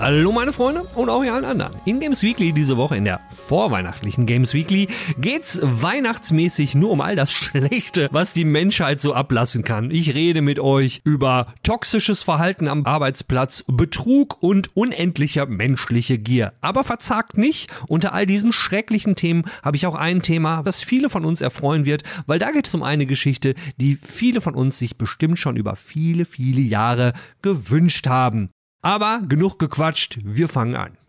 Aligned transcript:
Hallo 0.00 0.32
meine 0.32 0.54
Freunde 0.54 0.80
und 0.94 1.10
auch 1.10 1.22
ihr 1.22 1.34
allen 1.34 1.44
anderen. 1.44 1.74
In 1.84 2.00
Games 2.00 2.22
Weekly 2.22 2.54
diese 2.54 2.78
Woche, 2.78 2.96
in 2.96 3.04
der 3.04 3.20
vorweihnachtlichen 3.34 4.24
Games 4.24 4.54
Weekly, 4.54 4.88
geht's 5.18 5.60
weihnachtsmäßig 5.62 6.74
nur 6.74 6.90
um 6.90 7.02
all 7.02 7.16
das 7.16 7.30
Schlechte, 7.30 8.08
was 8.10 8.32
die 8.32 8.46
Menschheit 8.46 9.02
so 9.02 9.12
ablassen 9.12 9.62
kann. 9.62 9.90
Ich 9.90 10.14
rede 10.14 10.40
mit 10.40 10.58
euch 10.58 11.02
über 11.04 11.48
toxisches 11.62 12.22
Verhalten 12.22 12.66
am 12.66 12.86
Arbeitsplatz, 12.86 13.62
Betrug 13.66 14.42
und 14.42 14.74
unendlicher 14.74 15.44
menschliche 15.44 16.16
Gier. 16.16 16.54
Aber 16.62 16.82
verzagt 16.82 17.36
nicht, 17.36 17.70
unter 17.86 18.14
all 18.14 18.24
diesen 18.24 18.54
schrecklichen 18.54 19.16
Themen 19.16 19.44
habe 19.62 19.76
ich 19.76 19.84
auch 19.84 19.96
ein 19.96 20.22
Thema, 20.22 20.62
das 20.62 20.82
viele 20.82 21.10
von 21.10 21.26
uns 21.26 21.42
erfreuen 21.42 21.84
wird, 21.84 22.04
weil 22.26 22.38
da 22.38 22.52
geht 22.52 22.66
es 22.66 22.74
um 22.74 22.82
eine 22.82 23.04
Geschichte, 23.04 23.54
die 23.76 23.96
viele 23.96 24.40
von 24.40 24.54
uns 24.54 24.78
sich 24.78 24.96
bestimmt 24.96 25.38
schon 25.38 25.56
über 25.56 25.76
viele, 25.76 26.24
viele 26.24 26.62
Jahre 26.62 27.12
gewünscht 27.42 28.06
haben. 28.06 28.48
Aber 28.82 29.20
genug 29.28 29.58
gequatscht, 29.58 30.18
wir 30.22 30.48
fangen 30.48 30.76
an. 30.76 30.99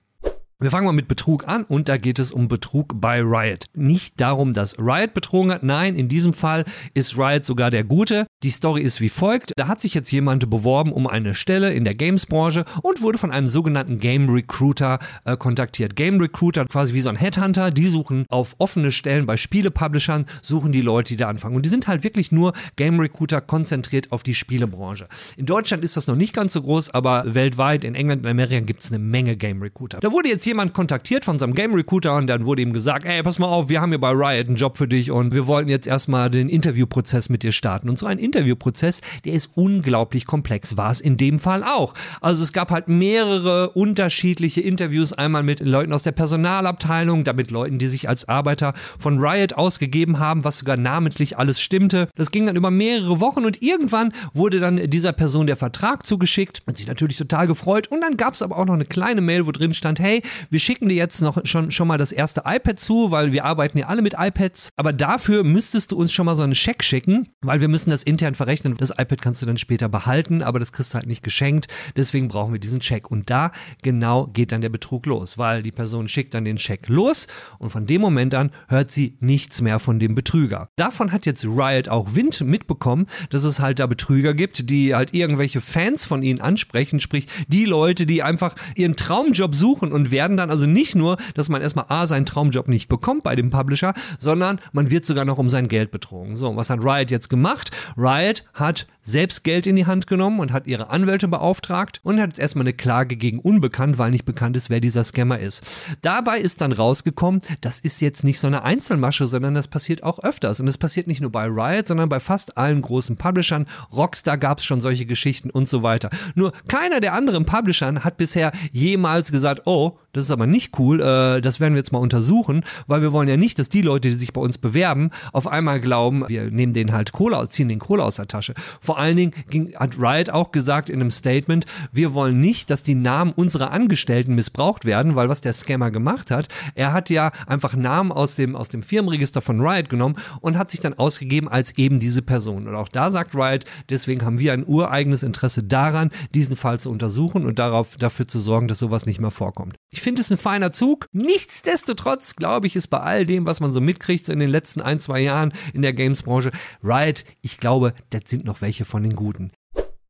Wir 0.61 0.69
fangen 0.69 0.85
mal 0.85 0.91
mit 0.91 1.07
Betrug 1.07 1.47
an 1.47 1.63
und 1.63 1.89
da 1.89 1.97
geht 1.97 2.19
es 2.19 2.31
um 2.31 2.47
Betrug 2.47 3.01
bei 3.01 3.19
Riot. 3.19 3.65
Nicht 3.73 4.21
darum, 4.21 4.53
dass 4.53 4.77
Riot 4.77 5.15
betrogen 5.15 5.51
hat, 5.51 5.63
nein, 5.63 5.95
in 5.95 6.07
diesem 6.07 6.35
Fall 6.35 6.65
ist 6.93 7.17
Riot 7.17 7.45
sogar 7.45 7.71
der 7.71 7.83
Gute. 7.83 8.27
Die 8.43 8.51
Story 8.51 8.83
ist 8.83 9.01
wie 9.01 9.09
folgt. 9.09 9.53
Da 9.55 9.67
hat 9.67 9.81
sich 9.81 9.95
jetzt 9.95 10.11
jemand 10.11 10.47
beworben 10.51 10.91
um 10.91 11.07
eine 11.07 11.33
Stelle 11.33 11.73
in 11.73 11.83
der 11.83 11.95
Games-Branche 11.95 12.65
und 12.83 13.01
wurde 13.01 13.17
von 13.17 13.31
einem 13.31 13.49
sogenannten 13.49 13.99
Game 13.99 14.29
Recruiter 14.29 14.99
äh, 15.25 15.35
kontaktiert. 15.35 15.95
Game 15.95 16.19
Recruiter, 16.19 16.65
quasi 16.65 16.93
wie 16.93 17.01
so 17.01 17.09
ein 17.09 17.15
Headhunter, 17.15 17.71
die 17.71 17.87
suchen 17.87 18.27
auf 18.29 18.53
offene 18.59 18.91
Stellen 18.91 19.25
bei 19.25 19.37
Spiele-Publishern, 19.37 20.27
suchen 20.43 20.71
die 20.71 20.81
Leute, 20.81 21.15
die 21.15 21.17
da 21.17 21.27
anfangen. 21.27 21.55
Und 21.55 21.65
die 21.65 21.69
sind 21.69 21.87
halt 21.87 22.03
wirklich 22.03 22.31
nur 22.31 22.53
Game 22.75 22.99
Recruiter 22.99 23.41
konzentriert 23.41 24.11
auf 24.11 24.21
die 24.21 24.35
Spielebranche. 24.35 25.07
In 25.37 25.47
Deutschland 25.47 25.83
ist 25.83 25.97
das 25.97 26.05
noch 26.05 26.15
nicht 26.15 26.35
ganz 26.35 26.53
so 26.53 26.61
groß, 26.61 26.91
aber 26.91 27.23
weltweit, 27.33 27.83
in 27.83 27.95
England 27.95 28.21
und 28.21 28.29
Amerika 28.29 28.59
gibt 28.59 28.83
es 28.83 28.91
eine 28.91 28.99
Menge 28.99 29.35
Game 29.35 29.59
Recruiter. 29.63 29.97
Da 30.01 30.11
wurde 30.11 30.29
jetzt 30.29 30.50
jemand 30.51 30.73
kontaktiert 30.73 31.23
von 31.23 31.39
seinem 31.39 31.53
Game 31.53 31.73
Recruiter 31.73 32.13
und 32.15 32.27
dann 32.27 32.45
wurde 32.45 32.61
ihm 32.61 32.73
gesagt, 32.73 33.05
ey, 33.05 33.23
pass 33.23 33.39
mal 33.39 33.47
auf, 33.47 33.69
wir 33.69 33.79
haben 33.79 33.91
hier 33.91 34.01
bei 34.01 34.11
Riot 34.11 34.47
einen 34.47 34.57
Job 34.57 34.77
für 34.77 34.87
dich 34.87 35.09
und 35.09 35.33
wir 35.33 35.47
wollten 35.47 35.69
jetzt 35.69 35.87
erstmal 35.87 36.29
den 36.29 36.49
Interviewprozess 36.49 37.29
mit 37.29 37.43
dir 37.43 37.53
starten. 37.53 37.87
Und 37.87 37.97
so 37.97 38.05
ein 38.05 38.19
Interviewprozess, 38.19 38.99
der 39.23 39.31
ist 39.31 39.51
unglaublich 39.55 40.25
komplex, 40.25 40.75
war 40.75 40.91
es 40.91 40.99
in 40.99 41.15
dem 41.15 41.39
Fall 41.39 41.63
auch. 41.63 41.93
Also 42.19 42.43
es 42.43 42.51
gab 42.51 42.69
halt 42.69 42.89
mehrere 42.89 43.69
unterschiedliche 43.69 44.59
Interviews, 44.59 45.13
einmal 45.13 45.43
mit 45.43 45.61
Leuten 45.61 45.93
aus 45.93 46.03
der 46.03 46.11
Personalabteilung, 46.11 47.23
damit 47.23 47.49
Leuten, 47.49 47.79
die 47.79 47.87
sich 47.87 48.09
als 48.09 48.27
Arbeiter 48.27 48.73
von 48.99 49.19
Riot 49.19 49.53
ausgegeben 49.53 50.19
haben, 50.19 50.43
was 50.43 50.57
sogar 50.57 50.75
namentlich 50.75 51.37
alles 51.37 51.61
stimmte. 51.61 52.09
Das 52.15 52.31
ging 52.31 52.45
dann 52.45 52.57
über 52.57 52.71
mehrere 52.71 53.21
Wochen 53.21 53.45
und 53.45 53.61
irgendwann 53.61 54.11
wurde 54.33 54.59
dann 54.59 54.89
dieser 54.89 55.13
Person 55.13 55.47
der 55.47 55.55
Vertrag 55.55 56.05
zugeschickt, 56.05 56.61
hat 56.67 56.75
sich 56.75 56.87
natürlich 56.87 57.15
total 57.15 57.47
gefreut 57.47 57.87
und 57.87 58.01
dann 58.01 58.17
gab 58.17 58.33
es 58.33 58.41
aber 58.41 58.57
auch 58.57 58.65
noch 58.65 58.73
eine 58.73 58.83
kleine 58.83 59.21
Mail, 59.21 59.47
wo 59.47 59.51
drin 59.53 59.73
stand, 59.73 60.01
hey, 60.01 60.21
wir 60.49 60.59
schicken 60.59 60.89
dir 60.89 60.95
jetzt 60.95 61.21
noch 61.21 61.39
schon, 61.45 61.71
schon 61.71 61.87
mal 61.87 61.97
das 61.97 62.11
erste 62.11 62.43
iPad 62.45 62.79
zu, 62.79 63.11
weil 63.11 63.31
wir 63.31 63.45
arbeiten 63.45 63.77
ja 63.77 63.87
alle 63.87 64.01
mit 64.01 64.15
iPads. 64.17 64.71
Aber 64.75 64.93
dafür 64.93 65.43
müsstest 65.43 65.91
du 65.91 65.97
uns 65.97 66.11
schon 66.11 66.25
mal 66.25 66.35
so 66.35 66.43
einen 66.43 66.55
Scheck 66.55 66.83
schicken, 66.83 67.29
weil 67.41 67.61
wir 67.61 67.67
müssen 67.67 67.89
das 67.89 68.03
intern 68.03 68.35
verrechnen. 68.35 68.75
Das 68.77 68.91
iPad 68.91 69.21
kannst 69.21 69.41
du 69.41 69.45
dann 69.45 69.57
später 69.57 69.89
behalten, 69.89 70.41
aber 70.41 70.59
das 70.59 70.71
kriegst 70.71 70.93
du 70.93 70.97
halt 70.97 71.07
nicht 71.07 71.23
geschenkt. 71.23 71.67
Deswegen 71.95 72.27
brauchen 72.27 72.53
wir 72.53 72.59
diesen 72.59 72.79
Check. 72.79 73.09
Und 73.09 73.29
da 73.29 73.51
genau 73.81 74.27
geht 74.27 74.51
dann 74.51 74.61
der 74.61 74.69
Betrug 74.69 75.05
los, 75.05 75.37
weil 75.37 75.63
die 75.63 75.71
Person 75.71 76.07
schickt 76.07 76.33
dann 76.33 76.45
den 76.45 76.57
Check 76.57 76.87
los 76.87 77.27
und 77.59 77.69
von 77.69 77.87
dem 77.87 78.01
Moment 78.01 78.33
an 78.35 78.51
hört 78.67 78.91
sie 78.91 79.17
nichts 79.19 79.61
mehr 79.61 79.79
von 79.79 79.99
dem 79.99 80.15
Betrüger. 80.15 80.69
Davon 80.75 81.11
hat 81.11 81.25
jetzt 81.25 81.45
Riot 81.45 81.89
auch 81.89 82.15
Wind 82.15 82.41
mitbekommen, 82.41 83.07
dass 83.29 83.43
es 83.43 83.59
halt 83.59 83.79
da 83.79 83.87
Betrüger 83.87 84.33
gibt, 84.33 84.69
die 84.69 84.95
halt 84.95 85.13
irgendwelche 85.13 85.61
Fans 85.61 86.05
von 86.05 86.23
ihnen 86.23 86.41
ansprechen, 86.41 86.99
sprich 86.99 87.27
die 87.47 87.65
Leute, 87.65 88.05
die 88.05 88.23
einfach 88.23 88.55
ihren 88.75 88.95
Traumjob 88.95 89.55
suchen 89.55 89.91
und 89.91 90.11
werden 90.11 90.30
dann 90.37 90.49
also 90.49 90.65
nicht 90.65 90.95
nur, 90.95 91.17
dass 91.35 91.49
man 91.49 91.61
erstmal 91.61 91.85
A, 91.89 92.07
seinen 92.07 92.25
Traumjob 92.25 92.67
nicht 92.67 92.87
bekommt 92.87 93.23
bei 93.23 93.35
dem 93.35 93.49
Publisher, 93.49 93.93
sondern 94.17 94.59
man 94.71 94.91
wird 94.91 95.05
sogar 95.05 95.25
noch 95.25 95.37
um 95.37 95.49
sein 95.49 95.67
Geld 95.67 95.91
betrogen. 95.91 96.35
So, 96.35 96.55
was 96.55 96.69
hat 96.69 96.79
Riot 96.83 97.11
jetzt 97.11 97.29
gemacht? 97.29 97.71
Riot 97.97 98.43
hat 98.53 98.87
selbst 99.01 99.43
Geld 99.43 99.67
in 99.67 99.75
die 99.75 99.85
Hand 99.85 100.07
genommen 100.07 100.39
und 100.39 100.51
hat 100.53 100.67
ihre 100.67 100.89
Anwälte 100.89 101.27
beauftragt 101.27 101.99
und 102.03 102.19
hat 102.19 102.29
jetzt 102.29 102.39
erstmal 102.39 102.63
eine 102.63 102.73
Klage 102.73 103.15
gegen 103.15 103.39
Unbekannt, 103.39 103.97
weil 103.97 104.11
nicht 104.11 104.25
bekannt 104.25 104.55
ist, 104.55 104.69
wer 104.69 104.79
dieser 104.79 105.03
Scammer 105.03 105.39
ist. 105.39 105.63
Dabei 106.01 106.39
ist 106.39 106.61
dann 106.61 106.71
rausgekommen, 106.71 107.41
das 107.61 107.79
ist 107.79 108.01
jetzt 108.01 108.23
nicht 108.23 108.39
so 108.39 108.47
eine 108.47 108.63
Einzelmasche, 108.63 109.25
sondern 109.25 109.55
das 109.55 109.67
passiert 109.67 110.03
auch 110.03 110.19
öfters. 110.19 110.59
Und 110.59 110.67
es 110.67 110.77
passiert 110.77 111.07
nicht 111.07 111.21
nur 111.21 111.31
bei 111.31 111.45
Riot, 111.45 111.87
sondern 111.87 112.09
bei 112.09 112.19
fast 112.19 112.57
allen 112.57 112.81
großen 112.81 113.17
Publishern. 113.17 113.67
Rockstar 113.91 114.37
gab 114.37 114.59
es 114.59 114.65
schon 114.65 114.81
solche 114.81 115.05
Geschichten 115.05 115.49
und 115.49 115.67
so 115.67 115.83
weiter. 115.83 116.09
Nur 116.35 116.53
keiner 116.67 116.99
der 116.99 117.13
anderen 117.13 117.45
Publishern 117.45 118.03
hat 118.03 118.17
bisher 118.17 118.51
jemals 118.71 119.31
gesagt, 119.31 119.63
oh, 119.65 119.97
das 120.13 120.25
ist 120.25 120.31
aber 120.31 120.47
nicht 120.47 120.77
cool, 120.79 121.01
äh, 121.01 121.41
das 121.41 121.59
werden 121.59 121.73
wir 121.73 121.79
jetzt 121.79 121.91
mal 121.91 121.99
untersuchen, 121.99 122.63
weil 122.87 123.01
wir 123.01 123.11
wollen 123.11 123.27
ja 123.27 123.37
nicht, 123.37 123.59
dass 123.59 123.69
die 123.69 123.81
Leute, 123.81 124.09
die 124.09 124.15
sich 124.15 124.33
bei 124.33 124.41
uns 124.41 124.57
bewerben, 124.57 125.11
auf 125.33 125.47
einmal 125.47 125.79
glauben, 125.79 126.25
wir 126.27 126.51
nehmen 126.51 126.73
den 126.73 126.91
halt 126.91 127.11
Kohle, 127.11 127.47
ziehen 127.49 127.69
den 127.69 127.79
Kohle 127.79 128.03
aus 128.03 128.15
der 128.15 128.27
Tasche. 128.27 128.53
Vor 128.79 128.97
allen 128.97 129.15
Dingen 129.15 129.33
ging, 129.49 129.73
hat 129.75 129.97
Riot 129.97 130.29
auch 130.29 130.51
gesagt 130.51 130.89
in 130.89 130.99
einem 130.99 131.11
Statement, 131.11 131.65
wir 131.91 132.13
wollen 132.13 132.39
nicht, 132.39 132.69
dass 132.69 132.83
die 132.83 132.95
Namen 132.95 133.31
unserer 133.31 133.71
Angestellten 133.71 134.35
missbraucht 134.35 134.85
werden, 134.85 135.15
weil 135.15 135.29
was 135.29 135.41
der 135.41 135.53
Scammer 135.53 135.91
gemacht 135.91 136.31
hat, 136.31 136.47
er 136.75 136.93
hat 136.93 137.09
ja 137.09 137.31
einfach 137.47 137.75
Namen 137.75 138.11
aus 138.11 138.35
dem, 138.35 138.55
aus 138.55 138.69
dem 138.69 138.83
Firmenregister 138.83 139.41
von 139.41 139.61
Riot 139.61 139.89
genommen 139.89 140.15
und 140.41 140.57
hat 140.57 140.71
sich 140.71 140.79
dann 140.79 140.93
ausgegeben 140.93 141.47
als 141.47 141.77
eben 141.77 141.99
diese 141.99 142.21
Person. 142.21 142.67
Und 142.67 142.75
auch 142.75 142.89
da 142.89 143.11
sagt 143.11 143.35
Riot, 143.35 143.65
deswegen 143.89 144.25
haben 144.25 144.39
wir 144.39 144.53
ein 144.53 144.67
ureigenes 144.67 145.23
Interesse 145.23 145.63
daran, 145.63 146.11
diesen 146.33 146.55
Fall 146.55 146.79
zu 146.79 146.89
untersuchen 146.89 147.45
und 147.45 147.59
darauf, 147.59 147.97
dafür 147.97 148.27
zu 148.27 148.39
sorgen, 148.39 148.67
dass 148.67 148.79
sowas 148.79 149.05
nicht 149.05 149.19
mehr 149.19 149.31
vorkommt. 149.31 149.75
Ich 149.89 150.00
finde 150.01 150.21
es 150.21 150.31
ein 150.31 150.37
feiner 150.37 150.71
Zug. 150.71 151.07
Nichtsdestotrotz 151.11 152.35
glaube 152.35 152.67
ich, 152.67 152.75
ist 152.75 152.87
bei 152.87 152.99
all 152.99 153.25
dem, 153.25 153.45
was 153.45 153.59
man 153.59 153.71
so 153.71 153.81
mitkriegt, 153.81 154.25
so 154.25 154.33
in 154.33 154.39
den 154.39 154.49
letzten 154.49 154.81
ein, 154.81 154.99
zwei 154.99 155.21
Jahren 155.21 155.53
in 155.73 155.81
der 155.81 155.93
Games-Branche, 155.93 156.51
Riot, 156.83 157.25
ich 157.41 157.57
glaube, 157.57 157.93
das 158.09 158.23
sind 158.27 158.45
noch 158.45 158.61
welche 158.61 158.85
von 158.85 159.03
den 159.03 159.15
Guten. 159.15 159.51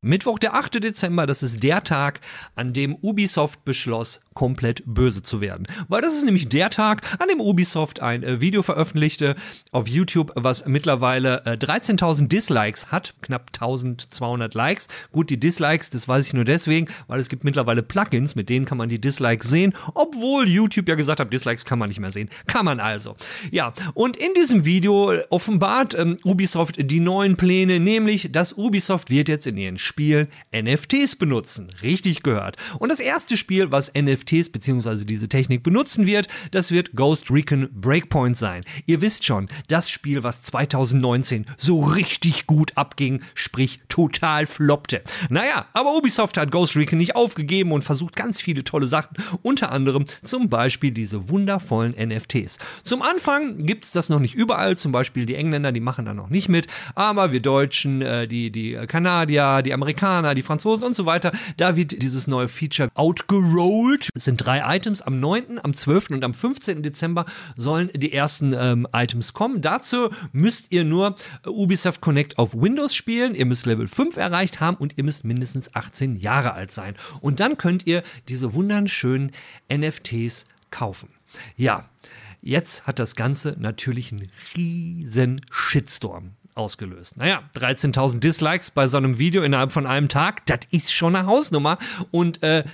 Mittwoch, 0.04 0.40
der 0.40 0.54
8. 0.54 0.82
Dezember, 0.82 1.26
das 1.26 1.44
ist 1.44 1.62
der 1.62 1.84
Tag, 1.84 2.20
an 2.56 2.72
dem 2.72 2.96
Ubisoft 2.96 3.64
beschloss, 3.64 4.20
komplett 4.34 4.82
böse 4.84 5.22
zu 5.22 5.40
werden. 5.40 5.68
Weil 5.86 6.02
das 6.02 6.14
ist 6.14 6.24
nämlich 6.24 6.48
der 6.48 6.70
Tag, 6.70 7.02
an 7.20 7.28
dem 7.28 7.40
Ubisoft 7.40 8.00
ein 8.00 8.24
äh, 8.24 8.40
Video 8.40 8.64
veröffentlichte 8.64 9.36
auf 9.70 9.86
YouTube, 9.86 10.32
was 10.34 10.66
mittlerweile 10.66 11.46
äh, 11.46 11.50
13.000 11.50 12.26
Dislikes 12.26 12.90
hat, 12.90 13.14
knapp 13.22 13.52
1.200 13.56 14.56
Likes. 14.56 14.88
Gut, 15.12 15.30
die 15.30 15.38
Dislikes, 15.38 15.90
das 15.90 16.08
weiß 16.08 16.26
ich 16.26 16.34
nur 16.34 16.44
deswegen, 16.44 16.88
weil 17.06 17.20
es 17.20 17.28
gibt 17.28 17.44
mittlerweile 17.44 17.84
Plugins, 17.84 18.34
mit 18.34 18.48
denen 18.48 18.66
kann 18.66 18.78
man 18.78 18.88
die 18.88 19.00
Dislikes 19.00 19.50
sehen, 19.50 19.72
obwohl 19.94 20.48
YouTube 20.48 20.88
ja 20.88 20.96
gesagt 20.96 21.20
hat, 21.20 21.32
Dislikes 21.32 21.64
kann 21.64 21.78
man 21.78 21.88
nicht 21.88 22.00
mehr 22.00 22.10
sehen. 22.10 22.28
Kann 22.48 22.64
man 22.64 22.80
also. 22.80 23.14
Ja, 23.52 23.72
und 23.94 24.16
in 24.16 24.34
diesem 24.34 24.64
Video 24.64 25.12
offenbart 25.30 25.96
ähm, 25.96 26.18
Ubisoft 26.24 26.90
die 26.90 26.98
neuen 26.98 27.36
Pläne, 27.36 27.78
nämlich, 27.78 28.32
dass 28.32 28.54
Ubisoft 28.54 29.08
wird 29.08 29.28
jetzt 29.28 29.46
in 29.46 29.56
ihren 29.56 29.78
Spielen 29.92 30.28
NFTs 30.56 31.16
benutzen. 31.16 31.68
Richtig 31.82 32.22
gehört. 32.22 32.56
Und 32.78 32.88
das 32.88 32.98
erste 32.98 33.36
Spiel, 33.36 33.72
was 33.72 33.92
NFTs 33.94 34.48
bzw. 34.48 35.04
diese 35.04 35.28
Technik 35.28 35.62
benutzen 35.62 36.06
wird, 36.06 36.28
das 36.50 36.70
wird 36.70 36.96
Ghost 36.96 37.30
Recon 37.30 37.68
Breakpoint 37.74 38.34
sein. 38.34 38.62
Ihr 38.86 39.02
wisst 39.02 39.26
schon, 39.26 39.48
das 39.68 39.90
Spiel, 39.90 40.22
was 40.22 40.44
2019 40.44 41.44
so 41.58 41.80
richtig 41.80 42.46
gut 42.46 42.72
abging, 42.74 43.20
sprich 43.34 43.80
total 43.90 44.46
floppte. 44.46 45.02
Naja, 45.28 45.66
aber 45.74 45.94
Ubisoft 45.94 46.38
hat 46.38 46.50
Ghost 46.50 46.74
Recon 46.74 46.96
nicht 46.96 47.14
aufgegeben 47.14 47.70
und 47.70 47.84
versucht 47.84 48.16
ganz 48.16 48.40
viele 48.40 48.64
tolle 48.64 48.86
Sachen, 48.86 49.18
unter 49.42 49.72
anderem 49.72 50.04
zum 50.22 50.48
Beispiel 50.48 50.92
diese 50.92 51.28
wundervollen 51.28 51.94
NFTs. 51.98 52.56
Zum 52.82 53.02
Anfang 53.02 53.58
gibt 53.58 53.84
es 53.84 53.92
das 53.92 54.08
noch 54.08 54.20
nicht 54.20 54.34
überall, 54.34 54.74
zum 54.78 54.90
Beispiel 54.90 55.26
die 55.26 55.34
Engländer, 55.34 55.70
die 55.70 55.80
machen 55.80 56.06
da 56.06 56.14
noch 56.14 56.30
nicht 56.30 56.48
mit, 56.48 56.66
aber 56.94 57.32
wir 57.32 57.40
Deutschen, 57.40 58.00
äh, 58.00 58.26
die, 58.26 58.50
die 58.50 58.72
Kanadier, 58.86 59.60
die 59.60 59.74
Amerikaner, 59.74 59.81
die 59.84 60.42
Franzosen 60.42 60.84
und 60.84 60.94
so 60.94 61.06
weiter. 61.06 61.32
Da 61.56 61.76
wird 61.76 62.02
dieses 62.02 62.26
neue 62.26 62.48
Feature 62.48 62.88
outgerollt. 62.94 64.08
Es 64.14 64.24
sind 64.24 64.38
drei 64.38 64.76
Items. 64.76 65.02
Am 65.02 65.20
9., 65.20 65.60
am 65.62 65.74
12. 65.74 66.10
und 66.10 66.24
am 66.24 66.34
15. 66.34 66.82
Dezember 66.82 67.26
sollen 67.56 67.90
die 67.94 68.12
ersten 68.12 68.52
ähm, 68.52 68.86
Items 68.92 69.32
kommen. 69.32 69.60
Dazu 69.60 70.10
müsst 70.32 70.72
ihr 70.72 70.84
nur 70.84 71.16
äh, 71.44 71.48
Ubisoft 71.48 72.00
Connect 72.00 72.38
auf 72.38 72.54
Windows 72.54 72.94
spielen. 72.94 73.34
Ihr 73.34 73.46
müsst 73.46 73.66
Level 73.66 73.86
5 73.86 74.16
erreicht 74.16 74.60
haben 74.60 74.76
und 74.76 74.98
ihr 74.98 75.04
müsst 75.04 75.24
mindestens 75.24 75.74
18 75.74 76.16
Jahre 76.16 76.54
alt 76.54 76.70
sein. 76.70 76.94
Und 77.20 77.40
dann 77.40 77.56
könnt 77.56 77.86
ihr 77.86 78.02
diese 78.28 78.54
wunderschönen 78.54 79.32
NFTs 79.72 80.44
kaufen. 80.70 81.08
Ja, 81.56 81.88
jetzt 82.40 82.86
hat 82.86 82.98
das 82.98 83.16
Ganze 83.16 83.56
natürlich 83.58 84.12
einen 84.12 84.30
riesen 84.56 85.40
Shitstorm 85.50 86.32
ausgelöst. 86.54 87.16
Naja, 87.16 87.42
13.000 87.56 88.20
Dislikes 88.20 88.70
bei 88.70 88.86
so 88.86 88.96
einem 88.96 89.18
Video 89.18 89.42
innerhalb 89.42 89.72
von 89.72 89.86
einem 89.86 90.08
Tag, 90.08 90.46
das 90.46 90.60
ist 90.70 90.92
schon 90.92 91.16
eine 91.16 91.26
Hausnummer. 91.26 91.78
Und 92.10 92.42
äh, 92.42 92.64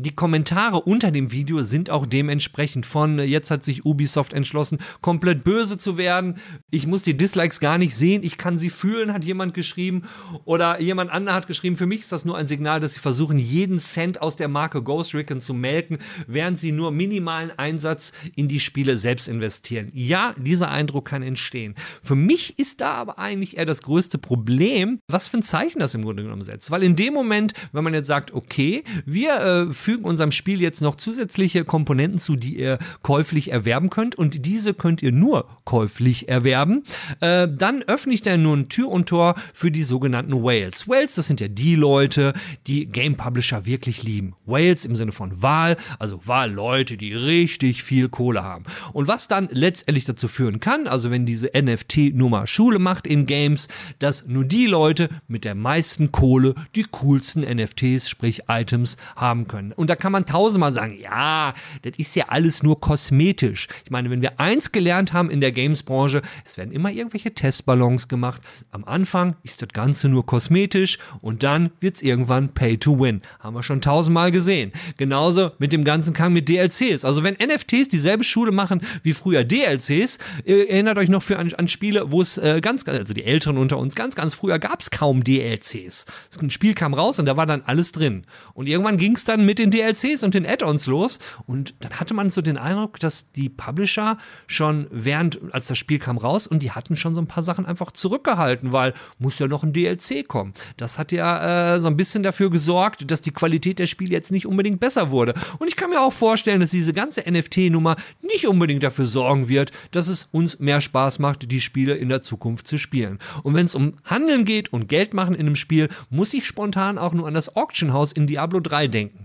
die 0.00 0.14
Kommentare 0.14 0.80
unter 0.80 1.10
dem 1.10 1.32
Video 1.32 1.62
sind 1.62 1.90
auch 1.90 2.06
dementsprechend 2.06 2.86
von, 2.86 3.18
jetzt 3.18 3.50
hat 3.50 3.64
sich 3.64 3.84
Ubisoft 3.84 4.32
entschlossen, 4.32 4.78
komplett 5.00 5.42
böse 5.42 5.76
zu 5.76 5.98
werden. 5.98 6.36
Ich 6.70 6.86
muss 6.86 7.02
die 7.02 7.16
Dislikes 7.16 7.58
gar 7.58 7.78
nicht 7.78 7.96
sehen, 7.96 8.22
ich 8.22 8.38
kann 8.38 8.58
sie 8.58 8.70
fühlen, 8.70 9.12
hat 9.12 9.24
jemand 9.24 9.54
geschrieben. 9.54 10.04
Oder 10.44 10.80
jemand 10.80 11.10
anderer 11.10 11.34
hat 11.34 11.46
geschrieben, 11.48 11.76
für 11.76 11.86
mich 11.86 12.00
ist 12.00 12.12
das 12.12 12.24
nur 12.24 12.36
ein 12.36 12.46
Signal, 12.46 12.78
dass 12.78 12.92
sie 12.92 13.00
versuchen, 13.00 13.38
jeden 13.38 13.80
Cent 13.80 14.22
aus 14.22 14.36
der 14.36 14.46
Marke 14.46 14.82
Ghost 14.82 15.14
Recon 15.14 15.40
zu 15.40 15.52
melken, 15.52 15.98
während 16.28 16.60
sie 16.60 16.70
nur 16.70 16.92
minimalen 16.92 17.50
Einsatz 17.58 18.12
in 18.36 18.46
die 18.46 18.60
Spiele 18.60 18.96
selbst 18.96 19.26
investieren. 19.26 19.90
Ja, 19.92 20.32
dieser 20.38 20.70
Eindruck 20.70 21.06
kann 21.06 21.22
entstehen. 21.22 21.74
Für 22.02 22.14
mich 22.14 22.58
ist 22.58 22.80
da 22.80 22.92
aber 22.92 23.18
eigentlich 23.18 23.56
eher 23.56 23.66
das 23.66 23.82
größte 23.82 24.18
Problem, 24.18 25.00
was 25.08 25.26
für 25.26 25.38
ein 25.38 25.42
Zeichen 25.42 25.80
das 25.80 25.94
im 25.94 26.04
Grunde 26.04 26.22
genommen 26.22 26.44
setzt. 26.44 26.70
Weil 26.70 26.84
in 26.84 26.94
dem 26.94 27.14
Moment, 27.14 27.52
wenn 27.72 27.82
man 27.82 27.94
jetzt 27.94 28.06
sagt, 28.06 28.32
okay, 28.32 28.84
wir 29.04 29.40
äh, 29.40 29.72
fügen 29.88 30.04
unserem 30.04 30.32
Spiel 30.32 30.60
jetzt 30.60 30.82
noch 30.82 30.96
zusätzliche 30.96 31.64
Komponenten 31.64 32.20
zu, 32.20 32.36
die 32.36 32.58
ihr 32.58 32.78
käuflich 33.00 33.52
erwerben 33.52 33.88
könnt 33.88 34.16
und 34.16 34.44
diese 34.44 34.74
könnt 34.74 35.02
ihr 35.02 35.12
nur 35.12 35.48
käuflich 35.64 36.28
erwerben. 36.28 36.82
Äh, 37.20 37.48
dann 37.50 37.84
ich 38.10 38.20
dann 38.20 38.42
nun 38.42 38.68
Tür 38.68 38.90
und 38.90 39.08
Tor 39.08 39.34
für 39.54 39.70
die 39.70 39.82
sogenannten 39.82 40.42
Whales. 40.42 40.88
Whales, 40.88 41.14
das 41.14 41.26
sind 41.26 41.40
ja 41.40 41.48
die 41.48 41.74
Leute, 41.74 42.34
die 42.66 42.84
Game 42.84 43.16
Publisher 43.16 43.64
wirklich 43.64 44.02
lieben. 44.02 44.34
Whales 44.44 44.84
im 44.84 44.94
Sinne 44.94 45.12
von 45.12 45.40
Wahl, 45.40 45.78
also 45.98 46.26
Wahlleute, 46.26 46.98
die 46.98 47.14
richtig 47.14 47.82
viel 47.82 48.10
Kohle 48.10 48.44
haben. 48.44 48.64
Und 48.92 49.08
was 49.08 49.26
dann 49.26 49.48
letztendlich 49.50 50.04
dazu 50.04 50.28
führen 50.28 50.60
kann, 50.60 50.86
also 50.86 51.10
wenn 51.10 51.24
diese 51.24 51.50
NFT-Nummer 51.58 52.46
Schule 52.46 52.78
macht 52.78 53.06
in 53.06 53.24
Games, 53.24 53.68
dass 54.00 54.26
nur 54.26 54.44
die 54.44 54.66
Leute 54.66 55.08
mit 55.28 55.46
der 55.46 55.54
meisten 55.54 56.12
Kohle 56.12 56.54
die 56.74 56.84
coolsten 56.90 57.40
NFTs, 57.40 58.10
sprich 58.10 58.42
Items, 58.48 58.98
haben 59.16 59.48
können. 59.48 59.67
Und 59.72 59.90
da 59.90 59.96
kann 59.96 60.12
man 60.12 60.26
tausendmal 60.26 60.72
sagen, 60.72 60.98
ja, 61.00 61.54
das 61.82 61.92
ist 61.96 62.16
ja 62.16 62.26
alles 62.28 62.62
nur 62.62 62.80
kosmetisch. 62.80 63.68
Ich 63.84 63.90
meine, 63.90 64.10
wenn 64.10 64.22
wir 64.22 64.40
eins 64.40 64.72
gelernt 64.72 65.12
haben 65.12 65.30
in 65.30 65.40
der 65.40 65.52
Games-Branche, 65.52 66.22
es 66.44 66.56
werden 66.56 66.72
immer 66.72 66.90
irgendwelche 66.90 67.34
Testballons 67.34 68.08
gemacht. 68.08 68.42
Am 68.70 68.84
Anfang 68.84 69.36
ist 69.42 69.62
das 69.62 69.68
Ganze 69.70 70.08
nur 70.08 70.26
kosmetisch 70.26 70.98
und 71.20 71.42
dann 71.42 71.70
wird 71.80 71.96
es 71.96 72.02
irgendwann 72.02 72.50
Pay 72.50 72.78
to 72.78 72.98
Win. 72.98 73.22
Haben 73.40 73.54
wir 73.54 73.62
schon 73.62 73.80
tausendmal 73.80 74.32
gesehen. 74.32 74.72
Genauso 74.96 75.52
mit 75.58 75.72
dem 75.72 75.84
ganzen 75.84 76.14
Kang 76.14 76.32
mit 76.32 76.48
DLCs. 76.48 77.04
Also 77.04 77.22
wenn 77.22 77.34
NFTs 77.34 77.88
dieselbe 77.88 78.24
Schule 78.24 78.52
machen 78.52 78.80
wie 79.02 79.12
früher 79.12 79.44
DLCs, 79.44 80.18
äh, 80.44 80.64
erinnert 80.66 80.98
euch 80.98 81.08
noch 81.08 81.22
für 81.22 81.38
an, 81.38 81.52
an 81.54 81.68
Spiele, 81.68 82.10
wo 82.10 82.20
es 82.20 82.38
äh, 82.38 82.60
ganz, 82.60 82.86
also 82.86 83.14
die 83.14 83.24
Älteren 83.24 83.58
unter 83.58 83.78
uns, 83.78 83.94
ganz, 83.94 84.14
ganz 84.14 84.34
früher 84.34 84.58
gab 84.58 84.80
es 84.80 84.90
kaum 84.90 85.24
DLCs. 85.24 86.06
Ein 86.40 86.50
Spiel 86.50 86.74
kam 86.74 86.94
raus 86.94 87.18
und 87.18 87.26
da 87.26 87.36
war 87.36 87.46
dann 87.46 87.62
alles 87.62 87.92
drin. 87.92 88.24
Und 88.54 88.68
irgendwann 88.68 88.96
ging 88.96 89.16
es 89.16 89.24
dann 89.24 89.44
mit 89.44 89.57
den 89.58 89.68
den 89.70 89.80
DLCs 89.80 90.22
und 90.22 90.34
den 90.34 90.46
Add-ons 90.46 90.86
los. 90.86 91.18
Und 91.46 91.74
dann 91.80 91.92
hatte 92.00 92.14
man 92.14 92.30
so 92.30 92.40
den 92.40 92.56
Eindruck, 92.56 92.98
dass 93.00 93.32
die 93.32 93.48
Publisher 93.48 94.18
schon 94.46 94.86
während, 94.90 95.40
als 95.52 95.68
das 95.68 95.78
Spiel 95.78 95.98
kam 95.98 96.18
raus, 96.18 96.46
und 96.46 96.62
die 96.62 96.72
hatten 96.72 96.96
schon 96.96 97.14
so 97.14 97.20
ein 97.20 97.26
paar 97.26 97.42
Sachen 97.42 97.66
einfach 97.66 97.92
zurückgehalten, 97.92 98.72
weil 98.72 98.94
muss 99.18 99.38
ja 99.38 99.46
noch 99.46 99.62
ein 99.62 99.72
DLC 99.72 100.26
kommen. 100.26 100.52
Das 100.76 100.98
hat 100.98 101.12
ja 101.12 101.74
äh, 101.74 101.80
so 101.80 101.88
ein 101.88 101.96
bisschen 101.96 102.22
dafür 102.22 102.50
gesorgt, 102.50 103.10
dass 103.10 103.20
die 103.20 103.30
Qualität 103.30 103.78
der 103.78 103.86
Spiele 103.86 104.12
jetzt 104.12 104.32
nicht 104.32 104.46
unbedingt 104.46 104.80
besser 104.80 105.10
wurde. 105.10 105.34
Und 105.58 105.68
ich 105.68 105.76
kann 105.76 105.90
mir 105.90 106.00
auch 106.00 106.12
vorstellen, 106.12 106.60
dass 106.60 106.70
diese 106.70 106.92
ganze 106.92 107.30
NFT-Nummer 107.30 107.96
nicht 108.22 108.46
unbedingt 108.46 108.82
dafür 108.82 109.06
sorgen 109.06 109.48
wird, 109.48 109.72
dass 109.90 110.08
es 110.08 110.28
uns 110.32 110.58
mehr 110.58 110.80
Spaß 110.80 111.18
macht, 111.18 111.50
die 111.50 111.60
Spiele 111.60 111.94
in 111.94 112.08
der 112.08 112.22
Zukunft 112.22 112.66
zu 112.66 112.78
spielen. 112.78 113.18
Und 113.42 113.54
wenn 113.54 113.66
es 113.66 113.74
um 113.74 113.94
Handeln 114.04 114.44
geht 114.44 114.72
und 114.72 114.88
Geld 114.88 115.14
machen 115.14 115.34
in 115.34 115.46
einem 115.46 115.56
Spiel, 115.56 115.88
muss 116.10 116.34
ich 116.34 116.46
spontan 116.46 116.98
auch 116.98 117.12
nur 117.12 117.26
an 117.26 117.34
das 117.34 117.56
Auction 117.56 117.92
House 117.92 118.12
in 118.12 118.26
Diablo 118.26 118.60
3 118.60 118.88
denken 118.88 119.24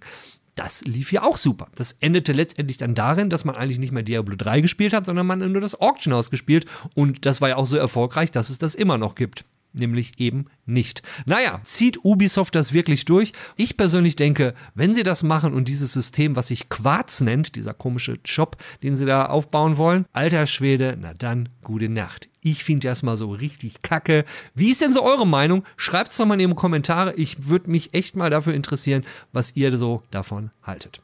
das 0.56 0.84
lief 0.86 1.12
ja 1.12 1.24
auch 1.24 1.38
super. 1.38 1.68
Das 1.76 1.94
endete 2.00 2.32
letztendlich 2.32 2.78
dann 2.78 2.96
darin, 2.96 3.30
dass 3.30 3.46
man 3.46 3.56
eigentlich 3.56 3.80
nicht 3.80 3.92
mehr 3.92 4.04
Diablo 4.04 4.36
3 4.36 4.62
gespielt 4.62 4.94
hat, 4.94 5.06
sondern 5.06 5.26
man 5.26 5.40
nur 5.52 5.62
das 5.62 5.80
Auction 5.80 6.14
House 6.14 6.30
gespielt. 6.32 6.66
Und 6.94 7.26
das 7.26 7.42
war 7.42 7.50
ja 7.50 7.56
auch 7.56 7.66
so 7.66 7.78
erfolgreich, 7.78 8.32
dass 8.32 8.50
es 8.50 8.60
das 8.60 8.76
immer 8.76 8.98
noch 8.98 9.16
gibt. 9.16 9.46
Nämlich 9.74 10.20
eben 10.20 10.46
nicht. 10.66 11.02
Naja, 11.26 11.60
zieht 11.64 12.06
Ubisoft 12.06 12.54
das 12.56 12.74
wirklich 12.74 13.06
durch? 13.06 13.34
Ich 13.58 13.76
persönlich 13.76 14.16
denke, 14.16 14.54
wenn 14.76 14.94
sie 14.94 15.04
das 15.04 15.24
machen 15.24 15.54
und 15.54 15.68
dieses 15.68 15.94
System, 15.94 16.36
was 16.36 16.48
sich 16.48 16.70
Quarz 16.70 17.22
nennt, 17.22 17.56
dieser 17.56 17.74
komische 17.74 18.20
Job, 18.24 18.58
den 18.84 18.96
sie 18.96 19.06
da 19.06 19.26
aufbauen 19.26 19.78
wollen, 19.78 20.06
alter 20.14 20.46
Schwede, 20.46 20.96
na 21.00 21.14
dann, 21.16 21.50
gute 21.64 21.90
Nacht. 21.90 22.30
Ich 22.42 22.64
finde 22.64 22.88
das 22.90 23.04
mal 23.04 23.18
so 23.18 23.32
richtig 23.32 23.82
kacke. 23.82 24.26
Wie 24.54 24.70
ist 24.70 24.82
denn 24.82 24.94
so 24.94 25.02
eure 25.02 25.26
Meinung? 25.26 25.64
Schreibt 25.78 26.12
es 26.12 26.18
doch 26.18 26.26
mal 26.26 26.40
in 26.40 26.50
die 26.50 26.56
Kommentare. 26.56 27.16
Ich 27.16 27.48
würde 27.48 27.72
mich 27.72 27.94
echt 27.94 28.16
mal 28.16 28.30
dafür 28.30 28.54
interessieren, 28.54 29.04
was 29.32 29.56
ihr 29.56 29.76
so 29.78 30.04
davon 30.12 30.52
haltet. 30.62 31.02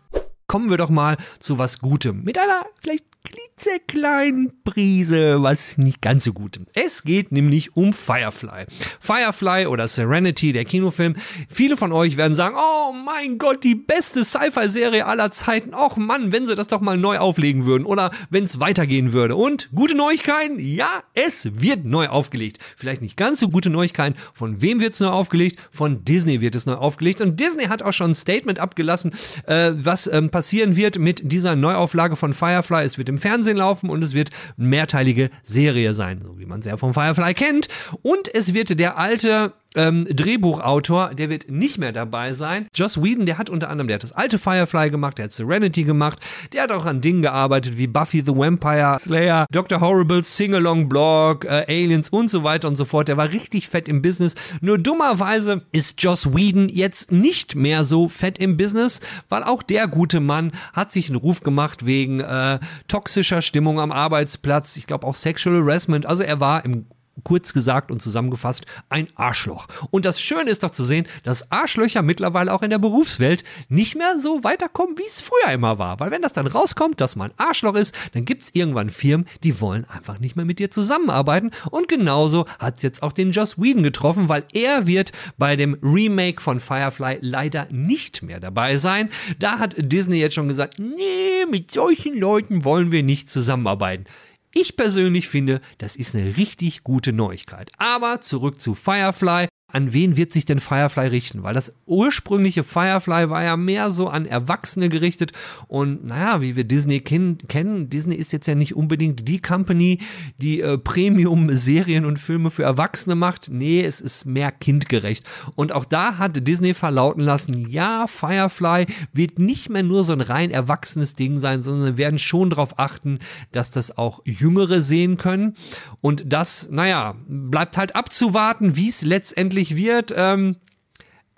Kommen 0.50 0.72
wir 0.72 0.78
doch 0.78 0.90
mal 0.90 1.16
zu 1.38 1.60
was 1.60 1.78
Gutem. 1.78 2.24
Mit 2.24 2.40
einer 2.40 2.66
vielleicht 2.82 3.04
klitzekleinen 3.24 4.54
Prise, 4.64 5.44
was 5.44 5.78
nicht 5.78 6.02
ganz 6.02 6.24
so 6.24 6.34
gut. 6.34 6.60
Es 6.74 7.04
geht 7.04 7.32
nämlich 7.32 7.76
um 7.76 7.92
Firefly. 7.92 8.66
Firefly 9.00 9.68
oder 9.68 9.88
Serenity, 9.88 10.54
der 10.54 10.66
Kinofilm. 10.66 11.16
Viele 11.50 11.76
von 11.76 11.92
euch 11.92 12.16
werden 12.18 12.36
sagen, 12.36 12.56
oh 12.58 12.94
mein 12.94 13.38
Gott, 13.38 13.64
die 13.64 13.76
beste 13.76 14.24
Sci-Fi-Serie 14.24 15.06
aller 15.06 15.32
Zeiten. 15.32 15.74
Och 15.74 15.98
Mann, 15.98 16.32
wenn 16.32 16.46
sie 16.46 16.56
das 16.56 16.68
doch 16.68 16.80
mal 16.80 16.98
neu 16.98 17.18
auflegen 17.18 17.66
würden 17.66 17.86
oder 17.86 18.12
wenn 18.30 18.46
es 18.46 18.60
weitergehen 18.60 19.12
würde. 19.12 19.36
Und 19.36 19.70
gute 19.76 19.96
Neuigkeiten? 19.96 20.58
Ja, 20.58 21.04
es 21.14 21.62
wird 21.62 21.84
neu 21.86 22.08
aufgelegt. 22.08 22.60
Vielleicht 22.78 23.02
nicht 23.02 23.18
ganz 23.18 23.42
so 23.42 23.50
gute 23.50 23.70
Neuigkeiten. 23.70 24.18
Von 24.34 24.62
wem 24.62 24.80
wird 24.80 24.94
es 24.94 25.02
neu 25.02 25.10
aufgelegt? 25.10 25.60
Von 25.70 26.06
Disney 26.06 26.40
wird 26.42 26.56
es 26.56 26.66
neu 26.66 26.76
aufgelegt. 26.76 27.20
Und 27.22 27.40
Disney 27.40 27.66
hat 27.66 27.84
auch 27.84 27.94
schon 27.94 28.12
ein 28.12 28.16
Statement 28.16 28.60
abgelassen, 28.60 29.12
äh, 29.46 29.72
was 29.76 30.08
ähm, 30.08 30.30
passieren 30.40 30.78
wird 30.78 30.98
mit 30.98 31.34
dieser 31.34 31.58
Neuauflage 31.58 32.16
von 32.16 32.34
Firefly. 32.34 32.86
Es 32.86 32.98
wird 32.98 33.10
im 33.10 33.18
Fernsehen 33.18 33.58
laufen 33.58 33.90
und 33.90 34.02
es 34.02 34.14
wird 34.14 34.30
eine 34.58 34.68
mehrteilige 34.68 35.30
Serie 35.44 35.94
sein, 35.94 36.22
so 36.24 36.40
wie 36.40 36.46
man 36.46 36.62
es 36.62 36.66
ja 36.66 36.78
vom 36.78 36.94
Firefly 36.94 37.34
kennt. 37.34 37.68
Und 38.04 38.34
es 38.34 38.54
wird 38.54 38.80
der 38.80 38.98
alte 38.98 39.52
ähm, 39.76 40.06
Drehbuchautor, 40.10 41.14
der 41.14 41.30
wird 41.30 41.50
nicht 41.52 41.78
mehr 41.78 41.92
dabei 41.92 42.34
sein. 42.34 42.68
Joss 42.74 43.02
Whedon, 43.02 43.26
der 43.26 43.38
hat 43.38 43.50
unter 43.50 43.70
anderem, 43.70 43.88
der 43.88 43.96
hat 43.96 44.04
das 44.04 44.14
alte 44.14 44.40
Firefly 44.40 44.90
gemacht, 44.90 45.18
der 45.18 45.26
hat 45.26 45.32
Serenity 45.32 45.84
gemacht, 45.84 46.20
der 46.54 46.64
hat 46.64 46.72
auch 46.72 46.86
an 46.86 47.02
Dingen 47.02 47.22
gearbeitet 47.22 47.78
wie 47.78 47.88
Buffy 47.88 48.22
the 48.26 48.36
Vampire 48.36 48.98
Slayer, 49.00 49.46
Dr. 49.52 49.80
Horrible, 49.80 50.24
Sing-Along 50.24 50.90
Blog, 50.90 51.46
äh, 51.46 51.66
Aliens 51.68 52.10
und 52.10 52.30
so 52.30 52.44
weiter 52.44 52.68
und 52.68 52.78
so 52.78 52.86
fort. 52.86 53.08
Der 53.08 53.18
war 53.18 53.32
richtig 53.32 53.70
fett 53.70 53.88
im 53.88 54.02
Business. 54.02 54.36
Nur 54.62 54.78
dummerweise 54.78 55.66
ist 55.72 56.02
Joss 56.02 56.34
Whedon 56.34 56.70
jetzt 56.70 57.12
nicht 57.12 57.56
mehr 57.56 57.84
so 57.84 58.08
fett 58.08 58.40
im 58.40 58.58
Business, 58.58 59.02
weil 59.30 59.44
auch 59.44 59.62
der 59.62 59.88
gute 59.88 60.20
Mann 60.20 60.52
hat 60.74 60.92
sich 60.92 61.10
einen 61.10 61.18
Ruf 61.18 61.42
gemacht 61.42 61.86
wegen 61.86 62.22
äh, 62.22 62.60
toxischer 62.88 63.42
Stimmung 63.42 63.80
am 63.80 63.92
Arbeitsplatz. 63.92 64.78
Ich 64.78 64.88
glaube 64.88 65.06
auch 65.06 65.16
Sexual 65.16 65.62
Harassment. 65.62 66.06
Also 66.06 66.24
er 66.24 66.40
war 66.40 66.66
im 66.66 66.88
kurz 67.24 67.54
gesagt 67.54 67.92
und 67.92 68.02
zusammengefasst 68.02 68.66
ein 68.90 69.08
Arschloch. 69.16 69.68
Und 69.92 70.06
das 70.06 70.22
Schöne 70.22 70.50
ist 70.50 70.64
doch 70.64 70.72
zu 70.72 70.84
sehen, 70.84 71.08
dass 71.24 71.52
Arschlöcher 71.52 72.02
mittlerweile 72.02 72.54
auch 72.54 72.62
in 72.62 72.70
der 72.70 72.80
Berufswelt 72.80 73.44
nicht 73.68 73.96
mehr 73.96 74.20
so 74.20 74.44
weiterkommen, 74.44 74.98
wie 74.98 75.06
es 75.06 75.22
früher 75.22 75.54
immer 75.54 75.80
war. 75.80 76.00
Weil 76.00 76.12
wenn 76.12 76.22
das 76.22 76.34
dann 76.34 76.48
rauskommt, 76.48 77.02
dass 77.02 77.16
man 77.16 77.32
Arschloch 77.38 77.76
ist, 77.76 77.96
dann 78.14 78.26
gibt 78.26 78.44
es 78.44 78.56
irgendwann 78.56 78.90
Firmen, 78.90 79.28
die 79.44 79.62
wollen 79.62 79.86
einfach 79.90 80.20
nicht 80.20 80.36
mehr 80.36 80.46
mit 80.46 80.60
dir 80.60 80.72
zusammenarbeiten. 80.72 81.52
Und 81.72 81.88
genauso 81.88 82.46
hat 82.60 82.78
es 82.78 82.84
jetzt 82.84 83.04
auch 83.04 83.12
den 83.12 83.32
Joss 83.32 83.58
Whedon 83.58 83.84
getroffen, 83.84 84.30
weil 84.30 84.46
er 84.54 84.88
wird 84.88 85.12
bei 85.38 85.56
dem 85.56 85.78
Remake 85.82 86.42
von 86.42 86.60
Firefly 86.60 87.20
leider 87.22 87.68
nicht 87.72 88.24
mehr 88.24 88.40
dabei 88.40 88.78
sein. 88.78 89.10
Da 89.40 89.60
hat 89.60 89.76
Disney 89.78 90.20
jetzt 90.20 90.36
schon 90.36 90.48
gesagt, 90.48 90.80
nee, 90.80 91.46
mit 91.50 91.72
solchen 91.72 92.18
Leuten 92.18 92.64
wollen 92.64 92.92
wir 92.92 93.04
nicht 93.04 93.30
zusammenarbeiten. 93.30 94.06
Ich 94.54 94.76
persönlich 94.76 95.28
finde, 95.28 95.62
das 95.78 95.96
ist 95.96 96.16
eine 96.16 96.38
richtig 96.38 96.84
gute 96.84 97.14
Neuigkeit. 97.14 97.70
Aber 97.78 98.22
zurück 98.22 98.60
zu 98.60 98.74
Firefly 98.74 99.48
an 99.72 99.94
wen 99.94 100.18
wird 100.18 100.32
sich 100.32 100.46
denn 100.46 100.60
Firefly 100.60 101.08
richten? 101.08 101.44
Weil 101.44 101.54
das 101.54 101.74
ursprüngliche 101.86 102.64
Firefly 102.64 103.30
war 103.30 103.44
ja 103.44 103.58
mehr 103.58 103.92
so 103.92 104.08
an 104.08 104.26
Erwachsene 104.26 104.90
gerichtet 104.90 105.32
und 105.68 106.06
naja, 106.06 106.42
wie 106.42 106.56
wir 106.56 106.64
Disney 106.64 107.00
ken 107.00 107.38
kennen, 107.48 107.90
Disney 107.90 108.16
ist 108.16 108.34
jetzt 108.34 108.48
ja 108.48 108.56
nicht 108.56 108.76
unbedingt 108.76 109.28
die 109.28 109.42
Company, 109.42 110.00
die 110.38 110.62
äh, 110.62 110.78
Premium-Serien 110.78 112.06
und 112.06 112.18
Filme 112.18 112.52
für 112.52 112.64
Erwachsene 112.64 113.16
macht. 113.16 113.50
Nee, 113.52 113.84
es 113.84 114.02
ist 114.02 114.26
mehr 114.26 114.52
kindgerecht. 114.52 115.26
Und 115.56 115.72
auch 115.72 115.86
da 115.86 116.18
hat 116.18 116.48
Disney 116.48 116.74
verlauten 116.74 117.22
lassen, 117.22 117.68
ja, 117.70 118.08
Firefly 118.08 118.88
wird 119.14 119.40
nicht 119.40 119.70
mehr 119.70 119.84
nur 119.84 120.04
so 120.04 120.14
ein 120.14 120.22
rein 120.22 120.52
erwachsenes 120.52 121.14
Ding 121.14 121.38
sein, 121.38 121.62
sondern 121.62 121.98
werden 121.98 122.20
schon 122.20 122.50
darauf 122.50 122.80
achten, 122.80 123.20
dass 123.52 123.72
das 123.72 123.98
auch 123.98 124.22
Jüngere 124.26 124.82
sehen 124.82 125.18
können. 125.18 125.56
Und 126.02 126.24
das, 126.34 126.70
naja, 126.72 127.16
bleibt 127.28 127.78
halt 127.78 127.96
abzuwarten, 127.96 128.76
wie 128.76 128.90
es 128.90 129.02
letztendlich 129.04 129.59
möglich 129.60 129.76
wird. 129.76 130.14
Ähm, 130.16 130.56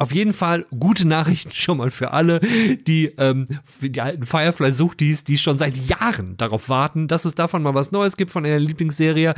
Auf 0.01 0.15
jeden 0.15 0.34
Fall 0.34 0.65
gute 0.79 1.08
Nachrichten 1.08 1.51
schon 1.53 1.77
mal 1.77 1.91
für 1.91 2.10
alle, 2.10 2.39
die 2.39 3.13
ähm, 3.20 3.46
für 3.63 3.88
die 3.88 4.01
alten 4.01 4.25
Firefly-Suchtis, 4.25 5.25
die 5.25 5.38
schon 5.38 5.60
seit 5.60 5.77
Jahren 5.77 6.38
darauf 6.38 6.70
warten, 6.70 7.08
dass 7.08 7.24
es 7.24 7.36
davon 7.36 7.62
mal 7.62 7.75
was 7.75 7.91
Neues 7.91 8.17
gibt 8.17 8.31
von 8.31 8.41
der 8.41 8.60
Lieblingsserie. 8.60 9.36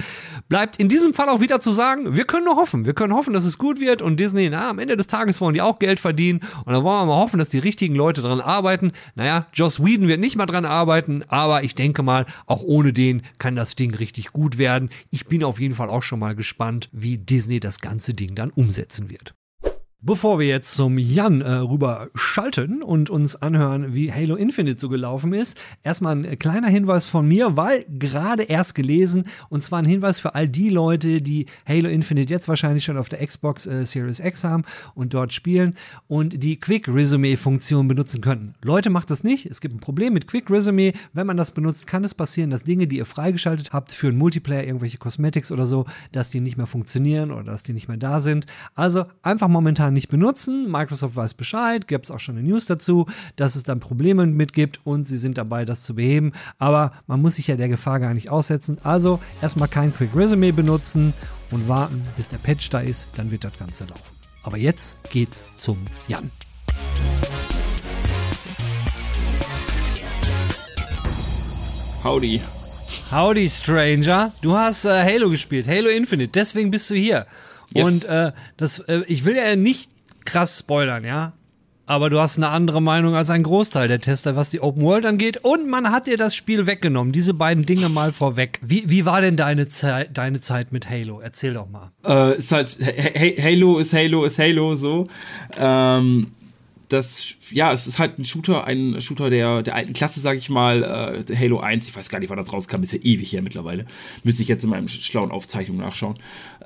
Bleibt 0.47 0.77
in 0.77 0.87
diesem 0.87 1.13
Fall 1.13 1.27
auch 1.27 1.41
wieder 1.41 1.59
zu 1.59 1.73
sagen, 1.73 2.15
wir 2.15 2.23
können 2.23 2.45
nur 2.45 2.55
hoffen. 2.55 2.85
Wir 2.85 2.93
können 2.93 3.13
hoffen, 3.13 3.33
dass 3.33 3.43
es 3.43 3.57
gut 3.57 3.81
wird 3.81 4.01
und 4.01 4.21
Disney, 4.21 4.49
na, 4.49 4.69
am 4.69 4.79
Ende 4.79 4.95
des 4.95 5.07
Tages 5.07 5.41
wollen 5.41 5.53
die 5.53 5.61
auch 5.61 5.79
Geld 5.79 5.99
verdienen 5.99 6.39
und 6.63 6.71
dann 6.71 6.81
wollen 6.85 7.01
wir 7.01 7.07
mal 7.07 7.21
hoffen, 7.21 7.39
dass 7.39 7.49
die 7.49 7.59
richtigen 7.59 7.95
Leute 7.95 8.21
dran 8.21 8.39
arbeiten. 8.39 8.93
Naja, 9.15 9.47
Joss 9.53 9.83
Whedon 9.83 10.07
wird 10.07 10.21
nicht 10.21 10.37
mal 10.37 10.45
dran 10.45 10.63
arbeiten, 10.63 11.25
aber 11.27 11.65
ich 11.65 11.75
denke 11.75 12.03
mal, 12.03 12.25
auch 12.45 12.63
ohne 12.63 12.93
den 12.93 13.23
kann 13.37 13.57
das 13.57 13.75
Ding 13.75 13.93
richtig 13.93 14.31
gut 14.31 14.57
werden. 14.57 14.91
Ich 15.11 15.25
bin 15.25 15.43
auf 15.43 15.59
jeden 15.59 15.75
Fall 15.75 15.89
auch 15.89 16.03
schon 16.03 16.19
mal 16.19 16.35
gespannt, 16.35 16.87
wie 16.93 17.17
Disney 17.17 17.59
das 17.59 17.81
ganze 17.81 18.13
Ding 18.13 18.33
dann 18.35 18.49
umsetzen 18.49 19.09
wird. 19.09 19.35
Bevor 20.05 20.37
wir 20.37 20.47
jetzt 20.47 20.75
zum 20.75 20.97
Jan 20.97 21.39
äh, 21.39 21.49
rüber 21.49 22.09
schalten 22.13 22.83
und 22.83 23.09
uns 23.09 23.37
anhören, 23.37 23.93
wie 23.93 24.11
Halo 24.11 24.35
Infinite 24.35 24.77
so 24.77 24.89
gelaufen 24.89 25.31
ist, 25.31 25.57
erstmal 25.81 26.17
ein 26.17 26.37
kleiner 26.37 26.67
Hinweis 26.67 27.05
von 27.05 27.25
mir, 27.25 27.55
weil 27.55 27.85
gerade 27.87 28.43
erst 28.43 28.75
gelesen, 28.75 29.23
und 29.47 29.63
zwar 29.63 29.79
ein 29.79 29.85
Hinweis 29.85 30.19
für 30.19 30.35
all 30.35 30.49
die 30.49 30.67
Leute, 30.67 31.21
die 31.21 31.45
Halo 31.65 31.87
Infinite 31.87 32.33
jetzt 32.33 32.49
wahrscheinlich 32.49 32.83
schon 32.83 32.97
auf 32.97 33.07
der 33.07 33.25
Xbox 33.25 33.65
äh, 33.65 33.85
Series 33.85 34.19
X 34.19 34.43
haben 34.43 34.65
und 34.93 35.13
dort 35.13 35.31
spielen 35.31 35.77
und 36.09 36.43
die 36.43 36.59
Quick 36.59 36.89
Resume 36.89 37.37
Funktion 37.37 37.87
benutzen 37.87 38.19
könnten. 38.19 38.55
Leute, 38.61 38.89
macht 38.89 39.09
das 39.09 39.23
nicht. 39.23 39.45
Es 39.45 39.61
gibt 39.61 39.73
ein 39.73 39.79
Problem 39.79 40.11
mit 40.11 40.27
Quick 40.27 40.51
Resume. 40.51 40.91
Wenn 41.13 41.27
man 41.27 41.37
das 41.37 41.51
benutzt, 41.51 41.87
kann 41.87 42.03
es 42.03 42.13
passieren, 42.13 42.49
dass 42.49 42.63
Dinge, 42.63 42.87
die 42.87 42.97
ihr 42.97 43.05
freigeschaltet 43.05 43.71
habt 43.71 43.93
für 43.93 44.09
einen 44.09 44.17
Multiplayer, 44.17 44.65
irgendwelche 44.65 44.97
Cosmetics 44.97 45.49
oder 45.49 45.65
so, 45.65 45.85
dass 46.11 46.29
die 46.29 46.41
nicht 46.41 46.57
mehr 46.57 46.67
funktionieren 46.67 47.31
oder 47.31 47.45
dass 47.45 47.63
die 47.63 47.71
nicht 47.71 47.87
mehr 47.87 47.95
da 47.95 48.19
sind. 48.19 48.47
Also 48.75 49.05
einfach 49.21 49.47
momentan 49.47 49.92
nicht 49.93 50.09
benutzen. 50.09 50.69
Microsoft 50.69 51.15
weiß 51.15 51.35
Bescheid, 51.35 51.87
gibt 51.87 52.05
es 52.05 52.11
auch 52.11 52.19
schon 52.19 52.37
eine 52.37 52.47
News 52.47 52.65
dazu, 52.65 53.05
dass 53.35 53.55
es 53.55 53.63
dann 53.63 53.79
Probleme 53.79 54.25
mit 54.25 54.53
gibt 54.53 54.79
und 54.83 55.05
sie 55.05 55.17
sind 55.17 55.37
dabei, 55.37 55.65
das 55.65 55.83
zu 55.83 55.95
beheben. 55.95 56.33
Aber 56.57 56.91
man 57.07 57.21
muss 57.21 57.35
sich 57.35 57.47
ja 57.47 57.55
der 57.55 57.69
Gefahr 57.69 57.99
gar 57.99 58.13
nicht 58.13 58.29
aussetzen. 58.29 58.77
Also 58.83 59.19
erstmal 59.41 59.67
kein 59.69 59.93
Quick 59.93 60.15
Resume 60.15 60.53
benutzen 60.53 61.13
und 61.51 61.67
warten, 61.67 62.01
bis 62.17 62.29
der 62.29 62.37
Patch 62.37 62.69
da 62.69 62.79
ist, 62.79 63.07
dann 63.15 63.31
wird 63.31 63.43
das 63.43 63.57
Ganze 63.57 63.85
laufen. 63.85 64.13
Aber 64.43 64.57
jetzt 64.57 64.97
geht's 65.09 65.47
zum 65.55 65.77
Jan. 66.07 66.31
Howdy. 72.03 72.41
Howdy, 73.11 73.47
Stranger. 73.47 74.33
Du 74.41 74.57
hast 74.57 74.83
äh, 74.85 75.03
Halo 75.03 75.29
gespielt, 75.29 75.67
Halo 75.67 75.89
Infinite, 75.89 76.31
deswegen 76.31 76.69
bist 76.69 76.89
du 76.89 76.95
hier. 76.95 77.25
Yes. 77.73 77.87
Und 77.87 78.05
äh, 78.05 78.31
das, 78.57 78.79
äh, 78.79 79.01
ich 79.07 79.25
will 79.25 79.35
ja 79.35 79.55
nicht 79.55 79.91
krass 80.25 80.59
spoilern, 80.59 81.03
ja. 81.03 81.33
Aber 81.85 82.09
du 82.09 82.17
hast 82.21 82.37
eine 82.37 82.47
andere 82.47 82.81
Meinung 82.81 83.13
als 83.13 83.29
ein 83.29 83.43
Großteil 83.43 83.89
der 83.89 83.99
Tester, 83.99 84.37
was 84.37 84.49
die 84.49 84.61
Open 84.61 84.83
World 84.83 85.05
angeht. 85.05 85.39
Und 85.43 85.69
man 85.69 85.91
hat 85.91 86.07
dir 86.07 86.15
das 86.15 86.33
Spiel 86.33 86.65
weggenommen. 86.65 87.11
Diese 87.11 87.33
beiden 87.33 87.65
Dinge 87.65 87.89
mal 87.89 88.13
vorweg. 88.13 88.59
Wie, 88.63 88.89
wie 88.89 89.05
war 89.05 89.19
denn 89.19 89.35
deine, 89.35 89.67
Zeit, 89.67 90.17
deine 90.17 90.39
Zeit 90.39 90.71
mit 90.71 90.89
Halo? 90.89 91.19
Erzähl 91.19 91.53
doch 91.55 91.67
mal. 91.69 91.91
Äh, 92.05 92.37
ist 92.37 92.53
halt, 92.53 92.77
Ha- 92.79 93.41
Halo 93.43 93.79
ist 93.79 93.91
Halo 93.93 94.23
ist 94.23 94.39
Halo, 94.39 94.75
so. 94.75 95.07
Ähm, 95.57 96.27
das, 96.87 97.25
ja, 97.51 97.73
es 97.73 97.85
ist 97.85 97.99
halt 97.99 98.17
ein 98.17 98.23
Shooter, 98.23 98.63
ein 98.65 99.01
Shooter 99.01 99.29
der, 99.29 99.61
der 99.61 99.75
alten 99.75 99.91
Klasse, 99.91 100.21
sag 100.21 100.37
ich 100.37 100.49
mal, 100.49 101.23
äh, 101.27 101.35
Halo 101.35 101.59
1, 101.59 101.87
ich 101.87 101.95
weiß 101.95 102.07
gar 102.09 102.19
nicht, 102.19 102.29
wann 102.29 102.37
das 102.37 102.53
rauskam, 102.53 102.81
ist 102.83 102.93
ja 102.93 102.99
ewig 103.01 103.33
her 103.33 103.41
mittlerweile. 103.41 103.85
Müsste 104.23 104.41
ich 104.43 104.47
jetzt 104.47 104.63
in 104.63 104.69
meinem 104.69 104.87
schlauen 104.87 105.31
Aufzeichnung 105.31 105.77
nachschauen. 105.77 106.17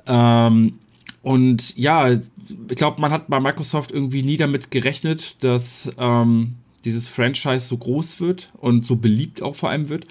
Ähm, 0.06 0.74
und 1.22 1.76
ja, 1.76 2.10
ich 2.10 2.76
glaube, 2.76 3.00
man 3.00 3.10
hat 3.10 3.28
bei 3.28 3.40
Microsoft 3.40 3.90
irgendwie 3.90 4.22
nie 4.22 4.36
damit 4.36 4.70
gerechnet, 4.70 5.36
dass 5.40 5.90
ähm, 5.98 6.54
dieses 6.84 7.08
Franchise 7.08 7.66
so 7.66 7.76
groß 7.76 8.20
wird 8.20 8.50
und 8.56 8.86
so 8.86 8.96
beliebt 8.96 9.42
auch 9.42 9.54
vor 9.54 9.70
allem 9.70 9.88
wird. 9.88 10.06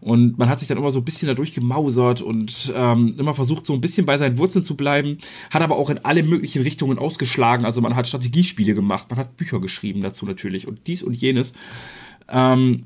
Und 0.00 0.38
man 0.38 0.48
hat 0.48 0.58
sich 0.58 0.68
dann 0.68 0.78
immer 0.78 0.90
so 0.90 1.00
ein 1.00 1.04
bisschen 1.04 1.28
dadurch 1.28 1.54
gemausert 1.54 2.22
und 2.22 2.72
ähm, 2.74 3.14
immer 3.18 3.34
versucht, 3.34 3.66
so 3.66 3.72
ein 3.72 3.80
bisschen 3.80 4.06
bei 4.06 4.18
seinen 4.18 4.38
Wurzeln 4.38 4.64
zu 4.64 4.76
bleiben, 4.76 5.18
hat 5.50 5.62
aber 5.62 5.76
auch 5.76 5.90
in 5.90 5.98
alle 6.04 6.22
möglichen 6.22 6.62
Richtungen 6.62 6.98
ausgeschlagen. 6.98 7.64
Also 7.64 7.80
man 7.80 7.94
hat 7.94 8.08
Strategiespiele 8.08 8.74
gemacht, 8.74 9.08
man 9.10 9.18
hat 9.18 9.36
Bücher 9.36 9.60
geschrieben 9.60 10.00
dazu 10.00 10.26
natürlich 10.26 10.66
und 10.66 10.86
dies 10.86 11.02
und 11.02 11.14
jenes. 11.14 11.52
Ähm, 12.28 12.84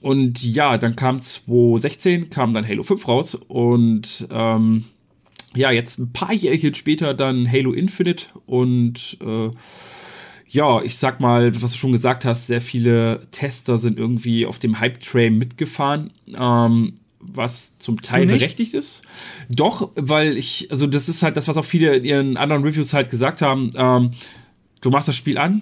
und 0.00 0.42
ja, 0.44 0.76
dann 0.78 0.94
kam 0.94 1.20
2016, 1.20 2.30
kam 2.30 2.52
dann 2.52 2.66
Halo 2.66 2.82
5 2.82 3.08
raus 3.08 3.34
und 3.34 4.28
ähm, 4.30 4.84
ja, 5.58 5.72
jetzt 5.72 5.98
ein 5.98 6.12
paar 6.12 6.32
Jährchen 6.32 6.74
später 6.74 7.14
dann 7.14 7.50
Halo 7.50 7.72
Infinite 7.72 8.26
und 8.46 9.18
äh, 9.20 9.50
ja, 10.50 10.80
ich 10.82 10.96
sag 10.96 11.20
mal, 11.20 11.60
was 11.60 11.72
du 11.72 11.78
schon 11.78 11.92
gesagt 11.92 12.24
hast, 12.24 12.46
sehr 12.46 12.60
viele 12.60 13.26
Tester 13.32 13.76
sind 13.76 13.98
irgendwie 13.98 14.46
auf 14.46 14.60
dem 14.60 14.78
Hype-Train 14.78 15.36
mitgefahren, 15.36 16.10
ähm, 16.38 16.94
was 17.20 17.76
zum 17.80 18.00
Teil 18.00 18.26
berechtigt 18.26 18.72
ist. 18.72 19.02
Doch, 19.50 19.90
weil 19.96 20.38
ich, 20.38 20.68
also 20.70 20.86
das 20.86 21.08
ist 21.08 21.22
halt 21.22 21.36
das, 21.36 21.48
was 21.48 21.56
auch 21.56 21.64
viele 21.64 21.94
in 21.96 22.04
ihren 22.04 22.36
anderen 22.36 22.62
Reviews 22.62 22.94
halt 22.94 23.10
gesagt 23.10 23.42
haben. 23.42 23.72
Ähm, 23.74 24.12
du 24.80 24.90
machst 24.90 25.08
das 25.08 25.16
Spiel 25.16 25.38
an, 25.38 25.60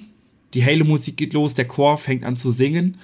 die 0.53 0.65
Halo-Musik 0.65 1.17
geht 1.17 1.33
los, 1.33 1.55
der 1.55 1.67
Chor 1.67 1.97
fängt 1.97 2.23
an 2.23 2.37
zu 2.37 2.51
singen 2.51 2.99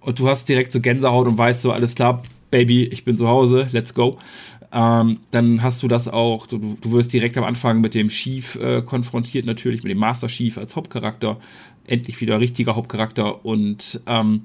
und 0.00 0.18
du 0.18 0.28
hast 0.28 0.48
direkt 0.48 0.72
so 0.72 0.80
Gänsehaut 0.80 1.28
und 1.28 1.38
weißt 1.38 1.62
so, 1.62 1.70
alles 1.70 1.94
klar, 1.94 2.22
Baby, 2.54 2.84
ich 2.84 3.04
bin 3.04 3.16
zu 3.16 3.26
Hause, 3.26 3.68
let's 3.72 3.94
go. 3.94 4.18
Ähm, 4.74 5.20
dann 5.30 5.62
hast 5.62 5.82
du 5.84 5.88
das 5.88 6.08
auch, 6.08 6.48
du, 6.48 6.76
du 6.80 6.92
wirst 6.92 7.12
direkt 7.12 7.38
am 7.38 7.44
Anfang 7.44 7.80
mit 7.80 7.94
dem 7.94 8.08
Chief 8.08 8.56
äh, 8.56 8.82
konfrontiert, 8.82 9.46
natürlich, 9.46 9.84
mit 9.84 9.90
dem 9.90 9.98
Master 9.98 10.26
Chief 10.26 10.58
als 10.58 10.74
Hauptcharakter. 10.74 11.38
Endlich 11.86 12.20
wieder 12.20 12.40
richtiger 12.40 12.76
Hauptcharakter 12.76 13.44
und 13.44 14.00
ähm, 14.06 14.44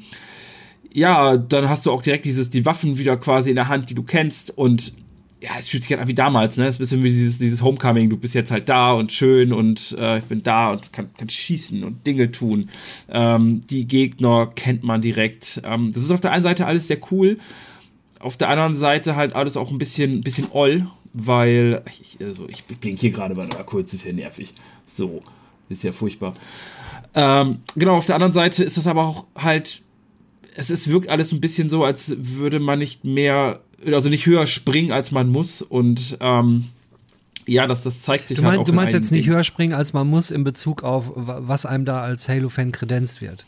ja, 0.91 1.38
dann 1.38 1.69
hast 1.69 1.86
du 1.86 1.91
auch 1.91 2.01
direkt 2.01 2.25
dieses, 2.25 2.50
die 2.50 2.65
Waffen 2.65 2.98
wieder 2.98 3.15
quasi 3.17 3.50
in 3.50 3.55
der 3.55 3.69
Hand, 3.69 3.89
die 3.89 3.95
du 3.95 4.03
kennst 4.03 4.55
und 4.57 4.93
ja, 5.41 5.51
es 5.57 5.69
fühlt 5.69 5.83
sich 5.83 5.91
halt 5.91 6.01
an 6.01 6.07
wie 6.09 6.13
damals, 6.13 6.57
ne? 6.57 6.65
Es 6.65 6.75
ist 6.75 6.79
ein 6.79 6.81
bisschen 6.81 7.03
wie 7.03 7.12
dieses, 7.12 7.38
dieses 7.39 7.62
Homecoming, 7.62 8.09
du 8.09 8.17
bist 8.17 8.33
jetzt 8.33 8.51
halt 8.51 8.67
da 8.67 8.91
und 8.91 9.13
schön 9.13 9.53
und 9.53 9.95
äh, 9.98 10.19
ich 10.19 10.25
bin 10.25 10.43
da 10.43 10.71
und 10.71 10.91
kann, 10.91 11.13
kann 11.17 11.29
schießen 11.29 11.83
und 11.83 12.05
Dinge 12.05 12.31
tun. 12.31 12.69
Ähm, 13.09 13.62
die 13.69 13.88
Gegner 13.88 14.51
kennt 14.53 14.83
man 14.83 15.01
direkt. 15.01 15.62
Ähm, 15.63 15.93
das 15.93 16.03
ist 16.03 16.12
auf 16.12 16.19
der 16.19 16.33
einen 16.33 16.43
Seite 16.43 16.65
alles 16.65 16.88
sehr 16.88 17.00
cool, 17.12 17.38
auf 18.19 18.38
der 18.38 18.49
anderen 18.49 18.75
Seite 18.75 19.15
halt 19.15 19.33
alles 19.33 19.57
auch 19.57 19.71
ein 19.71 19.77
bisschen, 19.77 20.21
bisschen 20.21 20.47
oll, 20.51 20.88
weil 21.13 21.81
ich, 22.01 22.17
also 22.25 22.47
ich 22.49 22.63
bin 22.65 22.97
hier 22.97 23.11
gerade 23.11 23.35
bei 23.35 23.43
einer 23.43 23.63
kurz, 23.63 23.93
ist 23.93 24.05
ja 24.05 24.13
nervig. 24.13 24.49
So, 24.85 25.21
ist 25.69 25.83
ja 25.83 25.91
furchtbar. 25.91 26.33
Ähm, 27.15 27.59
genau, 27.75 27.95
auf 27.97 28.05
der 28.05 28.15
anderen 28.15 28.33
Seite 28.33 28.63
ist 28.63 28.77
das 28.77 28.88
aber 28.88 29.03
auch 29.05 29.25
halt, 29.35 29.81
es 30.55 30.69
ist, 30.69 30.89
wirkt 30.89 31.09
alles 31.09 31.31
ein 31.31 31.41
bisschen 31.41 31.69
so, 31.69 31.83
als 31.83 32.13
würde 32.17 32.59
man 32.59 32.79
nicht 32.79 33.03
mehr, 33.05 33.61
also 33.85 34.09
nicht 34.09 34.25
höher 34.25 34.45
springen, 34.47 34.91
als 34.91 35.11
man 35.11 35.29
muss 35.29 35.61
und 35.61 36.17
ähm, 36.19 36.65
ja, 37.45 37.65
das, 37.65 37.81
das 37.81 38.03
zeigt 38.03 38.27
sich 38.27 38.38
Du, 38.38 38.43
halt 38.43 38.51
mein, 38.51 38.59
auch 38.59 38.65
du 38.65 38.71
in 38.71 38.75
meinst 38.75 38.93
jetzt 38.93 39.11
nicht 39.11 39.27
höher 39.27 39.43
springen, 39.43 39.73
als 39.73 39.93
man 39.93 40.07
muss 40.07 40.29
in 40.29 40.43
Bezug 40.43 40.83
auf, 40.83 41.11
wa- 41.15 41.39
was 41.41 41.65
einem 41.65 41.85
da 41.85 42.01
als 42.01 42.29
Halo-Fan 42.29 42.71
kredenzt 42.71 43.21
wird. 43.21 43.47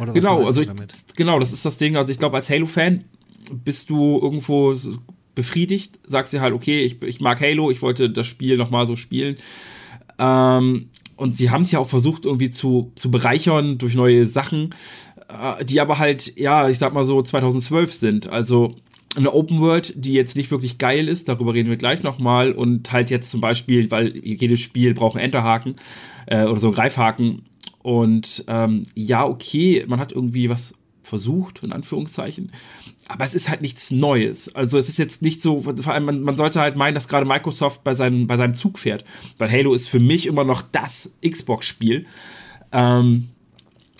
Oder 0.00 0.08
was 0.08 0.14
Genau, 0.14 0.44
also 0.44 0.62
ich, 0.62 0.66
damit? 0.66 0.92
genau, 1.14 1.38
das 1.38 1.52
ist 1.52 1.64
das 1.64 1.76
Ding. 1.76 1.96
Also 1.96 2.10
ich 2.10 2.18
glaube, 2.18 2.34
als 2.36 2.50
Halo-Fan 2.50 3.04
bist 3.50 3.90
du 3.90 4.20
irgendwo 4.20 4.74
befriedigt, 5.34 5.98
sagst 6.06 6.32
dir 6.32 6.40
halt, 6.40 6.54
okay, 6.54 6.82
ich, 6.82 7.02
ich 7.02 7.20
mag 7.20 7.40
Halo, 7.40 7.70
ich 7.70 7.82
wollte 7.82 8.10
das 8.10 8.26
Spiel 8.26 8.56
nochmal 8.56 8.86
so 8.86 8.96
spielen. 8.96 9.36
Ähm, 10.18 10.88
und 11.16 11.36
sie 11.36 11.50
haben 11.50 11.62
es 11.62 11.72
ja 11.72 11.78
auch 11.78 11.88
versucht, 11.88 12.24
irgendwie 12.24 12.50
zu, 12.50 12.92
zu 12.94 13.10
bereichern 13.10 13.78
durch 13.78 13.94
neue 13.94 14.26
Sachen, 14.26 14.74
äh, 15.28 15.64
die 15.64 15.80
aber 15.80 15.98
halt, 15.98 16.36
ja, 16.36 16.68
ich 16.68 16.78
sag 16.78 16.92
mal 16.92 17.04
so 17.04 17.22
2012 17.22 17.92
sind. 17.92 18.28
Also 18.28 18.74
eine 19.16 19.32
Open 19.32 19.60
World, 19.60 19.92
die 19.96 20.12
jetzt 20.12 20.36
nicht 20.36 20.50
wirklich 20.50 20.78
geil 20.78 21.08
ist, 21.08 21.28
darüber 21.28 21.54
reden 21.54 21.70
wir 21.70 21.76
gleich 21.76 22.02
nochmal. 22.02 22.52
Und 22.52 22.92
halt 22.92 23.10
jetzt 23.10 23.30
zum 23.30 23.40
Beispiel, 23.40 23.90
weil 23.90 24.16
jedes 24.16 24.60
Spiel 24.60 24.94
braucht 24.94 25.16
einen 25.16 25.24
Enterhaken 25.24 25.76
äh, 26.26 26.44
oder 26.44 26.60
so 26.60 26.68
einen 26.68 26.76
Greifhaken. 26.76 27.42
Und 27.82 28.44
ähm, 28.48 28.84
ja, 28.94 29.26
okay, 29.26 29.84
man 29.86 30.00
hat 30.00 30.12
irgendwie 30.12 30.48
was 30.48 30.74
versucht, 31.06 31.62
in 31.62 31.72
Anführungszeichen. 31.72 32.52
Aber 33.08 33.24
es 33.24 33.34
ist 33.34 33.48
halt 33.48 33.62
nichts 33.62 33.90
Neues. 33.90 34.54
Also 34.54 34.76
es 34.76 34.88
ist 34.88 34.98
jetzt 34.98 35.22
nicht 35.22 35.40
so, 35.40 35.62
vor 35.62 35.94
allem 35.94 36.04
man, 36.04 36.22
man 36.22 36.36
sollte 36.36 36.60
halt 36.60 36.76
meinen, 36.76 36.94
dass 36.94 37.08
gerade 37.08 37.26
Microsoft 37.26 37.84
bei, 37.84 37.94
seinem 37.94 38.26
bei 38.26 38.36
seinem 38.36 38.56
Zug 38.56 38.78
fährt. 38.78 39.04
Weil 39.38 39.50
Halo 39.50 39.72
ist 39.72 39.88
für 39.88 40.00
mich 40.00 40.26
immer 40.26 40.44
noch 40.44 40.62
das 40.62 41.12
Xbox-Spiel. 41.24 42.06
Ähm, 42.72 43.28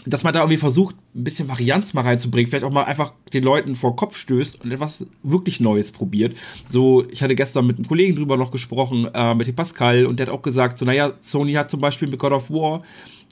dass 0.06 0.22
man 0.22 0.32
da 0.32 0.40
irgendwie 0.40 0.56
versucht, 0.56 0.94
ein 1.14 1.25
bisschen 1.25 1.48
Varianz 1.48 1.92
mal 1.92 2.02
reinzubringen, 2.02 2.48
vielleicht 2.48 2.64
auch 2.64 2.70
mal 2.70 2.84
einfach 2.84 3.12
den 3.32 3.42
Leuten 3.42 3.75
vor 3.75 3.90
den 3.90 3.96
Kopf 3.96 4.16
stößt 4.16 4.62
und 4.62 4.70
etwas 4.70 5.04
wirklich 5.25 5.58
Neues 5.58 5.90
probiert. 5.90 6.36
So, 6.68 7.04
ich 7.10 7.22
hatte 7.22 7.34
gestern 7.34 7.66
mit 7.66 7.76
einem 7.76 7.88
Kollegen 7.88 8.14
drüber 8.14 8.36
noch 8.36 8.52
gesprochen, 8.52 9.08
äh, 9.12 9.34
mit 9.34 9.48
dem 9.48 9.56
Pascal, 9.56 10.06
und 10.06 10.18
der 10.18 10.28
hat 10.28 10.34
auch 10.34 10.42
gesagt, 10.42 10.78
so, 10.78 10.84
naja, 10.84 11.14
Sony 11.20 11.54
hat 11.54 11.70
zum 11.70 11.80
Beispiel 11.80 12.08
mit 12.08 12.20
God 12.20 12.32
of 12.32 12.50
War 12.50 12.82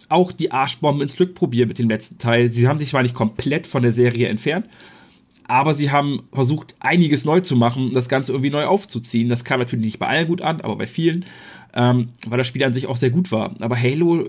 auch 0.08 0.32
die 0.32 0.52
Arschbomben 0.52 1.02
ins 1.02 1.16
Glück 1.16 1.34
probiert 1.34 1.68
mit 1.68 1.78
dem 1.78 1.88
letzten 1.88 2.18
Teil. 2.18 2.52
Sie 2.52 2.68
haben 2.68 2.78
sich 2.78 2.90
zwar 2.90 3.02
nicht 3.02 3.14
komplett 3.14 3.66
von 3.66 3.82
der 3.82 3.92
Serie 3.92 4.28
entfernt, 4.28 4.66
aber 5.46 5.74
sie 5.74 5.90
haben 5.90 6.22
versucht, 6.32 6.74
einiges 6.80 7.24
neu 7.24 7.40
zu 7.40 7.56
machen, 7.56 7.92
das 7.92 8.08
Ganze 8.08 8.32
irgendwie 8.32 8.50
neu 8.50 8.64
aufzuziehen. 8.64 9.28
Das 9.28 9.44
kam 9.44 9.60
natürlich 9.60 9.84
nicht 9.84 9.98
bei 9.98 10.06
allen 10.06 10.28
gut 10.28 10.42
an, 10.42 10.60
aber 10.60 10.76
bei 10.76 10.86
vielen, 10.86 11.24
ähm, 11.74 12.10
weil 12.26 12.38
das 12.38 12.46
Spiel 12.46 12.64
an 12.64 12.72
sich 12.72 12.86
auch 12.86 12.96
sehr 12.96 13.10
gut 13.10 13.32
war. 13.32 13.54
Aber 13.60 13.80
Halo 13.80 14.28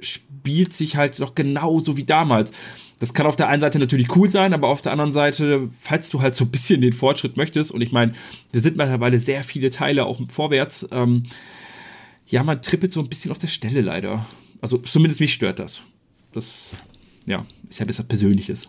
spielt 0.00 0.72
sich 0.72 0.96
halt 0.96 1.18
noch 1.18 1.34
genauso 1.34 1.96
wie 1.96 2.04
damals. 2.04 2.52
Das 2.98 3.12
kann 3.12 3.26
auf 3.26 3.36
der 3.36 3.48
einen 3.48 3.60
Seite 3.60 3.78
natürlich 3.78 4.16
cool 4.16 4.30
sein, 4.30 4.54
aber 4.54 4.68
auf 4.68 4.80
der 4.80 4.92
anderen 4.92 5.12
Seite, 5.12 5.68
falls 5.78 6.08
du 6.08 6.22
halt 6.22 6.34
so 6.34 6.44
ein 6.44 6.50
bisschen 6.50 6.80
den 6.80 6.94
Fortschritt 6.94 7.36
möchtest, 7.36 7.70
und 7.70 7.82
ich 7.82 7.92
meine, 7.92 8.14
wir 8.52 8.60
sind 8.60 8.76
mittlerweile 8.76 9.18
sehr 9.18 9.44
viele 9.44 9.70
Teile 9.70 10.06
auch 10.06 10.18
vorwärts, 10.28 10.88
ähm, 10.92 11.24
ja, 12.26 12.42
man 12.42 12.62
trippelt 12.62 12.92
so 12.92 13.00
ein 13.00 13.08
bisschen 13.08 13.30
auf 13.30 13.38
der 13.38 13.48
Stelle 13.48 13.82
leider. 13.82 14.26
Also 14.66 14.78
zumindest 14.78 15.20
mich 15.20 15.32
stört 15.32 15.60
das. 15.60 15.80
Das, 16.32 16.46
ja, 17.24 17.46
ist 17.70 17.78
ja 17.78 17.86
besser 17.86 18.02
Persönliches. 18.02 18.68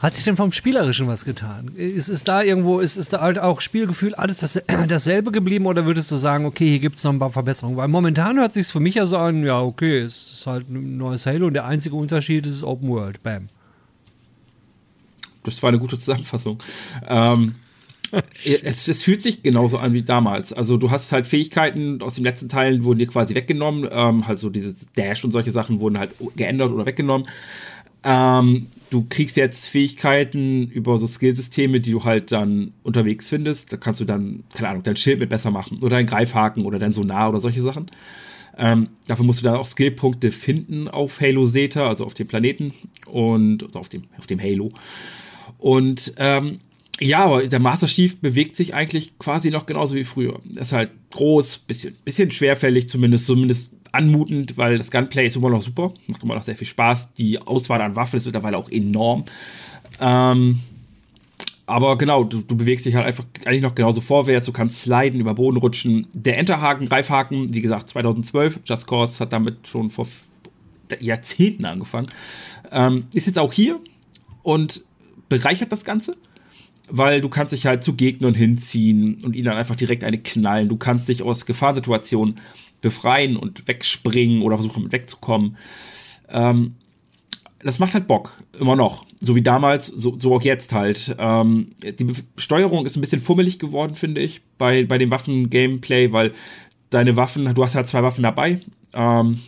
Hat 0.00 0.14
sich 0.14 0.24
denn 0.24 0.34
vom 0.34 0.50
Spielerischen 0.50 1.08
was 1.08 1.26
getan? 1.26 1.72
Ist 1.74 2.08
es 2.08 2.24
da 2.24 2.40
irgendwo, 2.40 2.78
ist 2.78 2.96
es 2.96 3.10
da 3.10 3.20
halt 3.20 3.38
auch 3.38 3.60
Spielgefühl 3.60 4.14
alles 4.14 4.38
das, 4.38 4.62
dasselbe 4.88 5.30
geblieben 5.30 5.66
oder 5.66 5.84
würdest 5.84 6.10
du 6.10 6.16
sagen, 6.16 6.46
okay, 6.46 6.66
hier 6.66 6.78
gibt 6.78 6.96
es 6.96 7.04
noch 7.04 7.12
ein 7.12 7.18
paar 7.18 7.28
Verbesserungen? 7.28 7.76
Weil 7.76 7.88
momentan 7.88 8.38
hört 8.38 8.54
sich 8.54 8.66
für 8.68 8.80
mich 8.80 8.94
ja 8.94 9.04
so 9.04 9.18
an, 9.18 9.44
ja, 9.44 9.60
okay, 9.60 9.98
es 9.98 10.32
ist 10.38 10.46
halt 10.46 10.70
ein 10.70 10.96
neues 10.96 11.26
Halo 11.26 11.48
und 11.48 11.52
der 11.52 11.66
einzige 11.66 11.94
Unterschied 11.94 12.46
ist 12.46 12.62
Open 12.62 12.88
World. 12.88 13.22
Bam. 13.22 13.50
Das 15.44 15.62
war 15.62 15.68
eine 15.68 15.78
gute 15.78 15.98
Zusammenfassung. 15.98 16.62
Ähm, 17.06 17.56
es, 18.12 18.88
es, 18.88 19.02
fühlt 19.02 19.22
sich 19.22 19.42
genauso 19.42 19.78
an 19.78 19.92
wie 19.92 20.02
damals. 20.02 20.52
Also 20.52 20.76
du 20.76 20.90
hast 20.90 21.12
halt 21.12 21.26
Fähigkeiten 21.26 22.00
aus 22.02 22.14
den 22.14 22.24
letzten 22.24 22.48
Teilen 22.48 22.84
wurden 22.84 22.98
dir 22.98 23.06
quasi 23.06 23.34
weggenommen. 23.34 23.88
Ähm, 23.90 24.24
also 24.26 24.50
diese 24.50 24.74
Dash 24.94 25.24
und 25.24 25.32
solche 25.32 25.50
Sachen 25.50 25.80
wurden 25.80 25.98
halt 25.98 26.12
geändert 26.36 26.70
oder 26.70 26.86
weggenommen. 26.86 27.28
Ähm, 28.04 28.68
du 28.90 29.06
kriegst 29.08 29.36
jetzt 29.36 29.66
Fähigkeiten 29.66 30.68
über 30.68 30.98
so 30.98 31.06
Skillsysteme, 31.06 31.80
die 31.80 31.90
du 31.90 32.04
halt 32.04 32.30
dann 32.30 32.72
unterwegs 32.84 33.28
findest. 33.28 33.72
Da 33.72 33.76
kannst 33.76 34.00
du 34.00 34.04
dann, 34.04 34.44
keine 34.54 34.68
Ahnung, 34.68 34.82
dein 34.84 34.96
Schild 34.96 35.18
mit 35.18 35.28
besser 35.28 35.50
machen 35.50 35.78
oder 35.78 35.96
dein 35.96 36.06
Greifhaken 36.06 36.64
oder 36.64 36.78
dein 36.78 36.92
Sonar 36.92 37.30
oder 37.30 37.40
solche 37.40 37.62
Sachen. 37.62 37.90
Ähm, 38.56 38.88
dafür 39.06 39.24
musst 39.24 39.40
du 39.40 39.44
dann 39.44 39.56
auch 39.56 39.66
Skillpunkte 39.66 40.30
finden 40.30 40.88
auf 40.88 41.20
Halo 41.20 41.46
Zeta, 41.46 41.88
also 41.88 42.06
auf 42.06 42.14
dem 42.14 42.26
Planeten 42.26 42.72
und 43.06 43.74
auf 43.74 43.88
dem, 43.88 44.04
auf 44.18 44.26
dem 44.26 44.40
Halo. 44.40 44.72
Und 45.58 46.14
ähm, 46.16 46.60
ja, 47.00 47.18
aber 47.20 47.46
der 47.46 47.58
Master 47.58 47.86
Chief 47.86 48.20
bewegt 48.20 48.56
sich 48.56 48.74
eigentlich 48.74 49.18
quasi 49.18 49.50
noch 49.50 49.66
genauso 49.66 49.94
wie 49.94 50.04
früher. 50.04 50.40
Er 50.54 50.62
ist 50.62 50.72
halt 50.72 50.90
groß, 51.10 51.58
bisschen, 51.58 51.94
bisschen 52.04 52.30
schwerfällig 52.30 52.88
zumindest, 52.88 53.26
zumindest 53.26 53.70
anmutend, 53.92 54.56
weil 54.56 54.78
das 54.78 54.90
Gunplay 54.90 55.26
ist 55.26 55.36
immer 55.36 55.50
noch 55.50 55.62
super, 55.62 55.92
macht 56.06 56.22
immer 56.22 56.34
noch 56.34 56.42
sehr 56.42 56.56
viel 56.56 56.66
Spaß. 56.66 57.12
Die 57.14 57.38
Auswahl 57.38 57.80
an 57.82 57.96
Waffen 57.96 58.16
ist 58.16 58.24
mittlerweile 58.24 58.56
auch 58.56 58.70
enorm. 58.70 59.24
Ähm, 60.00 60.60
aber 61.66 61.98
genau, 61.98 62.24
du, 62.24 62.40
du, 62.40 62.56
bewegst 62.56 62.86
dich 62.86 62.94
halt 62.94 63.06
einfach 63.06 63.24
eigentlich 63.44 63.62
noch 63.62 63.74
genauso 63.74 64.00
vorwärts. 64.00 64.46
Du 64.46 64.52
kannst 64.52 64.82
sliden, 64.82 65.20
über 65.20 65.34
Boden 65.34 65.56
rutschen. 65.56 66.06
Der 66.12 66.38
Enterhaken, 66.38 66.88
Greifhaken, 66.88 67.52
wie 67.52 67.60
gesagt, 67.60 67.90
2012. 67.90 68.60
Just 68.64 68.86
Cause 68.86 69.18
hat 69.20 69.32
damit 69.32 69.66
schon 69.66 69.90
vor 69.90 70.06
Jahrzehnten 71.00 71.64
angefangen. 71.64 72.08
Ähm, 72.70 73.06
ist 73.12 73.26
jetzt 73.26 73.38
auch 73.38 73.52
hier 73.52 73.80
und 74.44 74.82
bereichert 75.28 75.72
das 75.72 75.84
Ganze, 75.84 76.16
weil 76.88 77.20
du 77.20 77.28
kannst 77.28 77.52
dich 77.52 77.66
halt 77.66 77.82
zu 77.82 77.94
Gegnern 77.94 78.34
hinziehen 78.34 79.18
und 79.24 79.34
ihnen 79.34 79.46
dann 79.46 79.56
einfach 79.56 79.76
direkt 79.76 80.04
eine 80.04 80.18
knallen. 80.18 80.68
Du 80.68 80.76
kannst 80.76 81.08
dich 81.08 81.22
aus 81.22 81.46
Gefahrsituationen 81.46 82.38
befreien 82.80 83.36
und 83.36 83.66
wegspringen 83.66 84.42
oder 84.42 84.56
versuchen 84.56 84.92
wegzukommen. 84.92 85.56
Ähm, 86.28 86.74
das 87.62 87.78
macht 87.78 87.94
halt 87.94 88.06
Bock, 88.06 88.38
immer 88.60 88.76
noch. 88.76 89.06
So 89.20 89.34
wie 89.34 89.42
damals, 89.42 89.86
so, 89.86 90.16
so 90.18 90.34
auch 90.34 90.42
jetzt 90.42 90.72
halt. 90.72 91.16
Ähm, 91.18 91.70
die 91.82 92.06
Steuerung 92.36 92.86
ist 92.86 92.96
ein 92.96 93.00
bisschen 93.00 93.22
fummelig 93.22 93.58
geworden, 93.58 93.94
finde 93.94 94.20
ich, 94.20 94.42
bei, 94.58 94.84
bei 94.84 94.98
dem 94.98 95.10
Waffen-Gameplay, 95.10 96.12
weil 96.12 96.32
deine 96.90 97.16
Waffen, 97.16 97.52
du 97.54 97.64
hast 97.64 97.74
halt 97.74 97.86
zwei 97.86 98.02
Waffen 98.02 98.22
dabei. 98.22 98.60
Ähm, 98.92 99.40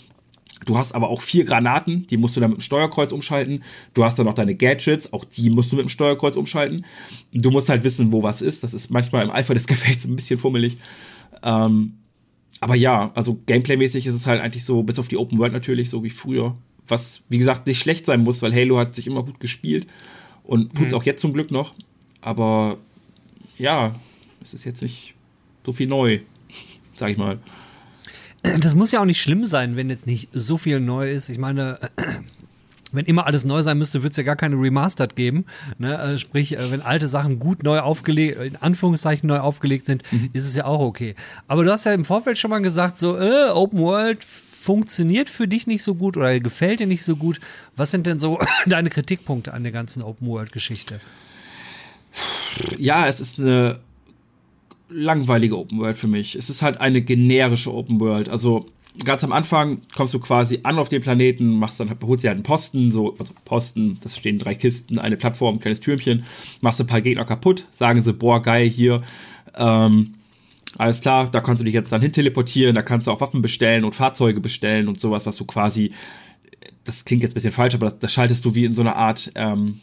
du 0.67 0.77
hast 0.77 0.95
aber 0.95 1.09
auch 1.09 1.23
vier 1.23 1.45
Granaten, 1.45 2.07
die 2.09 2.17
musst 2.17 2.37
du 2.37 2.41
dann 2.41 2.51
mit 2.51 2.59
dem 2.59 2.63
Steuerkreuz 2.63 3.13
umschalten. 3.13 3.63
Du 3.95 4.05
hast 4.05 4.19
dann 4.19 4.27
noch 4.27 4.35
deine 4.35 4.55
Gadgets, 4.55 5.13
auch 5.13 5.25
die 5.25 5.51
musst 5.51 5.73
du 5.73 5.77
mit 5.77 5.85
dem 5.85 5.89
Steuerkreuz 5.89 6.37
umschalten. 6.37 6.85
Du 7.33 7.51
musst 7.51 7.69
halt 7.69 7.85
wissen, 7.85 8.13
wo 8.13 8.23
was 8.23 8.43
ist. 8.43 8.65
Das 8.65 8.75
ist 8.75 8.91
manchmal 8.91 9.25
im 9.25 9.31
Eifer 9.31 9.55
des 9.55 9.67
Gefechts 9.69 10.05
ein 10.05 10.17
bisschen 10.17 10.39
fummelig. 10.39 10.77
Ähm, 11.43 11.95
aber 12.61 12.75
ja, 12.75 13.13
also 13.15 13.41
Gameplay-mäßig 13.47 14.07
ist 14.07 14.15
es 14.15 14.27
halt 14.27 14.43
eigentlich 14.43 14.65
so, 14.65 14.83
bis 14.83 14.99
auf 14.99 15.09
die 15.09 15.17
Open 15.17 15.39
World 15.39 15.53
natürlich, 15.53 15.91
so 15.91 16.03
wie 16.03 16.11
früher. 16.11 16.57
Was, 16.89 17.23
wie 17.29 17.39
gesagt, 17.39 17.67
nicht 17.67 17.79
schlecht 17.79 18.07
sein 18.07 18.25
muss, 18.25 18.43
weil 18.43 18.55
Halo 18.55 18.79
hat 18.79 18.95
sich 18.95 19.07
immer 19.07 19.23
gut 19.23 19.41
gespielt 19.41 19.87
und 20.43 20.75
tut 20.75 20.87
es 20.87 20.93
mhm. 20.93 20.99
auch 20.99 21.05
jetzt 21.05 21.21
zum 21.21 21.33
Glück 21.33 21.51
noch. 21.51 21.75
Aber 22.21 22.79
ja, 23.59 23.95
es 24.43 24.55
ist 24.55 24.65
jetzt 24.65 24.83
nicht 24.83 25.15
so 25.65 25.73
viel 25.73 25.87
neu, 25.87 26.21
sag 26.95 27.11
ich 27.11 27.19
mal. 27.19 27.39
Das 28.43 28.75
muss 28.75 28.93
ja 28.93 29.01
auch 29.01 29.05
nicht 29.05 29.21
schlimm 29.21 29.45
sein, 29.45 29.77
wenn 29.77 29.91
jetzt 29.91 30.07
nicht 30.07 30.29
so 30.33 30.59
viel 30.59 30.81
neu 30.81 31.11
ist. 31.11 31.29
Ich 31.29 31.39
meine, 31.39 31.79
wenn 32.93 33.05
immer 33.05 33.27
alles 33.27 33.45
neu 33.45 33.63
sein 33.63 33.79
müsste, 33.79 34.03
würde 34.03 34.11
es 34.13 34.17
ja 34.17 34.23
gar 34.23 34.37
keine 34.37 34.57
Remastered 34.57 35.17
geben. 35.17 35.45
Ne? 35.79 35.97
Äh, 35.97 36.19
sprich, 36.19 36.57
äh, 36.57 36.71
wenn 36.71 36.81
alte 36.81 37.09
Sachen 37.09 37.39
gut 37.39 37.63
neu 37.63 37.81
aufgelegt, 37.81 38.41
in 38.41 38.57
Anführungszeichen 38.57 39.27
neu 39.27 39.41
aufgelegt 39.41 39.87
sind, 39.87 40.03
mhm. 40.13 40.31
ist 40.33 40.47
es 40.47 40.57
ja 40.57 40.65
auch 40.65 40.81
okay. 40.81 41.15
Aber 41.47 41.65
du 41.65 41.71
hast 41.71 41.85
ja 41.85 41.93
im 41.93 42.05
Vorfeld 42.05 42.39
schon 42.39 42.51
mal 42.51 42.63
gesagt, 42.63 42.99
so 42.99 43.19
äh, 43.19 43.51
Open 43.51 43.81
World 43.81 44.25
funktioniert 44.25 45.29
für 45.29 45.49
dich 45.49 45.67
nicht 45.67 45.83
so 45.83 45.95
gut 45.95 46.17
oder 46.17 46.39
gefällt 46.41 46.81
dir 46.81 46.87
nicht 46.87 47.05
so 47.05 47.17
gut. 47.17 47.41
Was 47.77 47.91
sind 47.91 48.07
denn 48.07 48.19
so 48.19 48.39
deine 48.67 48.91
Kritikpunkte 48.91 49.53
an 49.53 49.63
der 49.63 49.73
ganzen 49.73 50.03
Open 50.03 50.29
World 50.29 50.53
Geschichte? 50.53 51.01
Ja, 52.79 53.07
es 53.07 53.21
ist 53.21 53.39
eine 53.39 53.81
langweilige 54.89 55.59
Open 55.59 55.79
World 55.79 55.97
für 55.97 56.07
mich. 56.07 56.35
Es 56.35 56.51
ist 56.51 56.63
halt 56.63 56.81
eine 56.81 57.03
generische 57.03 57.73
Open 57.73 58.01
World. 58.01 58.29
Also 58.29 58.67
ganz 59.05 59.23
am 59.25 59.33
Anfang 59.33 59.83
kommst 59.95 60.15
du 60.15 60.19
quasi 60.19 60.61
an 60.63 60.79
auf 60.79 60.89
den 60.89 61.03
Planeten, 61.03 61.59
machst 61.59 61.81
dann, 61.81 61.91
holst 62.03 62.25
dir 62.25 62.29
halt 62.29 62.37
einen 62.37 62.43
Posten, 62.43 62.91
so, 62.91 63.15
also 63.19 63.33
Posten, 63.45 63.99
das 64.03 64.17
stehen 64.17 64.39
drei 64.39 64.55
Kisten, 64.55 64.99
eine 64.99 65.17
Plattform, 65.17 65.57
ein 65.57 65.61
kleines 65.61 65.81
Türmchen, 65.81 66.25
machst 66.61 66.81
ein 66.81 66.87
paar 66.87 67.01
Gegner 67.01 67.25
kaputt, 67.25 67.67
sagen 67.73 68.01
sie, 68.03 68.13
boah, 68.13 68.43
geil, 68.43 68.69
hier, 68.69 69.01
ähm, 69.57 70.15
alles 70.77 71.01
klar, 71.01 71.31
da 71.31 71.41
kannst 71.41 71.61
du 71.61 71.65
dich 71.65 71.75
jetzt 71.75 71.93
dann 71.93 72.03
hin 72.03 72.13
teleportieren, 72.13 72.75
da 72.75 72.83
kannst 72.83 73.07
du 73.07 73.11
auch 73.11 73.21
Waffen 73.21 73.43
bestellen 73.43 73.85
und 73.85 73.95
Fahrzeuge 73.95 74.41
bestellen 74.41 74.89
und 74.89 75.01
sowas, 75.01 75.27
was 75.27 75.37
du 75.37 75.45
quasi, 75.45 75.93
das 76.85 77.05
klingt 77.05 77.23
jetzt 77.23 77.33
ein 77.33 77.35
bisschen 77.35 77.53
falsch, 77.53 77.75
aber 77.75 77.87
das, 77.87 77.99
das 77.99 78.13
schaltest 78.13 78.45
du 78.45 78.55
wie 78.55 78.65
in 78.65 78.75
so 78.75 78.83
einer 78.83 78.97
Art, 78.97 79.31
ähm, 79.35 79.81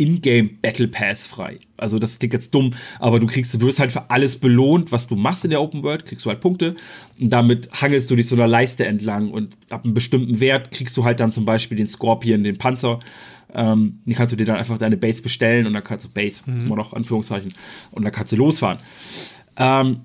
Ingame 0.00 0.48
Battle 0.62 0.88
Pass 0.88 1.26
frei. 1.26 1.60
Also 1.76 1.98
das 1.98 2.18
klingt 2.18 2.32
jetzt 2.32 2.54
dumm, 2.54 2.72
aber 2.98 3.20
du 3.20 3.26
kriegst, 3.26 3.52
du 3.54 3.60
wirst 3.60 3.78
halt 3.78 3.92
für 3.92 4.10
alles 4.10 4.38
belohnt, 4.38 4.92
was 4.92 5.06
du 5.06 5.14
machst 5.14 5.44
in 5.44 5.50
der 5.50 5.60
Open 5.60 5.82
World, 5.82 6.06
kriegst 6.06 6.24
du 6.24 6.30
halt 6.30 6.40
Punkte 6.40 6.74
und 7.20 7.30
damit 7.30 7.70
hangelst 7.72 8.10
du 8.10 8.16
dich 8.16 8.26
so 8.26 8.34
einer 8.34 8.48
Leiste 8.48 8.86
entlang 8.86 9.30
und 9.30 9.56
ab 9.68 9.84
einem 9.84 9.94
bestimmten 9.94 10.40
Wert 10.40 10.70
kriegst 10.70 10.96
du 10.96 11.04
halt 11.04 11.20
dann 11.20 11.32
zum 11.32 11.44
Beispiel 11.44 11.76
den 11.76 11.86
Scorpion, 11.86 12.42
den 12.42 12.58
Panzer. 12.58 13.00
Ähm, 13.52 13.98
den 14.04 14.14
kannst 14.14 14.32
du 14.32 14.36
dir 14.36 14.46
dann 14.46 14.56
einfach 14.56 14.78
deine 14.78 14.96
Base 14.96 15.22
bestellen 15.22 15.66
und 15.66 15.74
dann 15.74 15.84
kannst 15.84 16.06
du 16.06 16.08
Base, 16.08 16.42
mhm. 16.46 16.66
immer 16.66 16.76
noch 16.76 16.92
Anführungszeichen, 16.92 17.52
und 17.90 18.04
dann 18.04 18.12
kannst 18.12 18.32
du 18.32 18.36
losfahren. 18.36 18.78
Ähm, 19.56 20.02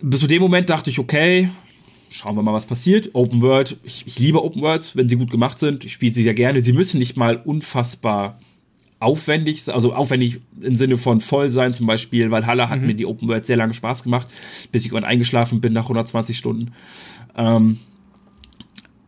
bis 0.00 0.20
zu 0.20 0.26
dem 0.26 0.40
Moment 0.40 0.70
dachte 0.70 0.88
ich, 0.88 0.98
okay, 0.98 1.50
schauen 2.08 2.34
wir 2.34 2.42
mal, 2.42 2.54
was 2.54 2.66
passiert. 2.66 3.10
Open 3.14 3.40
World, 3.42 3.76
ich, 3.84 4.04
ich 4.06 4.18
liebe 4.18 4.42
Open 4.42 4.62
Worlds, 4.62 4.96
wenn 4.96 5.08
sie 5.08 5.16
gut 5.16 5.30
gemacht 5.30 5.58
sind. 5.58 5.84
Ich 5.84 5.92
spiele 5.92 6.14
sie 6.14 6.22
sehr 6.22 6.34
gerne. 6.34 6.62
Sie 6.62 6.72
müssen 6.72 6.98
nicht 6.98 7.16
mal 7.16 7.36
unfassbar 7.36 8.40
aufwendig, 8.98 9.62
also 9.72 9.92
aufwendig 9.92 10.40
im 10.60 10.74
Sinne 10.74 10.96
von 10.96 11.20
voll 11.20 11.50
sein, 11.50 11.74
zum 11.74 11.86
Beispiel, 11.86 12.30
weil 12.30 12.46
Halle 12.46 12.68
hat 12.68 12.80
mhm. 12.80 12.86
mir 12.86 12.94
die 12.94 13.06
Open 13.06 13.28
World 13.28 13.46
sehr 13.46 13.56
lange 13.56 13.74
Spaß 13.74 14.02
gemacht, 14.02 14.26
bis 14.72 14.82
ich 14.82 14.88
irgendwann 14.88 15.10
eingeschlafen 15.10 15.60
bin 15.60 15.72
nach 15.72 15.84
120 15.84 16.36
Stunden. 16.36 16.72
Ähm, 17.36 17.78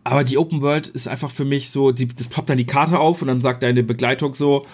aber 0.05 0.25
die 0.25 0.39
Open 0.39 0.61
World 0.63 0.89
ist 0.89 1.09
einfach 1.09 1.31
für 1.31 1.45
mich 1.45 1.71
so, 1.71 1.93
die, 1.93 2.09
das 2.09 2.29
poppt 2.29 2.51
dann 2.51 2.59
die 2.59 2.67
Karte 2.67 2.99
auf 2.99 3.23
und 3.23 3.29
dann 3.29 3.41
sagt 3.41 3.63
deine 3.63 3.83
Begleitung 3.83 4.35
so, 4.35 4.67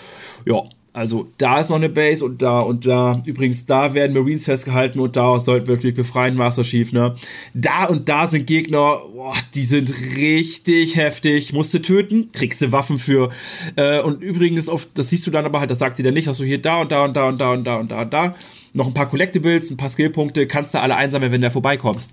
ja, 0.46 0.62
also 0.94 1.28
da 1.38 1.59
ist 1.59 1.70
noch 1.70 1.76
eine 1.76 1.88
Base 1.88 2.24
und 2.24 2.40
da 2.40 2.61
und 2.61 2.87
da. 2.87 3.20
Übrigens, 3.26 3.66
da 3.66 3.94
werden 3.94 4.14
Marines 4.14 4.44
festgehalten 4.44 5.00
und 5.00 5.16
da 5.16 5.40
sollten 5.40 5.66
wir 5.66 5.74
natürlich 5.74 5.96
befreien, 5.96 6.37
Master 6.37 6.62
Chief, 6.62 6.92
ne? 6.92 7.16
Da 7.52 7.87
und 7.87 8.09
da 8.09 8.28
sind 8.28 8.46
Gegner, 8.46 9.02
boah, 9.12 9.35
die 9.57 9.64
sind 9.64 9.92
richtig 10.16 10.94
heftig. 10.94 11.52
Musst 11.52 11.74
du 11.74 11.83
töten, 11.83 12.30
kriegst 12.33 12.62
du 12.62 12.70
Waffen 12.70 13.00
für. 13.00 13.30
Äh, 13.74 14.02
und 14.02 14.22
übrigens, 14.22 14.68
auf, 14.68 14.87
das 14.94 15.11
siehst 15.11 15.26
du 15.26 15.33
dann 15.33 15.44
aber 15.44 15.59
halt, 15.59 15.72
das 15.72 15.80
sagt 15.80 15.96
sie 15.96 16.04
dann 16.04 16.14
nicht, 16.14 16.28
hast 16.28 16.38
du 16.38 16.44
hier 16.44 16.62
da 16.62 16.83
und 16.83 16.92
da 16.92 17.04
und 17.04 17.16
da 17.16 17.28
und 17.28 17.40
da 17.40 17.50
und 17.50 17.64
da 17.64 17.74
und 17.74 17.90
da 17.90 18.02
und 18.02 18.12
da. 18.12 18.35
Noch 18.72 18.87
ein 18.87 18.94
paar 18.94 19.09
Collectibles, 19.09 19.72
ein 19.72 19.76
paar 19.76 19.88
Skillpunkte, 19.88 20.46
kannst 20.46 20.74
du 20.74 20.80
alle 20.80 20.94
einsammeln, 20.94 21.33
wenn 21.33 21.40
du 21.40 21.48
da 21.48 21.50
vorbeikommst. 21.50 22.12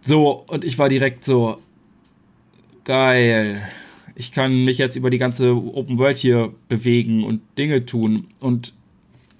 So, 0.00 0.44
und 0.46 0.64
ich 0.64 0.78
war 0.78 0.88
direkt 0.88 1.26
so, 1.26 1.58
geil 2.84 3.62
ich 4.14 4.32
kann 4.32 4.64
mich 4.64 4.78
jetzt 4.78 4.96
über 4.96 5.10
die 5.10 5.18
ganze 5.18 5.52
Open 5.52 5.98
World 5.98 6.18
hier 6.18 6.52
bewegen 6.68 7.24
und 7.24 7.40
Dinge 7.58 7.86
tun. 7.86 8.28
Und 8.40 8.72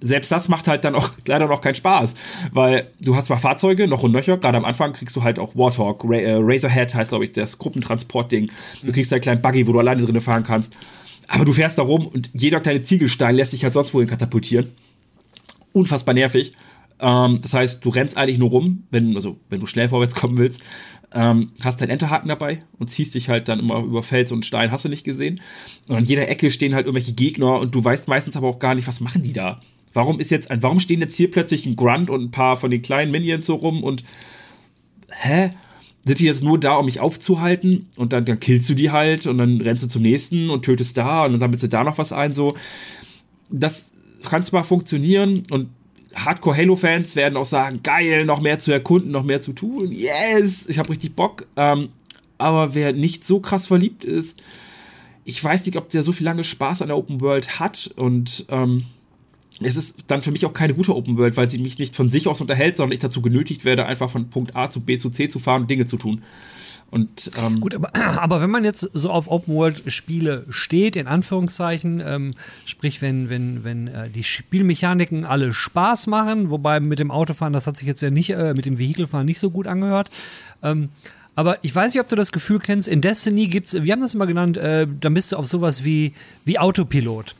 selbst 0.01 0.31
das 0.31 0.49
macht 0.49 0.67
halt 0.67 0.83
dann 0.83 0.95
auch 0.95 1.11
leider 1.27 1.47
noch 1.47 1.61
keinen 1.61 1.75
Spaß, 1.75 2.15
weil 2.51 2.87
du 2.99 3.15
hast 3.15 3.25
zwar 3.25 3.39
Fahrzeuge 3.39 3.87
noch 3.87 4.03
und 4.03 4.11
nöcher, 4.11 4.37
gerade 4.37 4.57
am 4.57 4.65
Anfang 4.65 4.93
kriegst 4.93 5.15
du 5.15 5.23
halt 5.23 5.39
auch 5.39 5.55
Warthog, 5.55 6.03
Ra 6.03 6.17
äh, 6.17 6.35
Razorhead 6.39 6.93
heißt 6.93 7.09
glaube 7.09 7.25
ich 7.25 7.31
das 7.31 7.57
Gruppentransportding. 7.57 8.51
Du 8.83 8.91
kriegst 8.91 9.11
halt 9.11 9.27
einen 9.27 9.39
kleinen 9.39 9.41
Buggy, 9.41 9.67
wo 9.67 9.73
du 9.73 9.79
alleine 9.79 10.03
drin 10.03 10.19
fahren 10.21 10.43
kannst. 10.43 10.73
Aber 11.27 11.45
du 11.45 11.53
fährst 11.53 11.77
da 11.77 11.83
rum 11.83 12.05
und 12.05 12.29
jeder 12.33 12.59
kleine 12.59 12.81
Ziegelstein 12.81 13.35
lässt 13.35 13.51
sich 13.51 13.63
halt 13.63 13.73
sonst 13.73 13.93
wohin 13.93 14.09
katapultieren. 14.09 14.69
Unfassbar 15.71 16.13
nervig. 16.13 16.51
Ähm, 16.99 17.39
das 17.41 17.53
heißt, 17.53 17.83
du 17.83 17.89
rennst 17.89 18.17
eigentlich 18.17 18.37
nur 18.37 18.49
rum, 18.49 18.83
wenn, 18.91 19.15
also 19.15 19.37
wenn 19.49 19.59
du 19.59 19.67
schnell 19.67 19.89
vorwärts 19.89 20.15
kommen 20.15 20.37
willst, 20.37 20.61
ähm, 21.13 21.51
hast 21.61 21.81
deinen 21.81 21.91
Enterhaken 21.91 22.27
dabei 22.27 22.63
und 22.79 22.89
ziehst 22.89 23.13
dich 23.15 23.29
halt 23.29 23.47
dann 23.47 23.59
immer 23.59 23.79
über 23.79 24.03
Fels 24.03 24.31
und 24.31 24.45
Stein, 24.45 24.71
hast 24.71 24.85
du 24.85 24.89
nicht 24.89 25.03
gesehen. 25.03 25.41
Und 25.87 25.97
an 25.97 26.03
jeder 26.03 26.27
Ecke 26.29 26.49
stehen 26.51 26.73
halt 26.73 26.85
irgendwelche 26.85 27.13
Gegner 27.13 27.59
und 27.59 27.75
du 27.75 27.83
weißt 27.83 28.07
meistens 28.07 28.35
aber 28.35 28.47
auch 28.47 28.59
gar 28.59 28.75
nicht, 28.75 28.87
was 28.87 28.99
machen 28.99 29.23
die 29.23 29.33
da. 29.33 29.61
Warum 29.93 30.19
ist 30.19 30.31
jetzt, 30.31 30.49
warum 30.49 30.79
stehen 30.79 31.01
jetzt 31.01 31.15
hier 31.15 31.29
plötzlich 31.29 31.65
ein 31.65 31.75
Grunt 31.75 32.09
und 32.09 32.23
ein 32.23 32.31
paar 32.31 32.55
von 32.55 32.71
den 32.71 32.81
kleinen 32.81 33.11
Minions 33.11 33.45
so 33.45 33.55
rum 33.55 33.83
und 33.83 34.03
hä? 35.11 35.51
Sind 36.05 36.19
die 36.19 36.25
jetzt 36.25 36.43
nur 36.43 36.59
da, 36.59 36.75
um 36.75 36.85
mich 36.85 36.99
aufzuhalten? 36.99 37.87
Und 37.95 38.11
dann, 38.11 38.25
dann 38.25 38.39
killst 38.39 38.69
du 38.69 38.73
die 38.73 38.91
halt 38.91 39.25
und 39.25 39.37
dann 39.37 39.61
rennst 39.61 39.83
du 39.83 39.87
zum 39.87 40.01
nächsten 40.01 40.49
und 40.49 40.65
tötest 40.65 40.97
da 40.97 41.23
und 41.23 41.31
dann 41.31 41.39
sammelst 41.39 41.63
du 41.63 41.69
da 41.69 41.83
noch 41.83 41.97
was 41.97 42.11
ein, 42.11 42.33
so. 42.33 42.57
Das 43.49 43.91
kann 44.23 44.43
zwar 44.43 44.63
funktionieren 44.63 45.43
und 45.49 45.69
Hardcore-Halo-Fans 46.15 47.15
werden 47.15 47.37
auch 47.37 47.45
sagen, 47.45 47.81
geil, 47.83 48.25
noch 48.25 48.41
mehr 48.41 48.59
zu 48.59 48.71
erkunden, 48.71 49.11
noch 49.11 49.23
mehr 49.23 49.41
zu 49.41 49.53
tun. 49.53 49.91
Yes, 49.91 50.67
ich 50.67 50.79
habe 50.79 50.89
richtig 50.89 51.15
Bock. 51.15 51.45
Ähm, 51.55 51.89
aber 52.37 52.75
wer 52.75 52.93
nicht 52.93 53.23
so 53.23 53.39
krass 53.39 53.67
verliebt 53.67 54.03
ist, 54.03 54.41
ich 55.25 55.41
weiß 55.41 55.65
nicht, 55.65 55.77
ob 55.77 55.89
der 55.91 56.03
so 56.03 56.11
viel 56.11 56.25
lange 56.25 56.43
Spaß 56.43 56.81
an 56.81 56.89
der 56.89 56.97
Open 56.97 57.21
World 57.21 57.59
hat 57.59 57.89
und 57.95 58.45
ähm, 58.49 58.83
es 59.61 59.75
ist 59.75 60.05
dann 60.07 60.21
für 60.21 60.31
mich 60.31 60.45
auch 60.45 60.53
keine 60.53 60.73
gute 60.73 60.95
Open 60.95 61.17
World, 61.17 61.37
weil 61.37 61.49
sie 61.49 61.57
mich 61.59 61.77
nicht 61.77 61.95
von 61.95 62.09
sich 62.09 62.27
aus 62.27 62.41
unterhält, 62.41 62.75
sondern 62.75 62.93
ich 62.93 62.99
dazu 62.99 63.21
genötigt 63.21 63.65
werde, 63.65 63.85
einfach 63.85 64.09
von 64.09 64.29
Punkt 64.29 64.55
A 64.55 64.69
zu 64.69 64.81
B 64.81 64.97
zu 64.97 65.09
C 65.09 65.29
zu 65.29 65.39
fahren 65.39 65.63
und 65.63 65.71
Dinge 65.71 65.85
zu 65.85 65.97
tun. 65.97 66.23
Und, 66.93 67.31
ähm, 67.39 67.59
Gut, 67.59 67.73
aber, 67.73 67.89
aber 68.21 68.39
wenn 68.39 68.51
man 68.51 68.63
jetzt 68.63 68.87
so 68.93 69.09
auf 69.09 69.27
Open-World-Spiele 69.27 70.45
steht, 70.49 70.95
in 70.95 71.07
Anführungszeichen, 71.07 72.03
ähm, 72.05 72.35
sprich, 72.65 73.01
wenn, 73.01 73.31
wenn, 73.31 73.63
wenn 73.63 73.87
äh, 73.87 74.09
die 74.11 74.23
Spielmechaniken 74.23 75.25
alle 75.25 75.53
Spaß 75.53 76.05
machen, 76.05 76.51
wobei 76.51 76.79
mit 76.79 76.99
dem 76.99 77.09
Autofahren, 77.09 77.51
das 77.51 77.65
hat 77.65 77.77
sich 77.77 77.87
jetzt 77.87 78.01
ja 78.01 78.11
nicht, 78.11 78.29
äh, 78.29 78.53
mit 78.53 78.67
dem 78.67 78.77
Vehikelfahren 78.77 79.25
nicht 79.25 79.39
so 79.39 79.49
gut 79.49 79.65
angehört. 79.65 80.11
Ähm, 80.61 80.89
aber 81.33 81.57
ich 81.63 81.73
weiß 81.73 81.95
nicht, 81.95 82.01
ob 82.01 82.07
du 82.09 82.15
das 82.15 82.31
Gefühl 82.31 82.59
kennst, 82.59 82.87
in 82.87 83.01
Destiny 83.01 83.47
gibt's, 83.47 83.73
wir 83.73 83.91
haben 83.91 84.01
das 84.01 84.13
immer 84.13 84.27
genannt, 84.27 84.57
äh, 84.57 84.85
da 84.87 85.09
bist 85.09 85.31
du 85.31 85.37
auf 85.37 85.47
sowas 85.47 85.83
wie, 85.83 86.13
wie 86.45 86.59
Autopilot 86.59 87.33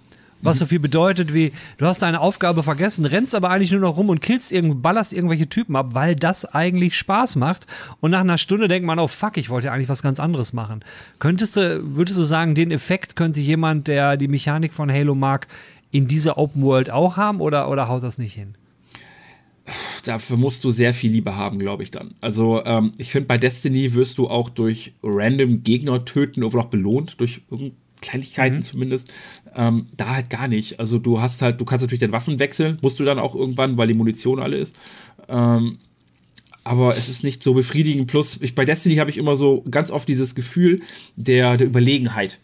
was 0.43 0.59
so 0.59 0.65
viel 0.65 0.79
bedeutet 0.79 1.33
wie, 1.33 1.51
du 1.77 1.85
hast 1.85 2.01
deine 2.01 2.19
Aufgabe 2.19 2.63
vergessen, 2.63 3.05
rennst 3.05 3.33
aber 3.35 3.49
eigentlich 3.49 3.71
nur 3.71 3.81
noch 3.81 3.97
rum 3.97 4.09
und 4.09 4.21
killst 4.21 4.51
irgend, 4.51 4.81
ballerst 4.81 5.13
irgendwelche 5.13 5.47
Typen 5.47 5.75
ab, 5.75 5.89
weil 5.93 6.15
das 6.15 6.45
eigentlich 6.45 6.95
Spaß 6.97 7.35
macht. 7.37 7.67
Und 8.01 8.11
nach 8.11 8.21
einer 8.21 8.37
Stunde 8.37 8.67
denkt 8.67 8.85
man, 8.85 8.99
oh 8.99 9.07
fuck, 9.07 9.37
ich 9.37 9.49
wollte 9.49 9.67
ja 9.67 9.73
eigentlich 9.73 9.89
was 9.89 10.03
ganz 10.03 10.19
anderes 10.19 10.53
machen. 10.53 10.83
Könntest 11.19 11.57
du, 11.57 11.81
würdest 11.95 12.17
du 12.17 12.23
sagen, 12.23 12.55
den 12.55 12.71
Effekt 12.71 13.15
könnte 13.15 13.39
jemand, 13.39 13.87
der 13.87 14.17
die 14.17 14.27
Mechanik 14.27 14.73
von 14.73 14.91
Halo 14.91 15.15
mag, 15.15 15.47
in 15.91 16.07
dieser 16.07 16.37
Open 16.37 16.63
World 16.63 16.89
auch 16.89 17.17
haben 17.17 17.39
oder, 17.39 17.69
oder 17.69 17.87
haut 17.87 18.03
das 18.03 18.17
nicht 18.17 18.33
hin? 18.33 18.55
dafür 20.03 20.37
musst 20.37 20.63
du 20.63 20.71
sehr 20.71 20.93
viel 20.93 21.11
Liebe 21.11 21.35
haben, 21.35 21.59
glaube 21.59 21.83
ich 21.83 21.91
dann. 21.91 22.15
Also 22.21 22.63
ähm, 22.65 22.93
ich 22.97 23.11
finde, 23.11 23.27
bei 23.27 23.37
Destiny 23.37 23.93
wirst 23.93 24.17
du 24.17 24.27
auch 24.27 24.49
durch 24.49 24.93
random 25.01 25.63
Gegner 25.63 26.05
töten 26.05 26.43
oder 26.43 26.59
auch 26.59 26.65
belohnt, 26.65 27.19
durch 27.19 27.41
Kleinigkeiten 28.03 28.57
mhm. 28.57 28.61
zumindest. 28.61 29.11
Ähm, 29.55 29.87
da 29.97 30.15
halt 30.15 30.29
gar 30.29 30.47
nicht. 30.47 30.79
Also 30.79 30.99
du 30.99 31.21
hast 31.21 31.41
halt, 31.41 31.59
du 31.59 31.65
kannst 31.65 31.81
natürlich 31.81 32.01
deine 32.01 32.13
Waffen 32.13 32.39
wechseln, 32.39 32.77
musst 32.81 32.99
du 32.99 33.03
dann 33.03 33.19
auch 33.19 33.33
irgendwann, 33.33 33.77
weil 33.77 33.87
die 33.87 33.93
Munition 33.93 34.39
alle 34.39 34.57
ist. 34.57 34.75
Ähm, 35.27 35.79
aber 36.63 36.95
es 36.95 37.09
ist 37.09 37.23
nicht 37.23 37.43
so 37.43 37.53
befriedigend. 37.53 38.07
Plus, 38.07 38.39
ich, 38.41 38.55
bei 38.55 38.65
Destiny 38.65 38.95
habe 38.95 39.09
ich 39.09 39.17
immer 39.17 39.35
so 39.35 39.63
ganz 39.69 39.91
oft 39.91 40.07
dieses 40.07 40.35
Gefühl 40.35 40.81
der, 41.15 41.57
der 41.57 41.67
Überlegenheit. 41.67 42.39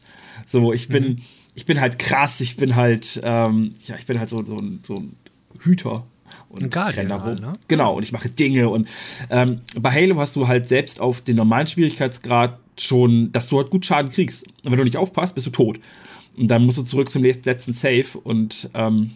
So, 0.45 0.73
ich 0.73 0.87
bin, 0.87 1.03
mhm. 1.03 1.21
ich 1.55 1.65
bin 1.65 1.79
halt 1.79 1.99
krass, 1.99 2.41
ich 2.41 2.57
bin 2.57 2.75
halt, 2.75 3.19
ähm, 3.23 3.75
ja, 3.85 3.95
ich 3.95 4.05
bin 4.05 4.19
halt 4.19 4.29
so, 4.29 4.43
so, 4.43 4.59
so 4.85 4.95
ein 4.95 5.15
Hüter 5.59 6.05
und 6.49 6.63
ein 6.63 6.69
Guardian, 6.69 7.23
halt, 7.23 7.39
ne? 7.39 7.53
Genau, 7.67 7.95
und 7.95 8.03
ich 8.03 8.11
mache 8.11 8.29
Dinge 8.29 8.69
und 8.69 8.87
ähm, 9.29 9.61
bei 9.75 9.91
Halo 9.91 10.17
hast 10.17 10.35
du 10.35 10.47
halt 10.47 10.67
selbst 10.67 10.99
auf 10.99 11.21
den 11.21 11.35
normalen 11.35 11.67
Schwierigkeitsgrad 11.67 12.59
schon, 12.81 13.31
dass 13.31 13.49
du 13.49 13.57
halt 13.57 13.69
gut 13.69 13.85
Schaden 13.85 14.11
kriegst. 14.11 14.47
Und 14.63 14.71
wenn 14.71 14.77
du 14.77 14.83
nicht 14.83 14.97
aufpasst, 14.97 15.35
bist 15.35 15.47
du 15.47 15.51
tot. 15.51 15.79
Und 16.37 16.47
dann 16.47 16.65
musst 16.65 16.77
du 16.77 16.83
zurück 16.83 17.09
zum 17.09 17.23
letzten 17.23 17.73
Save 17.73 18.05
und 18.23 18.69
ähm, 18.73 19.11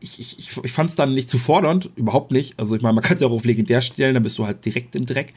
ich, 0.00 0.18
ich, 0.18 0.38
ich, 0.62 0.72
fand 0.72 0.90
es 0.90 0.96
dann 0.96 1.14
nicht 1.14 1.30
zu 1.30 1.38
fordernd, 1.38 1.90
überhaupt 1.96 2.32
nicht. 2.32 2.58
Also 2.58 2.76
ich 2.76 2.82
meine, 2.82 2.94
man 2.94 3.04
kann 3.04 3.14
es 3.14 3.20
ja 3.20 3.28
auch 3.28 3.32
auf 3.32 3.44
legendär 3.44 3.80
stellen, 3.80 4.14
dann 4.14 4.22
bist 4.22 4.38
du 4.38 4.44
halt 4.44 4.64
direkt 4.64 4.94
im 4.96 5.06
Dreck. 5.06 5.34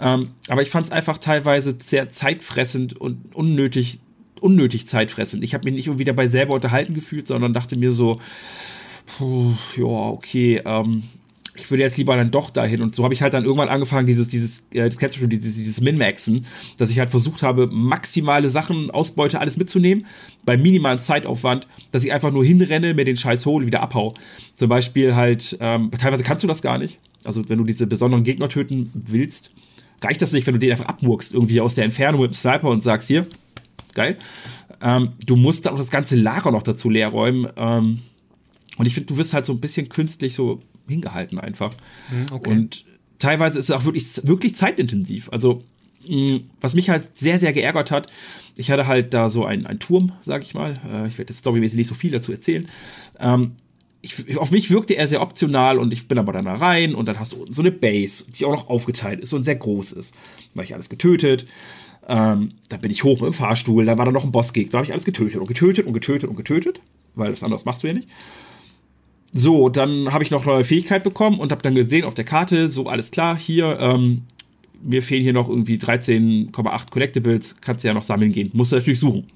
Ähm, 0.00 0.30
aber 0.48 0.62
ich 0.62 0.70
fand 0.70 0.86
es 0.86 0.92
einfach 0.92 1.18
teilweise 1.18 1.76
sehr 1.80 2.08
zeitfressend 2.08 3.00
und 3.00 3.34
unnötig, 3.34 4.00
unnötig 4.40 4.86
zeitfressend. 4.86 5.42
Ich 5.44 5.54
habe 5.54 5.64
mich 5.64 5.74
nicht 5.74 5.86
irgendwie 5.86 6.04
dabei 6.04 6.26
selber 6.26 6.54
unterhalten 6.54 6.94
gefühlt, 6.94 7.26
sondern 7.26 7.52
dachte 7.52 7.78
mir 7.78 7.92
so, 7.92 8.20
puh, 9.06 9.54
ja, 9.76 9.84
okay, 9.84 10.60
ähm, 10.64 11.04
ich 11.56 11.70
würde 11.70 11.82
jetzt 11.82 11.96
lieber 11.96 12.16
dann 12.16 12.30
doch 12.30 12.50
dahin. 12.50 12.82
Und 12.82 12.94
so 12.94 13.04
habe 13.04 13.14
ich 13.14 13.22
halt 13.22 13.34
dann 13.34 13.44
irgendwann 13.44 13.68
angefangen, 13.68 14.06
dieses, 14.06 14.28
dieses, 14.28 14.60
äh, 14.72 14.88
das 14.88 14.98
kennst 14.98 15.16
du 15.16 15.20
schon, 15.20 15.30
dieses, 15.30 15.56
dieses 15.56 15.80
Min-Maxen, 15.80 16.46
dass 16.78 16.90
ich 16.90 16.98
halt 16.98 17.10
versucht 17.10 17.42
habe, 17.42 17.68
maximale 17.68 18.48
Sachen, 18.48 18.90
Ausbeute, 18.90 19.40
alles 19.40 19.56
mitzunehmen, 19.56 20.06
bei 20.44 20.56
minimalen 20.56 20.98
Zeitaufwand, 20.98 21.68
dass 21.92 22.04
ich 22.04 22.12
einfach 22.12 22.32
nur 22.32 22.44
hinrenne, 22.44 22.94
mir 22.94 23.04
den 23.04 23.16
Scheiß 23.16 23.46
hole, 23.46 23.66
wieder 23.66 23.82
abhau. 23.82 24.14
Zum 24.56 24.68
Beispiel 24.68 25.14
halt, 25.14 25.56
ähm, 25.60 25.90
teilweise 25.98 26.24
kannst 26.24 26.42
du 26.42 26.48
das 26.48 26.60
gar 26.60 26.78
nicht. 26.78 26.98
Also 27.24 27.48
wenn 27.48 27.58
du 27.58 27.64
diese 27.64 27.86
besonderen 27.86 28.24
Gegner 28.24 28.48
töten 28.48 28.90
willst, 28.92 29.50
reicht 30.02 30.22
das 30.22 30.32
nicht, 30.32 30.46
wenn 30.46 30.54
du 30.54 30.60
den 30.60 30.72
einfach 30.72 30.86
abmurkst, 30.86 31.32
irgendwie 31.32 31.60
aus 31.60 31.74
der 31.74 31.84
Entfernung 31.84 32.20
mit 32.20 32.32
dem 32.32 32.34
Sniper 32.34 32.68
und 32.68 32.80
sagst, 32.80 33.08
hier, 33.08 33.26
geil. 33.94 34.18
Ähm, 34.82 35.12
du 35.24 35.36
musst 35.36 35.66
dann 35.66 35.74
auch 35.74 35.78
das 35.78 35.90
ganze 35.90 36.16
Lager 36.16 36.50
noch 36.50 36.62
dazu 36.62 36.90
leer 36.90 37.08
räumen. 37.08 37.48
Ähm, 37.56 38.00
und 38.76 38.86
ich 38.86 38.94
finde, 38.94 39.06
du 39.06 39.16
wirst 39.16 39.32
halt 39.32 39.46
so 39.46 39.52
ein 39.52 39.60
bisschen 39.60 39.88
künstlich 39.88 40.34
so 40.34 40.60
hingehalten 40.88 41.38
einfach. 41.38 41.74
Hm, 42.10 42.26
okay. 42.32 42.50
Und 42.50 42.84
teilweise 43.18 43.58
ist 43.58 43.66
es 43.66 43.70
auch 43.70 43.84
wirklich, 43.84 44.26
wirklich 44.26 44.54
zeitintensiv. 44.54 45.28
Also, 45.30 45.64
was 46.60 46.74
mich 46.74 46.90
halt 46.90 47.16
sehr, 47.16 47.38
sehr 47.38 47.52
geärgert 47.52 47.90
hat, 47.90 48.12
ich 48.56 48.70
hatte 48.70 48.86
halt 48.86 49.14
da 49.14 49.30
so 49.30 49.44
einen, 49.44 49.66
einen 49.66 49.78
Turm, 49.78 50.12
sag 50.24 50.42
ich 50.42 50.54
mal. 50.54 50.80
Äh, 50.86 51.08
ich 51.08 51.18
werde 51.18 51.32
jetzt 51.32 51.38
storymäßig 51.38 51.78
nicht 51.78 51.88
so 51.88 51.94
viel 51.94 52.10
dazu 52.10 52.30
erzählen. 52.30 52.66
Ähm, 53.18 53.52
ich, 54.02 54.36
auf 54.36 54.50
mich 54.50 54.70
wirkte 54.70 54.96
er 54.96 55.08
sehr 55.08 55.22
optional 55.22 55.78
und 55.78 55.90
ich 55.92 56.06
bin 56.06 56.18
aber 56.18 56.34
dann 56.34 56.44
da 56.44 56.54
rein 56.54 56.94
und 56.94 57.06
dann 57.06 57.18
hast 57.18 57.32
du 57.32 57.46
so 57.48 57.62
eine 57.62 57.72
Base, 57.72 58.24
die 58.30 58.44
auch 58.44 58.52
noch 58.52 58.68
aufgeteilt 58.68 59.20
ist 59.20 59.32
und 59.32 59.44
sehr 59.44 59.56
groß 59.56 59.92
ist. 59.92 60.14
Da 60.14 60.58
habe 60.58 60.64
ich 60.64 60.74
alles 60.74 60.90
getötet. 60.90 61.46
Ähm, 62.06 62.52
da 62.68 62.76
bin 62.76 62.90
ich 62.90 63.02
hoch 63.02 63.20
mit 63.20 63.30
dem 63.30 63.32
Fahrstuhl, 63.32 63.86
da 63.86 63.96
war 63.96 64.04
dann 64.04 64.12
noch 64.12 64.24
ein 64.24 64.32
Bossgegner, 64.32 64.72
da 64.72 64.78
habe 64.78 64.86
ich 64.86 64.92
alles 64.92 65.06
getötet 65.06 65.40
und 65.40 65.46
getötet 65.46 65.86
und 65.86 65.94
getötet 65.94 66.28
und 66.28 66.36
getötet, 66.36 66.80
weil 67.14 67.30
das 67.30 67.42
anderes 67.42 67.64
machst 67.64 67.82
du 67.82 67.86
ja 67.86 67.94
nicht. 67.94 68.08
So, 69.36 69.68
dann 69.68 70.12
habe 70.12 70.22
ich 70.22 70.30
noch 70.30 70.46
neue 70.46 70.62
Fähigkeit 70.62 71.02
bekommen 71.02 71.40
und 71.40 71.50
habe 71.50 71.60
dann 71.60 71.74
gesehen 71.74 72.04
auf 72.04 72.14
der 72.14 72.24
Karte, 72.24 72.70
so 72.70 72.86
alles 72.86 73.10
klar, 73.10 73.36
hier, 73.36 73.78
ähm, 73.80 74.22
mir 74.80 75.02
fehlen 75.02 75.24
hier 75.24 75.32
noch 75.32 75.48
irgendwie 75.48 75.76
13,8 75.76 76.90
Collectibles, 76.90 77.56
kannst 77.60 77.82
du 77.82 77.88
ja 77.88 77.94
noch 77.94 78.04
sammeln 78.04 78.30
gehen. 78.30 78.50
Musst 78.52 78.70
du 78.70 78.76
natürlich 78.76 79.00
suchen. 79.00 79.26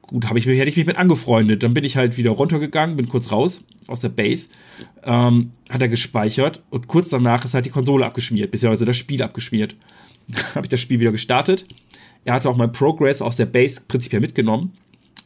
Gut, 0.00 0.26
habe 0.26 0.38
ich 0.38 0.46
mir, 0.46 0.56
hätte 0.56 0.70
ich 0.70 0.76
mich 0.78 0.86
mit 0.86 0.96
angefreundet. 0.96 1.62
Dann 1.62 1.74
bin 1.74 1.84
ich 1.84 1.98
halt 1.98 2.16
wieder 2.16 2.30
runtergegangen, 2.30 2.96
bin 2.96 3.10
kurz 3.10 3.30
raus 3.30 3.62
aus 3.88 4.00
der 4.00 4.08
Base, 4.08 4.48
ähm, 5.04 5.50
hat 5.68 5.82
er 5.82 5.88
gespeichert 5.88 6.62
und 6.70 6.88
kurz 6.88 7.10
danach 7.10 7.44
ist 7.44 7.52
halt 7.52 7.66
die 7.66 7.70
Konsole 7.70 8.06
abgeschmiert, 8.06 8.50
beziehungsweise 8.50 8.86
das 8.86 8.96
Spiel 8.96 9.22
abgeschmiert. 9.22 9.76
habe 10.54 10.64
ich 10.64 10.70
das 10.70 10.80
Spiel 10.80 10.98
wieder 10.98 11.12
gestartet. 11.12 11.66
Er 12.24 12.32
hatte 12.32 12.48
auch 12.48 12.56
mein 12.56 12.72
Progress 12.72 13.20
aus 13.20 13.36
der 13.36 13.46
Base 13.46 13.82
prinzipiell 13.86 14.22
mitgenommen, 14.22 14.72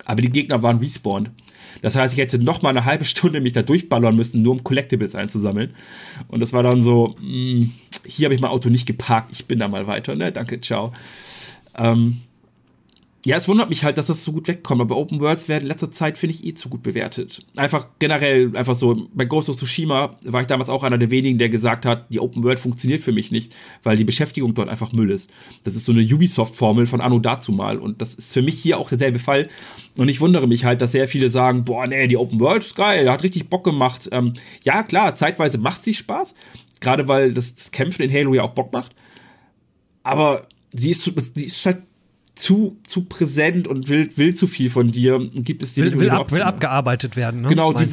aber 0.05 0.21
die 0.21 0.31
Gegner 0.31 0.65
waren 0.65 0.79
respawned. 0.79 1.31
Das 1.81 1.97
heißt, 1.97 2.13
ich 2.15 2.21
hätte 2.21 2.39
noch 2.39 2.63
mal 2.63 2.71
eine 2.71 2.85
halbe 2.85 3.05
Stunde 3.05 3.41
mich 3.41 3.53
da 3.53 3.63
durchballern 3.63 4.15
müssen, 4.15 4.43
nur 4.43 4.53
um 4.53 4.65
Collectibles 4.65 5.15
einzusammeln. 5.15 5.75
Und 6.29 6.41
das 6.41 6.53
war 6.53 6.63
dann 6.63 6.83
so, 6.83 7.17
mh, 7.21 7.25
hm, 7.27 7.73
hier 8.07 8.27
habe 8.27 8.35
ich 8.35 8.41
mein 8.41 8.51
Auto 8.51 8.69
nicht 8.69 8.87
geparkt, 8.87 9.31
ich 9.33 9.47
bin 9.47 9.59
da 9.59 9.69
mal 9.69 9.87
weiter, 9.87 10.15
ne? 10.15 10.33
Danke, 10.33 10.61
ciao. 10.61 10.93
Ähm, 11.77 12.21
ja, 13.25 13.37
es 13.37 13.47
wundert 13.47 13.69
mich 13.69 13.85
halt, 13.85 13.99
dass 13.99 14.09
das 14.09 14.25
so 14.25 14.33
gut 14.33 14.49
wegkommt, 14.49 14.81
aber 14.81 14.97
Open 14.97 15.21
Worlds 15.21 15.49
werden 15.49 15.63
in 15.63 15.69
letzter 15.69 15.93
Zeit, 15.93 16.19
finde 16.19 16.35
ich, 16.35 16.45
eh 16.45 16.55
zu 16.55 16.69
gut 16.69 16.83
bewertet. 16.83 17.47
Einfach 17.55 17.87
generell, 18.01 18.57
einfach 18.57 18.75
so, 18.75 19.07
bei 19.15 19.27
Ghost 19.27 19.49
of 19.49 19.57
Tsushima 19.57 20.17
war 20.25 20.41
ich 20.41 20.49
damals 20.49 20.69
auch 20.69 20.83
einer 20.83 20.99
der 20.99 21.13
wenigen, 21.13 21.39
der 21.39 21.49
gesagt 21.49 21.87
hat, 21.87 22.07
die 22.11 22.19
Open 22.19 22.43
World 22.43 22.59
funktioniert 22.59 23.01
für 23.01 23.13
mich 23.13 23.31
nicht, 23.31 23.55
weil 23.85 23.97
die 23.97 24.03
Beschäftigung 24.03 24.55
dort 24.55 24.69
einfach 24.69 24.93
Müll 24.93 25.11
ist. 25.11 25.31
Das 25.63 25.77
ist 25.77 25.85
so 25.85 25.93
eine 25.93 26.03
Ubisoft-Formel 26.03 26.87
von 26.87 27.01
Anno 27.01 27.21
dazu 27.21 27.53
mal 27.53 27.79
und 27.79 28.03
das 28.03 28.15
ist 28.15 28.33
für 28.33 28.43
mich 28.43 28.59
hier 28.59 28.77
auch 28.79 28.89
derselbe 28.89 29.21
Fall. 29.21 29.49
Und 29.97 30.09
ich 30.09 30.21
wundere 30.21 30.49
mich 30.49 30.65
halt, 30.65 30.83
dass 30.83 30.91
sehr 30.91 31.07
viele 31.07 31.31
sagen, 31.31 31.65
boah, 31.65 31.87
nee, 31.87 32.09
die 32.09 32.17
Open 32.17 32.41
World 32.41 32.65
ist 32.65 32.75
geil, 32.75 33.09
hat 33.09 33.23
richtig 33.23 33.49
Bock 33.49 33.63
gemacht. 33.63 34.09
Ähm, 34.11 34.33
ja, 34.65 34.83
klar, 34.83 35.15
zeitweise 35.15 35.59
macht 35.59 35.85
sie 35.85 35.95
Spaß, 35.95 36.35
gerade 36.81 37.07
weil 37.07 37.33
das, 37.33 37.55
das 37.55 37.71
Kämpfen 37.71 38.03
in 38.03 38.13
Halo 38.13 38.35
ja 38.35 38.43
auch 38.43 38.55
Bock 38.55 38.73
macht. 38.73 38.97
Aber 40.03 40.49
sie 40.73 40.91
ist, 40.91 41.05
sie 41.35 41.45
ist 41.45 41.65
halt 41.65 41.83
zu, 42.35 42.79
zu 42.87 43.05
präsent 43.05 43.69
und 43.69 43.89
will, 43.89 44.11
will 44.17 44.35
zu 44.35 44.47
viel 44.47 44.71
von 44.71 44.91
dir. 44.91 45.19
Gibt 45.35 45.63
es 45.63 45.75
dir 45.75 45.85
will, 45.85 46.01
will, 46.01 46.11
ab, 46.11 46.33
will 46.33 46.43
abgearbeitet 46.43 47.17
werden, 47.17 47.43
ne? 47.43 47.49
Genau, 47.49 47.73
die, 47.73 47.87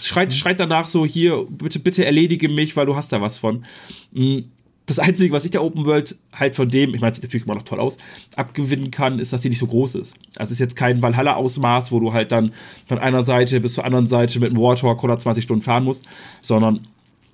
schreit, 0.00 0.28
mhm. 0.28 0.34
schreit 0.34 0.60
danach 0.60 0.86
so, 0.86 1.04
hier, 1.04 1.46
bitte, 1.50 1.78
bitte 1.78 2.04
erledige 2.04 2.48
mich, 2.48 2.76
weil 2.76 2.86
du 2.86 2.94
hast 2.94 3.12
da 3.12 3.20
was 3.20 3.38
von. 3.38 3.64
Mm, 4.12 4.40
Das 4.86 4.98
Einzige, 4.98 5.32
was 5.32 5.44
ich 5.44 5.50
der 5.50 5.64
Open 5.64 5.84
World 5.84 6.16
halt 6.32 6.54
von 6.54 6.68
dem, 6.68 6.94
ich 6.94 7.00
meine, 7.00 7.10
es 7.10 7.16
sieht 7.16 7.24
natürlich 7.24 7.44
immer 7.44 7.54
noch 7.54 7.62
toll 7.62 7.80
aus, 7.80 7.96
abgewinnen 8.36 8.90
kann, 8.90 9.18
ist, 9.18 9.32
dass 9.32 9.42
sie 9.42 9.48
nicht 9.48 9.58
so 9.58 9.66
groß 9.66 9.96
ist. 9.96 10.14
Also 10.36 10.50
es 10.50 10.52
ist 10.52 10.60
jetzt 10.60 10.76
kein 10.76 11.02
Valhalla-Ausmaß, 11.02 11.92
wo 11.92 12.00
du 12.00 12.12
halt 12.12 12.30
dann 12.30 12.52
von 12.86 12.98
einer 12.98 13.22
Seite 13.22 13.60
bis 13.60 13.74
zur 13.74 13.84
anderen 13.84 14.06
Seite 14.06 14.38
mit 14.38 14.50
einem 14.50 14.60
Warthog 14.60 14.98
120 14.98 15.44
Stunden 15.44 15.62
fahren 15.62 15.84
musst, 15.84 16.04
sondern 16.40 16.86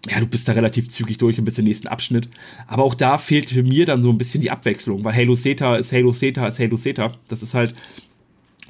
ja, 0.07 0.21
du 0.21 0.27
bist 0.27 0.49
da 0.49 0.53
relativ 0.53 0.89
zügig 0.89 1.19
durch 1.19 1.39
und 1.39 1.45
bist 1.45 1.59
im 1.59 1.65
nächsten 1.65 1.89
Abschnitt. 1.89 2.29
Aber 2.67 2.85
auch 2.85 2.95
da 2.95 3.19
fehlte 3.19 3.63
mir 3.63 3.85
dann 3.85 4.03
so 4.03 4.11
ein 4.11 4.19
bisschen 4.19 4.41
die 4.41 4.51
Abwechslung, 4.51 5.05
weil 5.05 5.15
Halo 5.15 5.35
Theta 5.35 5.77
ist 5.77 5.93
Halo 5.93 6.13
Theta 6.13 6.47
ist 6.47 6.59
Halo 6.61 6.77
Theta. 6.77 7.15
Das 7.29 7.43
ist 7.43 7.55
halt 7.55 7.75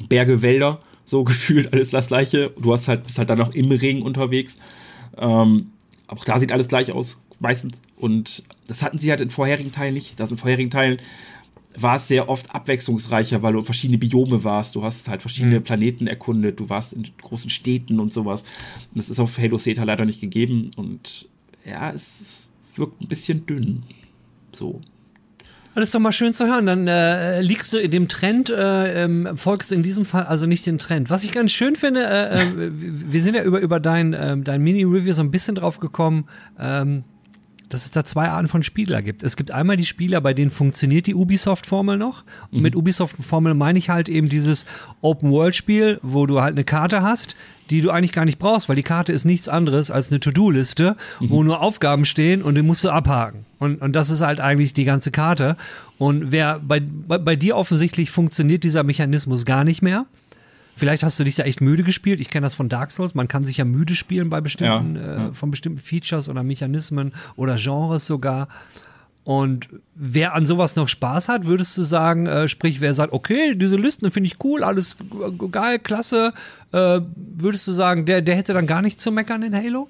Berge, 0.08 0.42
Wälder, 0.42 0.80
so 1.04 1.24
gefühlt 1.24 1.72
alles 1.72 1.90
das 1.90 2.08
gleiche. 2.08 2.50
Du 2.60 2.72
hast 2.72 2.88
halt, 2.88 3.04
bist 3.04 3.18
halt 3.18 3.30
dann 3.30 3.40
auch 3.40 3.54
im 3.54 3.70
Ring 3.70 4.02
unterwegs. 4.02 4.56
Ähm, 5.16 5.72
auch 6.06 6.24
da 6.24 6.38
sieht 6.38 6.52
alles 6.52 6.68
gleich 6.68 6.92
aus, 6.92 7.18
meistens. 7.40 7.80
Und 7.96 8.42
das 8.66 8.82
hatten 8.82 8.98
sie 8.98 9.10
halt 9.10 9.20
in 9.20 9.30
vorherigen 9.30 9.72
Teilen 9.72 9.94
nicht. 9.94 10.18
Das 10.18 10.30
in 10.30 10.38
vorherigen 10.38 10.70
Teilen 10.70 10.98
war 11.82 11.96
es 11.96 12.08
sehr 12.08 12.28
oft 12.28 12.54
abwechslungsreicher, 12.54 13.42
weil 13.42 13.52
du 13.52 13.62
verschiedene 13.62 13.98
Biome 13.98 14.44
warst. 14.44 14.74
Du 14.74 14.82
hast 14.82 15.08
halt 15.08 15.20
verschiedene 15.20 15.60
mhm. 15.60 15.64
Planeten 15.64 16.06
erkundet, 16.06 16.60
du 16.60 16.68
warst 16.68 16.92
in 16.92 17.06
großen 17.20 17.50
Städten 17.50 18.00
und 18.00 18.12
sowas. 18.12 18.44
Das 18.94 19.10
ist 19.10 19.20
auf 19.20 19.38
Halo 19.38 19.58
Theta 19.58 19.84
leider 19.84 20.04
nicht 20.04 20.20
gegeben. 20.20 20.70
Und 20.76 21.28
ja, 21.64 21.90
es 21.90 22.48
wirkt 22.74 23.00
ein 23.00 23.08
bisschen 23.08 23.46
dünn. 23.46 23.82
So. 24.52 24.80
Das 25.74 25.84
ist 25.84 25.94
doch 25.94 26.00
mal 26.00 26.12
schön 26.12 26.34
zu 26.34 26.46
hören. 26.46 26.66
Dann 26.66 26.88
äh, 26.88 27.40
liegst 27.40 27.72
du 27.72 27.78
in 27.78 27.90
dem 27.90 28.08
Trend, 28.08 28.50
äh, 28.50 29.04
ähm, 29.04 29.28
folgst 29.36 29.70
du 29.70 29.76
in 29.76 29.84
diesem 29.84 30.04
Fall 30.04 30.24
also 30.24 30.46
nicht 30.46 30.66
den 30.66 30.78
Trend. 30.78 31.08
Was 31.08 31.22
ich 31.22 31.30
ganz 31.30 31.52
schön 31.52 31.76
finde, 31.76 32.04
äh, 32.04 32.42
äh 32.42 32.70
wir 32.72 33.22
sind 33.22 33.36
ja 33.36 33.44
über, 33.44 33.60
über 33.60 33.78
dein, 33.78 34.12
äh, 34.12 34.36
dein 34.38 34.62
Mini-Review 34.62 35.12
so 35.12 35.22
ein 35.22 35.30
bisschen 35.30 35.54
drauf 35.54 35.78
gekommen, 35.78 36.24
ähm, 36.58 37.04
dass 37.68 37.84
es 37.84 37.90
da 37.90 38.04
zwei 38.04 38.28
Arten 38.28 38.48
von 38.48 38.62
Spieler 38.62 39.02
gibt. 39.02 39.22
Es 39.22 39.36
gibt 39.36 39.50
einmal 39.50 39.76
die 39.76 39.86
Spieler, 39.86 40.20
bei 40.20 40.34
denen 40.34 40.50
funktioniert 40.50 41.06
die 41.06 41.14
Ubisoft-Formel 41.14 41.98
noch. 41.98 42.24
Und 42.50 42.58
mhm. 42.58 42.62
mit 42.62 42.76
Ubisoft-Formel 42.76 43.54
meine 43.54 43.78
ich 43.78 43.90
halt 43.90 44.08
eben 44.08 44.28
dieses 44.28 44.66
Open-World-Spiel, 45.00 46.00
wo 46.02 46.26
du 46.26 46.40
halt 46.40 46.52
eine 46.52 46.64
Karte 46.64 47.02
hast, 47.02 47.36
die 47.70 47.82
du 47.82 47.90
eigentlich 47.90 48.12
gar 48.12 48.24
nicht 48.24 48.38
brauchst, 48.38 48.68
weil 48.68 48.76
die 48.76 48.82
Karte 48.82 49.12
ist 49.12 49.24
nichts 49.24 49.48
anderes 49.48 49.90
als 49.90 50.10
eine 50.10 50.20
To-Do-Liste, 50.20 50.96
mhm. 51.20 51.30
wo 51.30 51.42
nur 51.42 51.60
Aufgaben 51.60 52.04
stehen 52.04 52.42
und 52.42 52.54
die 52.54 52.62
musst 52.62 52.84
du 52.84 52.90
abhaken. 52.90 53.44
Und, 53.58 53.82
und 53.82 53.94
das 53.94 54.10
ist 54.10 54.20
halt 54.20 54.40
eigentlich 54.40 54.72
die 54.72 54.84
ganze 54.84 55.10
Karte. 55.10 55.56
Und 55.98 56.32
wer 56.32 56.60
bei, 56.60 56.80
bei, 56.80 57.18
bei 57.18 57.36
dir 57.36 57.56
offensichtlich 57.56 58.10
funktioniert 58.10 58.64
dieser 58.64 58.84
Mechanismus 58.84 59.44
gar 59.44 59.64
nicht 59.64 59.82
mehr. 59.82 60.06
Vielleicht 60.78 61.02
hast 61.02 61.18
du 61.18 61.24
dich 61.24 61.34
da 61.34 61.42
echt 61.42 61.60
müde 61.60 61.82
gespielt. 61.82 62.20
Ich 62.20 62.30
kenne 62.30 62.46
das 62.46 62.54
von 62.54 62.68
Dark 62.68 62.92
Souls. 62.92 63.14
Man 63.14 63.26
kann 63.26 63.42
sich 63.42 63.56
ja 63.56 63.64
müde 63.64 63.94
spielen 63.94 64.30
bei 64.30 64.40
bestimmten, 64.40 64.96
ja. 64.96 65.28
Äh, 65.28 65.32
von 65.32 65.50
bestimmten 65.50 65.78
Features 65.78 66.28
oder 66.28 66.42
Mechanismen 66.42 67.12
oder 67.36 67.56
Genres 67.56 68.06
sogar. 68.06 68.48
Und 69.24 69.68
wer 69.94 70.34
an 70.34 70.46
sowas 70.46 70.76
noch 70.76 70.88
Spaß 70.88 71.28
hat, 71.28 71.44
würdest 71.44 71.76
du 71.76 71.82
sagen, 71.82 72.26
äh, 72.26 72.48
sprich, 72.48 72.80
wer 72.80 72.94
sagt, 72.94 73.12
okay, 73.12 73.54
diese 73.54 73.76
Listen 73.76 74.10
finde 74.10 74.28
ich 74.28 74.42
cool, 74.42 74.64
alles 74.64 74.96
geil, 75.50 75.78
klasse, 75.80 76.32
äh, 76.72 77.00
würdest 77.14 77.68
du 77.68 77.72
sagen, 77.72 78.06
der, 78.06 78.22
der 78.22 78.36
hätte 78.36 78.54
dann 78.54 78.66
gar 78.66 78.80
nichts 78.80 79.02
zu 79.02 79.12
meckern 79.12 79.42
in 79.42 79.54
Halo? 79.54 79.88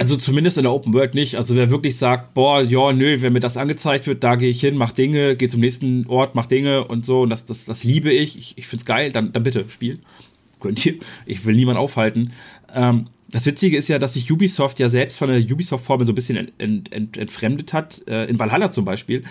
Also 0.00 0.16
zumindest 0.16 0.56
in 0.56 0.62
der 0.62 0.72
Open 0.72 0.94
World 0.94 1.14
nicht. 1.14 1.36
Also 1.36 1.54
wer 1.56 1.70
wirklich 1.70 1.98
sagt, 1.98 2.32
boah, 2.32 2.62
ja, 2.62 2.90
nö, 2.90 3.20
wenn 3.20 3.34
mir 3.34 3.40
das 3.40 3.58
angezeigt 3.58 4.06
wird, 4.06 4.24
da 4.24 4.36
gehe 4.36 4.48
ich 4.48 4.58
hin, 4.58 4.78
mach 4.78 4.92
Dinge, 4.92 5.36
gehe 5.36 5.50
zum 5.50 5.60
nächsten 5.60 6.06
Ort, 6.06 6.34
mach 6.34 6.46
Dinge 6.46 6.86
und 6.86 7.04
so, 7.04 7.20
und 7.20 7.28
das, 7.28 7.44
das, 7.44 7.66
das 7.66 7.84
liebe 7.84 8.10
ich, 8.10 8.38
ich, 8.38 8.54
ich 8.56 8.66
find's 8.66 8.86
geil, 8.86 9.12
dann, 9.12 9.34
dann 9.34 9.42
bitte, 9.42 9.66
spiel. 9.68 9.98
Könnt 10.60 10.86
ihr. 10.86 10.94
Ich 11.26 11.44
will 11.44 11.54
niemand 11.54 11.76
aufhalten. 11.76 12.32
Ähm, 12.74 13.08
das 13.30 13.44
Witzige 13.44 13.76
ist 13.76 13.88
ja, 13.88 13.98
dass 13.98 14.14
sich 14.14 14.32
Ubisoft 14.32 14.80
ja 14.80 14.88
selbst 14.88 15.18
von 15.18 15.28
der 15.28 15.38
Ubisoft-Formel 15.38 16.06
so 16.06 16.12
ein 16.12 16.14
bisschen 16.14 16.38
ent, 16.38 16.52
ent, 16.56 16.92
ent, 16.94 17.18
entfremdet 17.18 17.74
hat, 17.74 18.00
äh, 18.08 18.24
in 18.24 18.38
Valhalla 18.38 18.70
zum 18.70 18.86
Beispiel. 18.86 19.22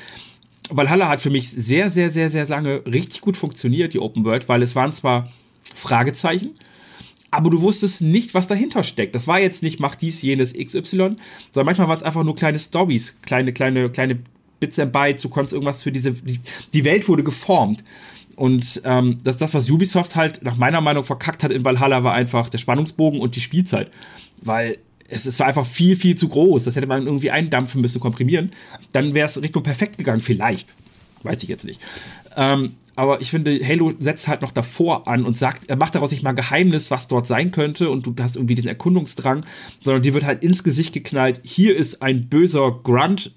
Valhalla 0.69 1.07
hat 1.07 1.19
für 1.19 1.31
mich 1.31 1.49
sehr, 1.49 1.89
sehr, 1.89 2.11
sehr, 2.11 2.29
sehr 2.29 2.45
lange 2.45 2.85
richtig 2.85 3.21
gut 3.21 3.37
funktioniert, 3.37 3.95
die 3.95 3.99
Open 3.99 4.23
World, 4.23 4.47
weil 4.47 4.61
es 4.61 4.75
waren 4.75 4.91
zwar 4.91 5.31
Fragezeichen, 5.73 6.51
aber 7.31 7.49
du 7.49 7.61
wusstest 7.61 8.01
nicht, 8.01 8.33
was 8.33 8.47
dahinter 8.47 8.83
steckt. 8.83 9.15
Das 9.15 9.27
war 9.27 9.39
jetzt 9.39 9.63
nicht, 9.63 9.79
mach 9.79 9.95
dies, 9.95 10.21
jenes, 10.21 10.53
XY, 10.53 10.81
sondern 11.51 11.65
manchmal 11.65 11.87
waren 11.87 11.97
es 11.97 12.03
einfach 12.03 12.23
nur 12.23 12.35
kleine 12.35 12.59
Stories, 12.59 13.15
kleine, 13.21 13.53
kleine, 13.53 13.89
kleine 13.89 14.19
Bits 14.59 14.79
and 14.79 14.91
Bytes, 14.91 15.21
du 15.21 15.29
konntest 15.29 15.53
irgendwas 15.53 15.83
für 15.83 15.91
diese, 15.91 16.11
die, 16.11 16.39
die 16.73 16.85
Welt 16.85 17.07
wurde 17.07 17.23
geformt. 17.23 17.83
Und 18.35 18.81
ähm, 18.85 19.19
das, 19.23 19.37
das, 19.37 19.53
was 19.53 19.69
Ubisoft 19.69 20.15
halt 20.15 20.43
nach 20.43 20.57
meiner 20.57 20.81
Meinung 20.81 21.03
verkackt 21.03 21.43
hat 21.43 21.51
in 21.51 21.65
Valhalla, 21.65 22.03
war 22.03 22.13
einfach 22.13 22.49
der 22.49 22.57
Spannungsbogen 22.57 23.19
und 23.19 23.35
die 23.35 23.41
Spielzeit. 23.41 23.91
Weil 24.41 24.77
es, 25.09 25.25
es 25.25 25.39
war 25.39 25.47
einfach 25.47 25.65
viel, 25.65 25.95
viel 25.95 26.15
zu 26.15 26.29
groß. 26.29 26.63
Das 26.63 26.75
hätte 26.75 26.87
man 26.87 27.05
irgendwie 27.05 27.31
eindampfen 27.31 27.81
müssen, 27.81 27.99
komprimieren. 27.99 28.51
Dann 28.93 29.13
wäre 29.13 29.25
es 29.25 29.41
Richtung 29.41 29.63
perfekt 29.63 29.97
gegangen, 29.97 30.21
vielleicht. 30.21 30.67
Weiß 31.23 31.43
ich 31.43 31.49
jetzt 31.49 31.65
nicht. 31.65 31.81
Ähm, 32.37 32.73
aber 32.99 33.21
ich 33.21 33.29
finde, 33.29 33.57
Halo 33.65 33.93
setzt 33.97 34.27
halt 34.27 34.41
noch 34.41 34.51
davor 34.51 35.07
an 35.07 35.23
und 35.23 35.37
sagt, 35.37 35.69
er 35.69 35.77
macht 35.77 35.95
daraus 35.95 36.11
nicht 36.11 36.21
mal 36.21 36.31
ein 36.31 36.35
Geheimnis, 36.35 36.91
was 36.91 37.07
dort 37.07 37.27
sein 37.27 37.51
könnte 37.51 37.89
und 37.89 38.05
du 38.05 38.13
hast 38.19 38.35
irgendwie 38.35 38.55
diesen 38.55 38.67
Erkundungsdrang, 38.67 39.45
sondern 39.79 40.03
dir 40.03 40.13
wird 40.13 40.25
halt 40.25 40.43
ins 40.43 40.65
Gesicht 40.65 40.91
geknallt, 40.91 41.39
hier 41.43 41.77
ist 41.77 42.01
ein 42.01 42.27
böser 42.27 42.77
Grunt, 42.83 43.31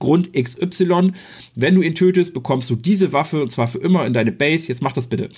Grund 0.00 0.34
XY. 0.34 1.12
Wenn 1.54 1.76
du 1.76 1.80
ihn 1.80 1.94
tötest, 1.94 2.34
bekommst 2.34 2.68
du 2.68 2.76
diese 2.76 3.14
Waffe 3.14 3.40
und 3.40 3.50
zwar 3.50 3.68
für 3.68 3.78
immer 3.78 4.04
in 4.04 4.12
deine 4.12 4.32
Base. 4.32 4.68
Jetzt 4.68 4.82
mach 4.82 4.92
das 4.92 5.06
bitte. 5.06 5.30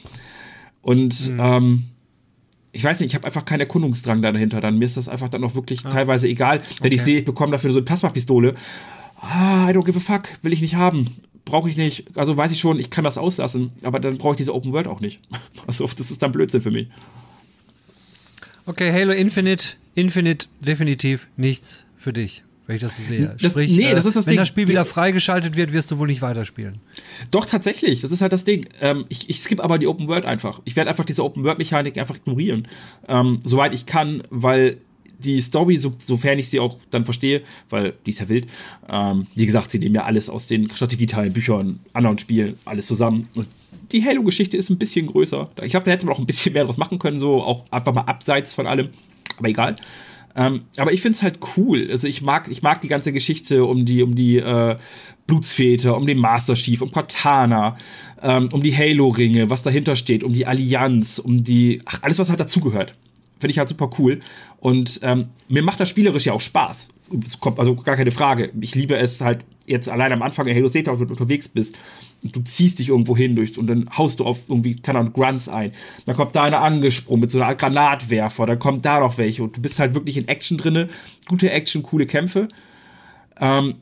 Und 0.80 1.30
mhm. 1.30 1.40
ähm, 1.40 1.82
ich 2.72 2.82
weiß 2.82 2.98
nicht, 2.98 3.10
ich 3.10 3.14
habe 3.14 3.26
einfach 3.26 3.44
keinen 3.44 3.60
Erkundungsdrang 3.60 4.22
dahinter. 4.22 4.60
Dann 4.60 4.76
mir 4.76 4.86
ist 4.86 4.96
das 4.96 5.08
einfach 5.08 5.28
dann 5.28 5.44
auch 5.44 5.54
wirklich 5.54 5.86
ah. 5.86 5.90
teilweise 5.90 6.26
egal, 6.26 6.62
wenn 6.80 6.86
okay. 6.86 6.96
ich 6.96 7.02
sehe, 7.02 7.18
ich 7.20 7.24
bekomme 7.24 7.52
dafür 7.52 7.70
so 7.70 7.78
eine 7.78 7.84
Plasmapistole. 7.84 8.56
Ah, 9.20 9.70
I 9.70 9.72
don't 9.72 9.84
give 9.84 9.96
a 9.96 10.00
fuck, 10.00 10.30
will 10.42 10.52
ich 10.52 10.62
nicht 10.62 10.74
haben 10.74 11.06
brauche 11.44 11.68
ich 11.68 11.76
nicht, 11.76 12.06
also 12.16 12.36
weiß 12.36 12.52
ich 12.52 12.60
schon, 12.60 12.78
ich 12.78 12.90
kann 12.90 13.04
das 13.04 13.18
auslassen, 13.18 13.72
aber 13.82 14.00
dann 14.00 14.18
brauche 14.18 14.34
ich 14.34 14.38
diese 14.38 14.54
Open 14.54 14.72
World 14.72 14.86
auch 14.86 15.00
nicht. 15.00 15.20
Also 15.66 15.88
das 15.96 16.10
ist 16.10 16.20
dann 16.22 16.32
Blödsinn 16.32 16.60
für 16.60 16.70
mich. 16.70 16.88
Okay, 18.66 18.92
Halo 18.92 19.12
Infinite, 19.12 19.74
Infinite 19.94 20.46
definitiv 20.60 21.28
nichts 21.36 21.84
für 21.96 22.12
dich, 22.12 22.42
wenn 22.66 22.76
ich 22.76 22.82
das 22.82 22.96
so 22.96 23.02
sehe. 23.02 23.36
Das, 23.40 23.52
Sprich, 23.52 23.76
nee, 23.76 23.92
das 23.92 24.06
ist 24.06 24.16
das 24.16 24.26
wenn 24.26 24.32
Ding. 24.32 24.38
das 24.38 24.48
Spiel 24.48 24.68
wieder 24.68 24.84
freigeschaltet 24.84 25.56
wird, 25.56 25.72
wirst 25.72 25.90
du 25.90 25.98
wohl 25.98 26.08
nicht 26.08 26.22
weiterspielen. 26.22 26.80
Doch, 27.30 27.46
tatsächlich, 27.46 28.00
das 28.00 28.12
ist 28.12 28.22
halt 28.22 28.32
das 28.32 28.44
Ding. 28.44 28.66
Ähm, 28.80 29.04
ich, 29.08 29.30
ich 29.30 29.40
skippe 29.40 29.62
aber 29.62 29.78
die 29.78 29.86
Open 29.86 30.08
World 30.08 30.24
einfach. 30.24 30.60
Ich 30.64 30.76
werde 30.76 30.90
einfach 30.90 31.04
diese 31.04 31.24
Open 31.24 31.44
World 31.44 31.58
Mechanik 31.58 31.98
einfach 31.98 32.16
ignorieren, 32.16 32.68
ähm, 33.08 33.38
soweit 33.44 33.72
ich 33.74 33.86
kann, 33.86 34.22
weil 34.30 34.78
die 35.24 35.40
Story, 35.40 35.76
so, 35.76 35.94
sofern 35.98 36.38
ich 36.38 36.48
sie 36.48 36.60
auch 36.60 36.78
dann 36.90 37.04
verstehe, 37.04 37.42
weil 37.70 37.94
die 38.06 38.10
ist 38.10 38.20
ja 38.20 38.28
wild. 38.28 38.46
Ähm, 38.88 39.26
wie 39.34 39.46
gesagt, 39.46 39.70
sie 39.70 39.78
nehmen 39.78 39.94
ja 39.94 40.04
alles 40.04 40.28
aus 40.28 40.46
den 40.46 40.70
Strategieteilen, 40.70 41.32
Büchern, 41.32 41.80
anderen 41.92 42.18
Spielen, 42.18 42.56
alles 42.64 42.86
zusammen. 42.86 43.28
Und 43.34 43.46
die 43.92 44.04
Halo-Geschichte 44.04 44.56
ist 44.56 44.70
ein 44.70 44.78
bisschen 44.78 45.06
größer. 45.06 45.50
Ich 45.62 45.70
glaube, 45.70 45.84
da 45.84 45.90
hätte 45.92 46.06
man 46.06 46.14
auch 46.14 46.18
ein 46.18 46.26
bisschen 46.26 46.52
mehr 46.52 46.64
draus 46.64 46.78
machen 46.78 46.98
können, 46.98 47.18
so 47.18 47.42
auch 47.42 47.64
einfach 47.70 47.92
mal 47.92 48.02
abseits 48.02 48.52
von 48.52 48.66
allem. 48.66 48.88
Aber 49.38 49.48
egal. 49.48 49.74
Ähm, 50.34 50.62
aber 50.76 50.92
ich 50.92 51.02
finde 51.02 51.16
es 51.16 51.22
halt 51.22 51.38
cool. 51.56 51.88
Also 51.90 52.08
ich 52.08 52.22
mag, 52.22 52.48
ich 52.50 52.62
mag 52.62 52.80
die 52.80 52.88
ganze 52.88 53.12
Geschichte 53.12 53.64
um 53.64 53.84
die, 53.84 54.02
um 54.02 54.14
die 54.14 54.38
äh, 54.38 54.74
Blutsväter, 55.26 55.96
um 55.96 56.06
den 56.06 56.18
Master 56.18 56.54
Chief, 56.54 56.80
um 56.80 56.90
Cortana, 56.90 57.76
ähm, 58.22 58.48
um 58.52 58.62
die 58.62 58.76
Halo-Ringe, 58.76 59.50
was 59.50 59.62
dahinter 59.62 59.96
steht, 59.96 60.24
um 60.24 60.32
die 60.32 60.46
Allianz, 60.46 61.18
um 61.18 61.44
die, 61.44 61.82
ach, 61.84 62.02
alles, 62.02 62.18
was 62.18 62.28
halt 62.28 62.40
dazugehört. 62.40 62.94
Finde 63.42 63.50
ich 63.50 63.58
halt 63.58 63.68
super 63.68 63.90
cool. 63.98 64.20
Und 64.60 65.00
ähm, 65.02 65.30
mir 65.48 65.64
macht 65.64 65.80
das 65.80 65.88
spielerisch 65.88 66.26
ja 66.26 66.32
auch 66.32 66.40
Spaß. 66.40 66.86
Also 67.56 67.74
gar 67.74 67.96
keine 67.96 68.12
Frage. 68.12 68.52
Ich 68.60 68.76
liebe 68.76 68.96
es 68.96 69.20
halt 69.20 69.44
jetzt 69.66 69.88
allein 69.88 70.12
am 70.12 70.22
Anfang 70.22 70.46
in 70.46 70.54
Halo 70.54 70.68
Zeta, 70.68 70.92
wenn 70.92 71.08
du 71.08 71.12
unterwegs 71.14 71.48
bist 71.48 71.76
und 72.22 72.36
du 72.36 72.40
ziehst 72.42 72.78
dich 72.78 72.90
irgendwo 72.90 73.16
hin 73.16 73.34
durch 73.34 73.58
und 73.58 73.66
dann 73.66 73.90
haust 73.98 74.20
du 74.20 74.24
auf 74.24 74.48
irgendwie, 74.48 74.76
keine 74.76 75.00
Ahnung, 75.00 75.12
Grunts 75.12 75.48
ein. 75.48 75.72
Dann 76.06 76.14
kommt 76.14 76.36
da 76.36 76.44
einer 76.44 76.60
angesprungen 76.60 77.20
mit 77.20 77.32
so 77.32 77.38
einer 77.38 77.48
Art 77.48 77.58
Granatwerfer, 77.58 78.46
dann 78.46 78.60
kommt 78.60 78.84
da 78.84 79.00
noch 79.00 79.18
welche 79.18 79.42
und 79.42 79.56
du 79.56 79.60
bist 79.60 79.80
halt 79.80 79.96
wirklich 79.96 80.16
in 80.16 80.28
Action 80.28 80.56
drinne. 80.56 80.88
Gute 81.26 81.50
Action, 81.50 81.82
coole 81.82 82.06
Kämpfe. 82.06 82.46
Ähm, 83.40 83.74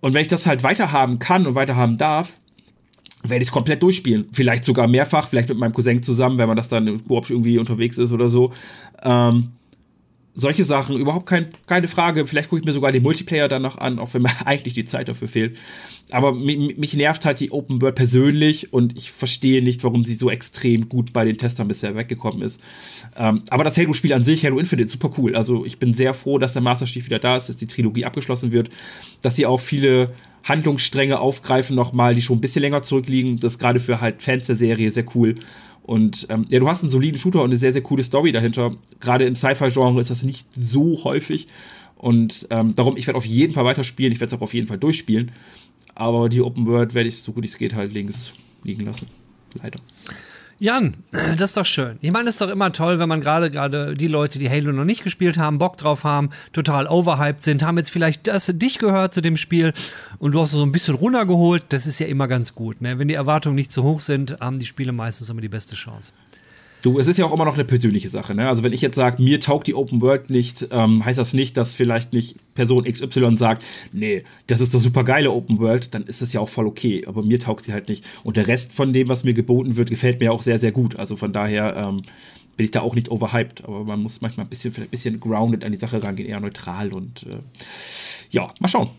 und 0.00 0.12
wenn 0.12 0.20
ich 0.20 0.28
das 0.28 0.46
halt 0.46 0.62
weiterhaben 0.62 1.18
kann 1.18 1.46
und 1.46 1.54
weiterhaben 1.54 1.96
darf, 1.96 2.34
werde 3.22 3.42
ich 3.42 3.48
es 3.48 3.52
komplett 3.52 3.82
durchspielen. 3.82 4.28
Vielleicht 4.32 4.64
sogar 4.64 4.86
mehrfach, 4.86 5.28
vielleicht 5.28 5.48
mit 5.48 5.58
meinem 5.58 5.72
Cousin 5.72 6.02
zusammen, 6.02 6.38
wenn 6.38 6.48
man 6.48 6.56
das 6.56 6.68
dann 6.68 6.86
überhaupt 6.86 7.30
irgendwie 7.30 7.58
unterwegs 7.58 7.98
ist 7.98 8.12
oder 8.12 8.28
so. 8.28 8.52
Ähm, 9.02 9.50
solche 10.38 10.62
Sachen, 10.62 10.96
überhaupt 10.96 11.26
kein, 11.26 11.48
keine 11.66 11.88
Frage. 11.88 12.24
Vielleicht 12.24 12.48
gucke 12.48 12.60
ich 12.60 12.66
mir 12.66 12.72
sogar 12.72 12.92
den 12.92 13.02
Multiplayer 13.02 13.48
dann 13.48 13.62
noch 13.62 13.76
an, 13.76 13.98
auch 13.98 14.14
wenn 14.14 14.22
mir 14.22 14.30
eigentlich 14.46 14.72
die 14.72 14.84
Zeit 14.84 15.08
dafür 15.08 15.26
fehlt. 15.26 15.56
Aber 16.12 16.32
mich, 16.32 16.78
mich 16.78 16.94
nervt 16.94 17.24
halt 17.24 17.40
die 17.40 17.50
Open 17.50 17.82
World 17.82 17.96
persönlich 17.96 18.72
und 18.72 18.96
ich 18.96 19.10
verstehe 19.10 19.62
nicht, 19.62 19.82
warum 19.82 20.04
sie 20.04 20.14
so 20.14 20.30
extrem 20.30 20.88
gut 20.88 21.12
bei 21.12 21.24
den 21.24 21.38
Testern 21.38 21.66
bisher 21.66 21.96
weggekommen 21.96 22.42
ist. 22.42 22.60
Ähm, 23.16 23.42
aber 23.50 23.64
das 23.64 23.76
Halo-Spiel 23.76 24.12
an 24.12 24.22
sich, 24.22 24.44
Halo 24.44 24.60
Infinite, 24.60 24.88
super 24.88 25.10
cool. 25.18 25.34
Also 25.34 25.66
ich 25.66 25.80
bin 25.80 25.92
sehr 25.92 26.14
froh, 26.14 26.38
dass 26.38 26.52
der 26.52 26.62
Master 26.62 26.86
Chief 26.86 27.04
wieder 27.04 27.18
da 27.18 27.36
ist, 27.36 27.48
dass 27.48 27.56
die 27.56 27.66
Trilogie 27.66 28.04
abgeschlossen 28.04 28.52
wird, 28.52 28.70
dass 29.22 29.34
sie 29.34 29.44
auch 29.44 29.60
viele 29.60 30.14
Handlungsstränge 30.48 31.18
aufgreifen 31.20 31.76
nochmal, 31.76 32.14
die 32.14 32.22
schon 32.22 32.38
ein 32.38 32.40
bisschen 32.40 32.62
länger 32.62 32.82
zurückliegen. 32.82 33.36
Das 33.36 33.54
ist 33.54 33.58
gerade 33.58 33.80
für 33.80 34.00
halt 34.00 34.22
Fans 34.22 34.46
der 34.46 34.56
Serie 34.56 34.90
sehr 34.90 35.04
cool. 35.14 35.34
Und 35.82 36.26
ähm, 36.30 36.46
ja, 36.50 36.58
du 36.58 36.68
hast 36.68 36.82
einen 36.82 36.90
soliden 36.90 37.18
Shooter 37.18 37.40
und 37.40 37.50
eine 37.50 37.56
sehr, 37.56 37.72
sehr 37.72 37.82
coole 37.82 38.02
Story 38.02 38.32
dahinter. 38.32 38.72
Gerade 39.00 39.24
im 39.24 39.34
Sci-Fi-Genre 39.34 40.00
ist 40.00 40.10
das 40.10 40.22
nicht 40.22 40.46
so 40.54 41.02
häufig. 41.04 41.48
Und 41.96 42.46
ähm, 42.50 42.74
darum, 42.74 42.96
ich 42.96 43.06
werde 43.06 43.16
auf 43.16 43.24
jeden 43.24 43.54
Fall 43.54 43.64
weiterspielen, 43.64 44.12
ich 44.12 44.20
werde 44.20 44.34
es 44.34 44.38
auch 44.38 44.42
auf 44.42 44.54
jeden 44.54 44.66
Fall 44.66 44.78
durchspielen. 44.78 45.32
Aber 45.94 46.28
die 46.28 46.42
Open 46.42 46.66
World 46.66 46.94
werde 46.94 47.08
ich 47.08 47.22
so 47.22 47.32
gut 47.32 47.44
es 47.44 47.58
geht 47.58 47.74
halt 47.74 47.92
links 47.92 48.32
liegen 48.62 48.84
lassen. 48.84 49.08
Leider. 49.60 49.80
Jan, 50.60 50.96
das 51.12 51.50
ist 51.50 51.56
doch 51.56 51.64
schön. 51.64 51.98
Ich 52.00 52.10
meine, 52.10 52.28
es 52.28 52.34
ist 52.34 52.40
doch 52.40 52.48
immer 52.48 52.72
toll, 52.72 52.98
wenn 52.98 53.08
man 53.08 53.20
gerade 53.20 53.48
gerade 53.48 53.94
die 53.94 54.08
Leute, 54.08 54.40
die 54.40 54.50
Halo 54.50 54.72
noch 54.72 54.84
nicht 54.84 55.04
gespielt 55.04 55.38
haben, 55.38 55.58
Bock 55.58 55.76
drauf 55.76 56.02
haben, 56.02 56.30
total 56.52 56.88
overhyped 56.88 57.44
sind, 57.44 57.62
haben 57.62 57.78
jetzt 57.78 57.90
vielleicht 57.90 58.26
das 58.26 58.50
dich 58.52 58.80
gehört 58.80 59.14
zu 59.14 59.22
dem 59.22 59.36
Spiel 59.36 59.72
und 60.18 60.32
du 60.32 60.40
hast 60.40 60.50
so 60.50 60.64
ein 60.64 60.72
bisschen 60.72 60.96
runtergeholt. 60.96 61.66
Das 61.68 61.86
ist 61.86 62.00
ja 62.00 62.08
immer 62.08 62.26
ganz 62.26 62.56
gut. 62.56 62.80
Ne? 62.80 62.98
Wenn 62.98 63.06
die 63.06 63.14
Erwartungen 63.14 63.54
nicht 63.54 63.70
zu 63.70 63.84
hoch 63.84 64.00
sind, 64.00 64.40
haben 64.40 64.58
die 64.58 64.66
Spiele 64.66 64.90
meistens 64.90 65.30
immer 65.30 65.40
die 65.40 65.48
beste 65.48 65.76
Chance. 65.76 66.12
Du, 66.82 66.98
es 66.98 67.08
ist 67.08 67.18
ja 67.18 67.24
auch 67.24 67.32
immer 67.32 67.44
noch 67.44 67.54
eine 67.54 67.64
persönliche 67.64 68.08
Sache. 68.08 68.34
Ne? 68.34 68.48
Also 68.48 68.62
wenn 68.62 68.72
ich 68.72 68.80
jetzt 68.80 68.94
sage, 68.94 69.20
mir 69.20 69.40
taugt 69.40 69.66
die 69.66 69.74
Open 69.74 70.00
World 70.00 70.30
nicht, 70.30 70.68
ähm, 70.70 71.04
heißt 71.04 71.18
das 71.18 71.32
nicht, 71.32 71.56
dass 71.56 71.74
vielleicht 71.74 72.12
nicht 72.12 72.36
Person 72.54 72.84
XY 72.84 73.36
sagt, 73.36 73.64
nee, 73.92 74.22
das 74.46 74.60
ist 74.60 74.74
doch 74.74 74.80
super 74.80 75.02
geile 75.02 75.32
Open 75.32 75.58
World, 75.58 75.92
dann 75.94 76.04
ist 76.04 76.22
das 76.22 76.32
ja 76.32 76.40
auch 76.40 76.48
voll 76.48 76.66
okay. 76.66 77.04
Aber 77.06 77.22
mir 77.22 77.40
taugt 77.40 77.64
sie 77.64 77.72
halt 77.72 77.88
nicht. 77.88 78.04
Und 78.22 78.36
der 78.36 78.46
Rest 78.46 78.72
von 78.72 78.92
dem, 78.92 79.08
was 79.08 79.24
mir 79.24 79.34
geboten 79.34 79.76
wird, 79.76 79.90
gefällt 79.90 80.20
mir 80.20 80.32
auch 80.32 80.42
sehr, 80.42 80.58
sehr 80.60 80.72
gut. 80.72 80.96
Also 80.96 81.16
von 81.16 81.32
daher 81.32 81.76
ähm, 81.76 82.02
bin 82.56 82.64
ich 82.64 82.70
da 82.70 82.82
auch 82.82 82.94
nicht 82.94 83.10
overhyped. 83.10 83.64
Aber 83.64 83.82
man 83.84 84.00
muss 84.00 84.20
manchmal 84.20 84.46
ein 84.46 84.50
bisschen, 84.50 84.72
vielleicht 84.72 84.88
ein 84.88 84.92
bisschen 84.92 85.20
grounded 85.20 85.64
an 85.64 85.72
die 85.72 85.78
Sache 85.78 86.02
rangehen, 86.02 86.28
eher 86.28 86.40
neutral 86.40 86.92
und 86.92 87.24
äh, 87.24 87.38
ja, 88.30 88.54
mal 88.60 88.68
schauen. 88.68 88.90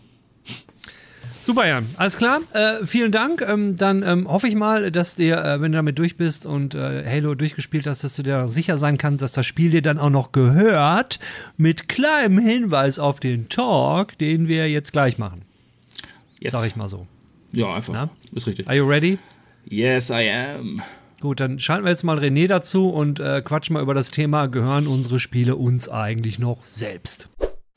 Super, 1.50 1.66
Jan. 1.66 1.84
Alles 1.96 2.16
klar. 2.16 2.42
Äh, 2.52 2.86
vielen 2.86 3.10
Dank. 3.10 3.42
Ähm, 3.42 3.76
dann 3.76 4.04
ähm, 4.04 4.30
hoffe 4.30 4.46
ich 4.46 4.54
mal, 4.54 4.92
dass 4.92 5.16
dir, 5.16 5.42
äh, 5.44 5.60
wenn 5.60 5.72
du 5.72 5.78
damit 5.78 5.98
durch 5.98 6.16
bist 6.16 6.46
und 6.46 6.76
äh, 6.76 7.04
Halo 7.04 7.34
durchgespielt 7.34 7.88
hast, 7.88 8.04
dass 8.04 8.14
du 8.14 8.22
dir 8.22 8.48
sicher 8.48 8.76
sein 8.76 8.98
kannst, 8.98 9.20
dass 9.20 9.32
das 9.32 9.46
Spiel 9.46 9.72
dir 9.72 9.82
dann 9.82 9.98
auch 9.98 10.10
noch 10.10 10.30
gehört. 10.30 11.18
Mit 11.56 11.88
kleinem 11.88 12.38
Hinweis 12.38 13.00
auf 13.00 13.18
den 13.18 13.48
Talk, 13.48 14.16
den 14.18 14.46
wir 14.46 14.70
jetzt 14.70 14.92
gleich 14.92 15.18
machen. 15.18 15.42
Yes. 16.38 16.52
Sag 16.52 16.68
ich 16.68 16.76
mal 16.76 16.86
so. 16.86 17.08
Ja, 17.50 17.74
einfach. 17.74 17.94
Na? 17.94 18.10
Ist 18.32 18.46
richtig. 18.46 18.68
Are 18.68 18.76
you 18.76 18.86
ready? 18.86 19.18
Yes, 19.64 20.08
I 20.08 20.30
am. 20.30 20.82
Gut, 21.20 21.40
dann 21.40 21.58
schalten 21.58 21.84
wir 21.84 21.90
jetzt 21.90 22.04
mal 22.04 22.20
René 22.20 22.46
dazu 22.46 22.90
und 22.90 23.18
äh, 23.18 23.42
quatschen 23.44 23.74
mal 23.74 23.82
über 23.82 23.94
das 23.94 24.12
Thema, 24.12 24.46
gehören 24.46 24.86
unsere 24.86 25.18
Spiele 25.18 25.56
uns 25.56 25.88
eigentlich 25.88 26.38
noch 26.38 26.64
selbst? 26.64 27.28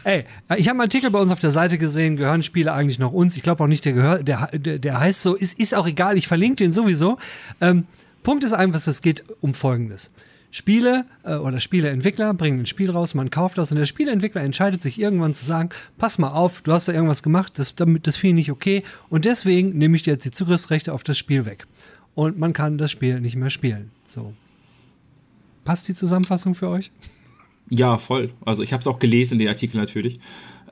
Ey, 0.04 0.26
äh, 0.50 0.58
ich 0.58 0.68
habe 0.68 0.76
einen 0.76 0.82
Artikel 0.82 1.10
bei 1.10 1.20
uns 1.20 1.32
auf 1.32 1.40
der 1.40 1.52
Seite 1.52 1.78
gesehen, 1.78 2.18
gehören 2.18 2.44
Spiele 2.44 2.74
eigentlich 2.74 3.00
noch 3.00 3.14
uns? 3.14 3.36
Ich 3.36 3.44
glaube 3.44 3.64
auch 3.64 3.68
nicht, 3.68 3.86
der 3.86 3.94
gehört, 3.94 4.28
der, 4.28 4.48
der, 4.48 5.00
heißt 5.00 5.22
so, 5.22 5.36
ist, 5.36 5.58
ist 5.60 5.76
auch 5.76 5.88
egal, 5.88 6.18
ich 6.18 6.28
verlinke 6.28 6.58
den 6.58 6.74
sowieso. 6.74 7.18
Ähm, 7.62 7.86
Punkt 8.22 8.44
ist 8.44 8.54
einfach, 8.54 8.86
es 8.86 9.02
geht 9.02 9.24
um 9.42 9.54
Folgendes. 9.54 10.12
Spiele 10.52 11.06
äh, 11.24 11.36
oder 11.36 11.60
Spieleentwickler 11.60 12.34
bringen 12.36 12.60
ein 12.60 12.66
Spiel 12.66 12.92
raus, 12.92 13.16
man 13.16 13.32
kauft 13.32 13.58
das 13.58 13.72
und 13.72 13.78
der 13.78 13.86
Spieleentwickler 13.86 14.42
entscheidet 14.42 14.84
sich 14.84 15.00
irgendwann 15.00 15.34
zu 15.34 15.46
sagen, 15.46 15.70
pass 15.98 16.20
mal 16.20 16.30
auf, 16.30 16.62
du 16.62 16.72
hast 16.72 16.88
da 16.88 16.94
irgendwas 16.94 17.24
gemacht, 17.24 17.58
das, 17.58 17.74
damit, 17.74 18.06
das 18.06 18.24
ich 18.24 18.34
nicht 18.34 18.52
okay 18.52 18.84
und 19.10 19.26
deswegen 19.26 19.78
nehme 19.78 19.96
ich 19.96 20.04
dir 20.04 20.12
jetzt 20.12 20.26
die 20.26 20.32
Zugriffsrechte 20.32 20.94
auf 20.94 21.04
das 21.04 21.18
Spiel 21.18 21.46
weg. 21.46 21.66
Und 22.14 22.38
man 22.38 22.54
kann 22.54 22.78
das 22.78 22.92
Spiel 22.92 23.20
nicht 23.20 23.36
mehr 23.36 23.50
spielen. 23.50 23.90
So. 24.06 24.34
Passt 25.66 25.88
die 25.88 25.96
Zusammenfassung 25.96 26.54
für 26.54 26.70
euch? 26.70 26.92
Ja, 27.70 27.98
voll. 27.98 28.30
Also 28.46 28.64
ich 28.64 28.74
habe 28.74 28.82
es 28.82 28.88
auch 28.88 29.00
gelesen, 29.00 29.40
den 29.40 29.48
Artikel 29.48 29.78
natürlich. 29.78 30.20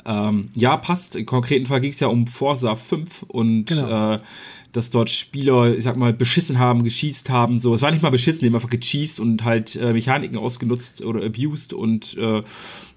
Ähm, 0.05 0.49
ja, 0.55 0.77
passt. 0.77 1.15
Im 1.15 1.25
konkreten 1.25 1.65
Fall 1.67 1.81
ging 1.81 1.91
es 1.91 1.99
ja 1.99 2.07
um 2.07 2.27
Forza 2.27 2.75
5 2.75 3.23
und 3.23 3.65
genau. 3.65 4.15
äh, 4.15 4.19
dass 4.71 4.89
dort 4.89 5.09
Spieler, 5.09 5.77
ich 5.77 5.83
sag 5.83 5.97
mal, 5.97 6.13
beschissen 6.13 6.57
haben, 6.57 6.83
geschießt 6.83 7.29
haben. 7.29 7.59
So, 7.59 7.73
es 7.73 7.81
war 7.81 7.91
nicht 7.91 8.01
mal 8.01 8.09
beschissen, 8.09 8.41
die 8.41 8.47
haben 8.47 8.55
einfach 8.55 8.69
gecheased 8.69 9.19
und 9.19 9.43
halt 9.43 9.75
äh, 9.75 9.93
Mechaniken 9.93 10.37
ausgenutzt 10.37 11.03
oder 11.03 11.25
abused 11.25 11.73
und 11.73 12.17
äh, 12.17 12.41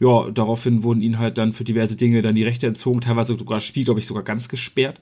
ja, 0.00 0.30
daraufhin 0.30 0.82
wurden 0.82 1.02
ihnen 1.02 1.18
halt 1.18 1.36
dann 1.36 1.52
für 1.52 1.64
diverse 1.64 1.96
Dinge 1.96 2.22
dann 2.22 2.36
die 2.36 2.44
Rechte 2.44 2.66
entzogen, 2.66 3.00
teilweise 3.00 3.36
sogar 3.36 3.58
das 3.58 3.64
Spiel, 3.64 3.84
glaube 3.84 4.00
ich, 4.00 4.06
sogar 4.06 4.22
ganz 4.22 4.48
gesperrt. 4.48 5.00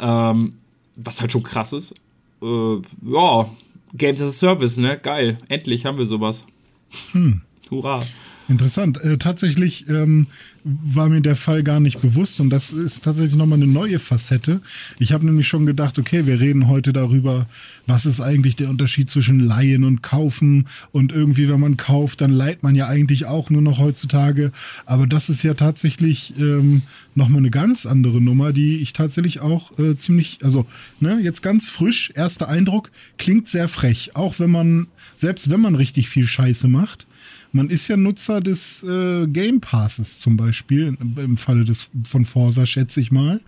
Ähm, 0.00 0.54
was 0.96 1.20
halt 1.20 1.32
schon 1.32 1.42
krass 1.42 1.72
ist. 1.72 1.94
Äh, 2.42 2.76
ja, 3.06 3.48
Games 3.94 4.20
as 4.20 4.30
a 4.30 4.32
Service, 4.32 4.76
ne? 4.76 4.98
Geil. 4.98 5.38
Endlich 5.48 5.86
haben 5.86 5.98
wir 5.98 6.06
sowas. 6.06 6.44
Hm. 7.12 7.42
Hurra. 7.72 8.06
Interessant. 8.48 9.02
Äh, 9.02 9.18
tatsächlich 9.18 9.88
ähm, 9.88 10.26
war 10.64 11.08
mir 11.08 11.20
der 11.20 11.34
Fall 11.34 11.62
gar 11.62 11.80
nicht 11.80 12.00
bewusst 12.00 12.38
und 12.40 12.50
das 12.50 12.72
ist 12.72 13.02
tatsächlich 13.04 13.34
nochmal 13.34 13.58
eine 13.58 13.66
neue 13.66 13.98
Facette. 13.98 14.60
Ich 14.98 15.12
habe 15.12 15.26
nämlich 15.26 15.48
schon 15.48 15.66
gedacht, 15.66 15.98
okay, 15.98 16.26
wir 16.26 16.38
reden 16.38 16.68
heute 16.68 16.92
darüber, 16.92 17.46
was 17.86 18.06
ist 18.06 18.20
eigentlich 18.20 18.54
der 18.54 18.70
Unterschied 18.70 19.10
zwischen 19.10 19.40
Leihen 19.40 19.82
und 19.82 20.02
Kaufen 20.02 20.68
und 20.92 21.10
irgendwie, 21.12 21.48
wenn 21.48 21.60
man 21.60 21.76
kauft, 21.76 22.20
dann 22.20 22.30
leiht 22.30 22.62
man 22.62 22.76
ja 22.76 22.86
eigentlich 22.86 23.26
auch 23.26 23.50
nur 23.50 23.62
noch 23.62 23.78
heutzutage. 23.78 24.52
Aber 24.86 25.06
das 25.06 25.28
ist 25.28 25.42
ja 25.42 25.54
tatsächlich 25.54 26.34
ähm, 26.38 26.82
nochmal 27.14 27.38
eine 27.38 27.50
ganz 27.50 27.84
andere 27.84 28.20
Nummer, 28.20 28.52
die 28.52 28.78
ich 28.78 28.92
tatsächlich 28.92 29.40
auch 29.40 29.76
äh, 29.78 29.96
ziemlich, 29.96 30.38
also 30.42 30.66
ne, 31.00 31.18
jetzt 31.20 31.42
ganz 31.42 31.68
frisch, 31.68 32.12
erster 32.14 32.48
Eindruck, 32.48 32.90
klingt 33.18 33.48
sehr 33.48 33.66
frech, 33.66 34.14
auch 34.14 34.38
wenn 34.38 34.50
man, 34.50 34.86
selbst 35.16 35.50
wenn 35.50 35.60
man 35.60 35.74
richtig 35.74 36.08
viel 36.08 36.26
Scheiße 36.26 36.68
macht 36.68 37.06
man 37.52 37.68
ist 37.68 37.88
ja 37.88 37.96
Nutzer 37.96 38.40
des 38.40 38.82
äh, 38.82 39.26
Game 39.26 39.60
Passes 39.60 40.18
zum 40.18 40.36
Beispiel, 40.36 40.51
im 40.70 41.36
Falle 41.36 41.64
des, 41.64 41.90
von 42.04 42.24
Forsa 42.24 42.66
schätze 42.66 43.00
ich 43.00 43.12
mal. 43.12 43.40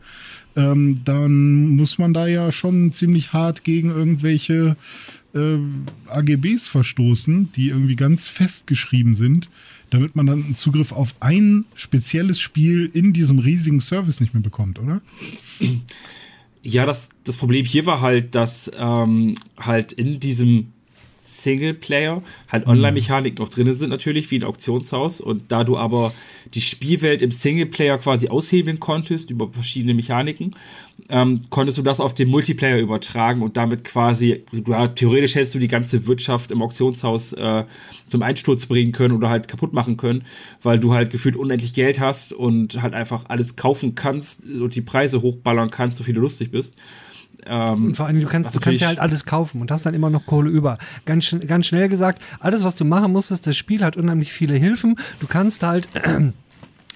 Ähm, 0.56 1.00
dann 1.04 1.68
muss 1.76 1.98
man 1.98 2.14
da 2.14 2.26
ja 2.26 2.52
schon 2.52 2.92
ziemlich 2.92 3.32
hart 3.32 3.64
gegen 3.64 3.90
irgendwelche 3.90 4.76
äh, 5.34 5.58
AGBs 6.06 6.68
verstoßen, 6.68 7.50
die 7.52 7.68
irgendwie 7.68 7.96
ganz 7.96 8.28
festgeschrieben 8.28 9.14
sind, 9.14 9.48
damit 9.90 10.16
man 10.16 10.26
dann 10.26 10.44
einen 10.44 10.54
Zugriff 10.54 10.92
auf 10.92 11.14
ein 11.20 11.64
spezielles 11.74 12.40
Spiel 12.40 12.90
in 12.92 13.12
diesem 13.12 13.40
riesigen 13.40 13.80
Service 13.80 14.20
nicht 14.20 14.34
mehr 14.34 14.42
bekommt, 14.42 14.78
oder? 14.78 15.00
Ja, 16.62 16.86
das, 16.86 17.10
das 17.24 17.36
Problem 17.36 17.66
hier 17.66 17.84
war 17.84 18.00
halt, 18.00 18.34
dass 18.34 18.70
ähm, 18.76 19.34
halt 19.58 19.92
in 19.92 20.18
diesem 20.20 20.72
Singleplayer 21.44 22.22
halt 22.48 22.64
mhm. 22.64 22.72
Online-Mechaniken 22.72 23.42
noch 23.42 23.50
drin 23.50 23.72
sind 23.74 23.90
natürlich, 23.90 24.30
wie 24.30 24.38
ein 24.38 24.44
Auktionshaus. 24.44 25.20
Und 25.20 25.52
da 25.52 25.62
du 25.62 25.76
aber 25.76 26.12
die 26.54 26.60
Spielwelt 26.60 27.22
im 27.22 27.30
Singleplayer 27.30 27.98
quasi 27.98 28.28
aushebeln 28.28 28.80
konntest 28.80 29.30
über 29.30 29.50
verschiedene 29.52 29.94
Mechaniken, 29.94 30.56
ähm, 31.10 31.44
konntest 31.50 31.78
du 31.78 31.82
das 31.82 32.00
auf 32.00 32.14
den 32.14 32.28
Multiplayer 32.28 32.78
übertragen 32.78 33.42
und 33.42 33.56
damit 33.56 33.84
quasi, 33.84 34.44
ja, 34.66 34.88
theoretisch 34.88 35.34
hättest 35.34 35.54
du 35.54 35.58
die 35.58 35.68
ganze 35.68 36.06
Wirtschaft 36.06 36.50
im 36.50 36.62
Auktionshaus 36.62 37.32
äh, 37.34 37.64
zum 38.08 38.22
Einsturz 38.22 38.66
bringen 38.66 38.92
können 38.92 39.14
oder 39.14 39.28
halt 39.28 39.48
kaputt 39.48 39.72
machen 39.72 39.96
können, 39.96 40.24
weil 40.62 40.78
du 40.78 40.94
halt 40.94 41.10
gefühlt 41.10 41.36
unendlich 41.36 41.74
Geld 41.74 42.00
hast 42.00 42.32
und 42.32 42.80
halt 42.80 42.94
einfach 42.94 43.24
alles 43.28 43.56
kaufen 43.56 43.94
kannst 43.94 44.44
und 44.44 44.74
die 44.74 44.82
Preise 44.82 45.20
hochballern 45.20 45.70
kannst, 45.70 45.98
so 45.98 46.04
viel 46.04 46.14
du 46.14 46.20
lustig 46.20 46.50
bist. 46.50 46.74
Ähm, 47.46 47.86
und 47.86 47.96
vor 47.96 48.06
allem, 48.06 48.20
du 48.20 48.26
kannst, 48.26 48.54
du 48.54 48.60
kannst 48.60 48.80
ja 48.80 48.88
halt 48.88 48.98
alles 48.98 49.24
kaufen 49.24 49.60
und 49.60 49.70
hast 49.70 49.86
dann 49.86 49.94
immer 49.94 50.10
noch 50.10 50.26
Kohle 50.26 50.50
über. 50.50 50.78
Ganz, 51.04 51.34
ganz 51.46 51.66
schnell 51.66 51.88
gesagt, 51.88 52.22
alles, 52.40 52.64
was 52.64 52.76
du 52.76 52.84
machen 52.84 53.12
musst, 53.12 53.30
ist, 53.30 53.46
das 53.46 53.56
Spiel 53.56 53.84
hat 53.84 53.96
unheimlich 53.96 54.32
viele 54.32 54.54
Hilfen. 54.54 54.96
Du 55.20 55.26
kannst 55.26 55.62
halt 55.62 55.88
äh, 55.94 56.32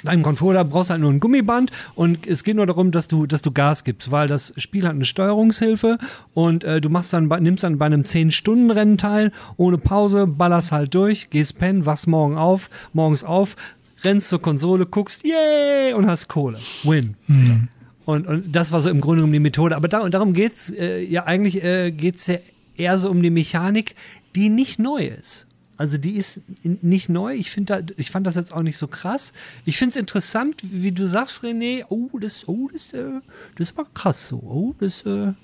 deinem 0.03 0.23
Controller 0.23 0.65
brauchst 0.65 0.91
halt 0.91 1.01
nur 1.01 1.11
ein 1.11 1.21
Gummiband 1.21 1.71
und 1.95 2.27
es 2.27 2.45
geht 2.45 2.57
nur 2.57 2.67
darum, 2.67 2.91
dass 2.91 3.09
du, 3.09 3.27
dass 3.27 3.43
du 3.43 3.51
Gas 3.51 3.85
gibst, 3.85 4.11
weil 4.11 4.29
das 4.29 4.53
Spiel 4.57 4.85
hat 4.85 4.93
eine 4.93 5.05
Steuerungshilfe 5.05 5.99
und 6.35 6.65
äh, 6.65 6.81
du 6.81 6.89
machst 6.89 7.13
dann, 7.13 7.27
nimmst 7.27 7.65
dann 7.65 7.79
bei 7.79 7.87
einem 7.87 8.03
10-Stunden-Rennen 8.03 8.99
teil, 8.99 9.33
ohne 9.57 9.79
Pause, 9.79 10.27
ballerst 10.27 10.73
halt 10.73 10.95
durch, 10.95 11.31
gehst 11.31 11.59
pennen, 11.59 11.87
wachst 11.87 12.07
morgen 12.07 12.37
auf, 12.37 12.71
morgens 12.93 13.25
auf, 13.25 13.57
rennst 14.05 14.29
zur 14.29 14.41
Konsole, 14.41 14.87
guckst, 14.87 15.25
yay, 15.25 15.93
und 15.95 16.07
hast 16.07 16.29
Kohle. 16.29 16.59
Win. 16.85 17.17
Mhm. 17.27 17.69
Und, 18.09 18.27
und 18.27 18.57
das 18.57 18.73
war 18.73 18.81
so 18.81 18.89
im 18.89 19.03
Grunde 19.03 19.23
um 19.23 19.31
die 19.31 19.39
Methode. 19.39 19.77
Aber 19.77 19.87
da, 19.87 20.09
darum 20.09 20.33
geht's 20.33 20.71
äh, 20.71 21.05
ja 21.05 21.25
eigentlich 21.25 21.63
äh, 21.63 21.91
geht's 21.91 22.27
ja 22.27 22.37
eher 22.75 22.97
so 22.97 23.11
um 23.11 23.23
die 23.23 23.29
Mechanik, 23.29 23.97
die 24.35 24.49
nicht 24.49 24.79
neu 24.79 25.09
ist. 25.09 25.45
Also 25.77 25.99
die 25.99 26.13
ist 26.13 26.41
nicht 26.65 27.11
neu. 27.11 27.35
Ich 27.35 27.51
finde, 27.51 27.85
ich 27.99 28.11
fand 28.11 28.27
das 28.27 28.35
jetzt 28.37 28.55
auch 28.55 28.63
nicht 28.63 28.79
so 28.79 28.87
krass. 28.87 29.35
Ich 29.67 29.77
finde 29.77 29.91
es 29.91 29.97
interessant, 29.99 30.55
wie 30.63 30.91
du 30.91 31.07
sagst, 31.07 31.45
René. 31.45 31.85
Oh, 31.91 32.09
das, 32.19 32.49
oh, 32.49 32.71
das, 32.73 32.95
äh, 32.95 33.21
das 33.57 33.77
war 33.77 33.85
krass 33.93 34.29
so. 34.29 34.37
Oh, 34.37 34.75
das 34.81 35.03
äh, 35.03 35.35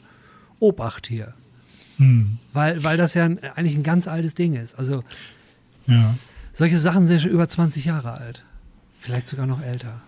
Obacht 0.58 1.06
hier, 1.06 1.34
hm. 1.98 2.38
weil, 2.54 2.82
weil 2.82 2.96
das 2.96 3.12
ja 3.12 3.26
ein, 3.26 3.40
eigentlich 3.56 3.76
ein 3.76 3.82
ganz 3.82 4.08
altes 4.08 4.32
Ding 4.32 4.54
ist. 4.54 4.74
Also 4.76 5.04
ja. 5.86 6.14
solche 6.54 6.78
Sachen 6.78 7.06
sind 7.06 7.20
schon 7.20 7.30
über 7.30 7.46
20 7.46 7.84
Jahre 7.84 8.12
alt, 8.12 8.42
vielleicht 8.98 9.28
sogar 9.28 9.46
noch 9.46 9.60
älter. 9.60 10.00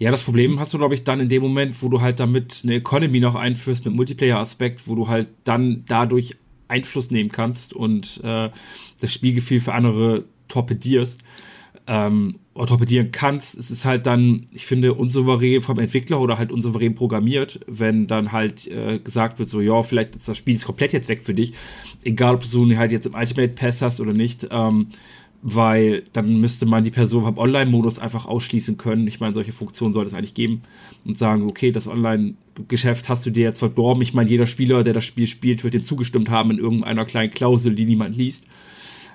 Ja, 0.00 0.10
das 0.10 0.22
Problem 0.22 0.58
hast 0.58 0.72
du, 0.72 0.78
glaube 0.78 0.94
ich, 0.94 1.04
dann 1.04 1.20
in 1.20 1.28
dem 1.28 1.42
Moment, 1.42 1.82
wo 1.82 1.90
du 1.90 2.00
halt 2.00 2.20
damit 2.20 2.62
eine 2.64 2.76
Economy 2.76 3.20
noch 3.20 3.34
einführst 3.34 3.84
mit 3.84 3.94
Multiplayer-Aspekt, 3.94 4.88
wo 4.88 4.94
du 4.94 5.08
halt 5.08 5.28
dann 5.44 5.84
dadurch 5.86 6.36
Einfluss 6.68 7.10
nehmen 7.10 7.30
kannst 7.30 7.74
und 7.74 8.18
äh, 8.24 8.48
das 8.98 9.12
Spielgefühl 9.12 9.60
für 9.60 9.74
andere 9.74 10.24
torpedierst 10.48 11.20
ähm, 11.86 12.36
oder 12.54 12.68
torpedieren 12.68 13.12
kannst. 13.12 13.58
Es 13.58 13.70
ist 13.70 13.84
halt 13.84 14.06
dann, 14.06 14.46
ich 14.52 14.64
finde, 14.64 14.94
unsouverän 14.94 15.60
vom 15.60 15.78
Entwickler 15.78 16.18
oder 16.18 16.38
halt 16.38 16.50
unsouverän 16.50 16.94
programmiert, 16.94 17.60
wenn 17.66 18.06
dann 18.06 18.32
halt 18.32 18.68
äh, 18.68 19.00
gesagt 19.00 19.38
wird, 19.38 19.50
so, 19.50 19.60
ja, 19.60 19.82
vielleicht 19.82 20.16
ist 20.16 20.28
das 20.28 20.38
Spiel 20.38 20.54
ist 20.54 20.64
komplett 20.64 20.94
jetzt 20.94 21.10
weg 21.10 21.20
für 21.22 21.34
dich, 21.34 21.52
egal 22.04 22.36
ob 22.36 22.50
du 22.50 22.76
halt 22.78 22.90
jetzt 22.90 23.04
im 23.04 23.14
Ultimate 23.14 23.52
Pass 23.52 23.82
hast 23.82 24.00
oder 24.00 24.14
nicht. 24.14 24.48
Ähm, 24.50 24.86
weil 25.42 26.02
dann 26.12 26.40
müsste 26.40 26.66
man 26.66 26.84
die 26.84 26.90
Person 26.90 27.24
vom 27.24 27.38
Online-Modus 27.38 27.98
einfach 27.98 28.26
ausschließen 28.26 28.76
können. 28.76 29.06
Ich 29.06 29.20
meine, 29.20 29.32
solche 29.32 29.52
Funktionen 29.52 29.94
sollte 29.94 30.08
es 30.08 30.14
eigentlich 30.14 30.34
geben 30.34 30.62
und 31.04 31.16
sagen, 31.16 31.46
okay, 31.48 31.72
das 31.72 31.88
Online-Geschäft 31.88 33.08
hast 33.08 33.24
du 33.24 33.30
dir 33.30 33.44
jetzt 33.44 33.58
verdorben. 33.58 34.02
Ich 34.02 34.12
meine, 34.12 34.28
jeder 34.28 34.46
Spieler, 34.46 34.84
der 34.84 34.92
das 34.92 35.04
Spiel 35.04 35.26
spielt, 35.26 35.64
wird 35.64 35.74
dem 35.74 35.82
zugestimmt 35.82 36.28
haben 36.28 36.50
in 36.50 36.58
irgendeiner 36.58 37.06
kleinen 37.06 37.30
Klausel, 37.30 37.74
die 37.74 37.86
niemand 37.86 38.16
liest. 38.16 38.44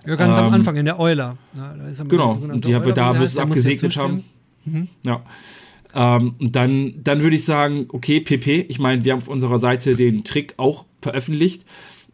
Ja, 0.06 0.16
ganz 0.16 0.38
ähm, 0.38 0.46
am 0.46 0.54
Anfang 0.54 0.76
in 0.78 0.86
der 0.86 1.00
Euler. 1.00 1.38
Ja, 1.58 1.76
genau, 2.08 2.34
und 2.34 2.66
die 2.66 2.74
haben 2.74 2.86
wir 2.86 2.94
da, 2.94 3.16
es 3.22 3.38
abgesegnet 3.38 3.96
haben. 3.98 4.24
Mhm. 4.66 4.88
Ja. 5.04 5.24
Ähm, 5.94 6.36
und 6.40 6.56
dann, 6.56 6.96
dann 7.04 7.22
würde 7.22 7.36
ich 7.36 7.46
sagen, 7.46 7.86
okay, 7.90 8.20
PP, 8.20 8.66
ich 8.68 8.80
meine, 8.80 9.04
wir 9.06 9.14
haben 9.14 9.20
auf 9.20 9.28
unserer 9.28 9.60
Seite 9.60 9.96
den 9.96 10.24
Trick 10.24 10.56
auch 10.58 10.86
veröffentlicht. 11.02 11.66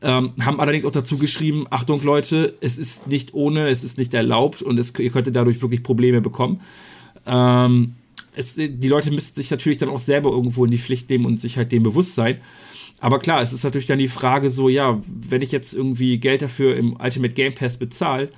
Ähm, 0.04 0.34
haben 0.41 0.60
allerdings 0.60 0.86
auch 0.86 0.91
dazu 0.91 1.18
geschrieben, 1.18 1.68
Achtung 1.70 2.02
Leute, 2.04 2.56
es 2.60 2.80
ist 2.80 3.08
nicht 3.08 3.36
ohne, 3.36 3.70
es 3.70 3.84
ist 3.84 3.99
nicht 3.99 4.14
erlaubt 4.16 4.64
und 4.64 4.80
es, 4.80 4.97
ihr 4.97 5.12
könntet 5.12 5.36
dadurch 5.36 5.62
wirklich 5.62 5.84
Probleme 5.84 6.22
bekommen. 6.22 6.62
Ähm, 7.28 7.93
es, 8.36 8.56
die 8.56 8.88
Leute 8.88 9.12
müssten 9.12 9.39
sich 9.39 9.52
natürlich 9.52 9.78
dann 9.78 9.89
auch 9.89 9.99
selber 9.99 10.32
irgendwo 10.32 10.66
in 10.66 10.72
die 10.72 10.80
Pflicht 10.80 11.10
nehmen 11.10 11.26
und 11.26 11.39
sich 11.39 11.58
halt 11.58 11.72
dem 11.72 11.84
bewusst 11.84 12.16
sein. 12.16 12.38
Aber 12.99 13.20
klar, 13.20 13.41
es 13.41 13.54
ist 13.54 13.64
natürlich 13.64 13.88
dann 13.88 13.99
die 13.99 14.08
Frage 14.08 14.49
so, 14.49 14.70
ja, 14.70 15.02
wenn 15.06 15.41
ich 15.41 15.52
jetzt 15.52 15.74
irgendwie 15.74 16.18
Geld 16.18 16.41
dafür 16.41 16.76
im 16.76 16.95
Ultimate 16.99 17.34
Game 17.34 17.54
Pass 17.54 17.78
bezahle, 17.78 18.30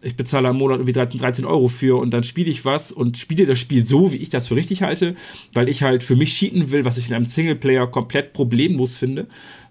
ich 0.00 0.16
bezahle 0.16 0.48
am 0.48 0.56
Monat 0.56 0.78
irgendwie 0.78 1.18
13 1.18 1.44
Euro 1.44 1.68
für 1.68 1.98
und 2.00 2.10
dann 2.12 2.22
spiele 2.22 2.50
ich 2.50 2.64
was 2.64 2.92
und 2.92 3.18
spiele 3.18 3.46
das 3.46 3.58
Spiel 3.58 3.84
so, 3.84 4.12
wie 4.12 4.18
ich 4.18 4.28
das 4.28 4.46
für 4.46 4.56
richtig 4.56 4.82
halte, 4.82 5.16
weil 5.52 5.68
ich 5.68 5.82
halt 5.82 6.02
für 6.02 6.16
mich 6.16 6.34
cheaten 6.34 6.70
will, 6.70 6.84
was 6.84 6.98
ich 6.98 7.08
in 7.08 7.14
einem 7.14 7.24
Singleplayer 7.24 7.86
komplett 7.88 8.32
problemlos 8.32 8.94
finde, 8.94 9.26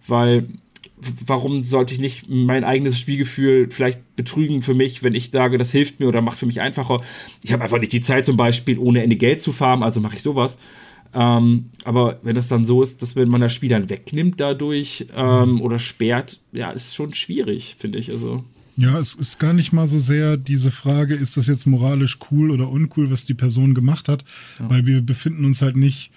weil 0.05 0.47
warum 1.25 1.61
sollte 1.61 1.93
ich 1.93 1.99
nicht 1.99 2.29
mein 2.29 2.63
eigenes 2.63 2.99
Spielgefühl 2.99 3.69
vielleicht 3.69 4.15
betrügen 4.15 4.61
für 4.61 4.73
mich, 4.73 5.03
wenn 5.03 5.15
ich 5.15 5.31
sage, 5.31 5.57
das 5.57 5.71
hilft 5.71 5.99
mir 5.99 6.07
oder 6.07 6.21
macht 6.21 6.39
für 6.39 6.45
mich 6.45 6.61
einfacher. 6.61 7.01
Ich 7.43 7.53
habe 7.53 7.63
einfach 7.63 7.79
nicht 7.79 7.93
die 7.93 8.01
Zeit 8.01 8.25
zum 8.25 8.37
Beispiel, 8.37 8.79
ohne 8.79 9.03
Ende 9.03 9.15
Geld 9.15 9.41
zu 9.41 9.51
farmen, 9.51 9.83
also 9.83 9.99
mache 10.01 10.17
ich 10.17 10.23
sowas. 10.23 10.57
Ähm, 11.13 11.69
aber 11.83 12.19
wenn 12.23 12.35
das 12.35 12.47
dann 12.47 12.65
so 12.65 12.81
ist, 12.81 13.01
dass 13.01 13.15
wenn 13.15 13.29
man 13.29 13.41
das 13.41 13.53
Spiel 13.53 13.69
dann 13.69 13.89
wegnimmt 13.89 14.39
dadurch 14.39 15.07
ähm, 15.15 15.61
oder 15.61 15.79
sperrt, 15.79 16.39
ja, 16.51 16.71
ist 16.71 16.95
schon 16.95 17.13
schwierig, 17.13 17.75
finde 17.79 17.97
ich. 17.97 18.11
Also. 18.11 18.43
Ja, 18.75 18.99
es 18.99 19.15
ist 19.15 19.39
gar 19.39 19.53
nicht 19.53 19.73
mal 19.73 19.87
so 19.87 19.99
sehr 19.99 20.37
diese 20.37 20.69
Frage, 20.69 21.15
ist 21.15 21.37
das 21.37 21.47
jetzt 21.47 21.65
moralisch 21.65 22.19
cool 22.29 22.51
oder 22.51 22.69
uncool, 22.69 23.09
was 23.09 23.25
die 23.25 23.33
Person 23.33 23.73
gemacht 23.73 24.09
hat, 24.09 24.25
ja. 24.59 24.69
weil 24.69 24.85
wir 24.85 25.01
befinden 25.01 25.45
uns 25.45 25.61
halt 25.61 25.77
nicht 25.77 26.11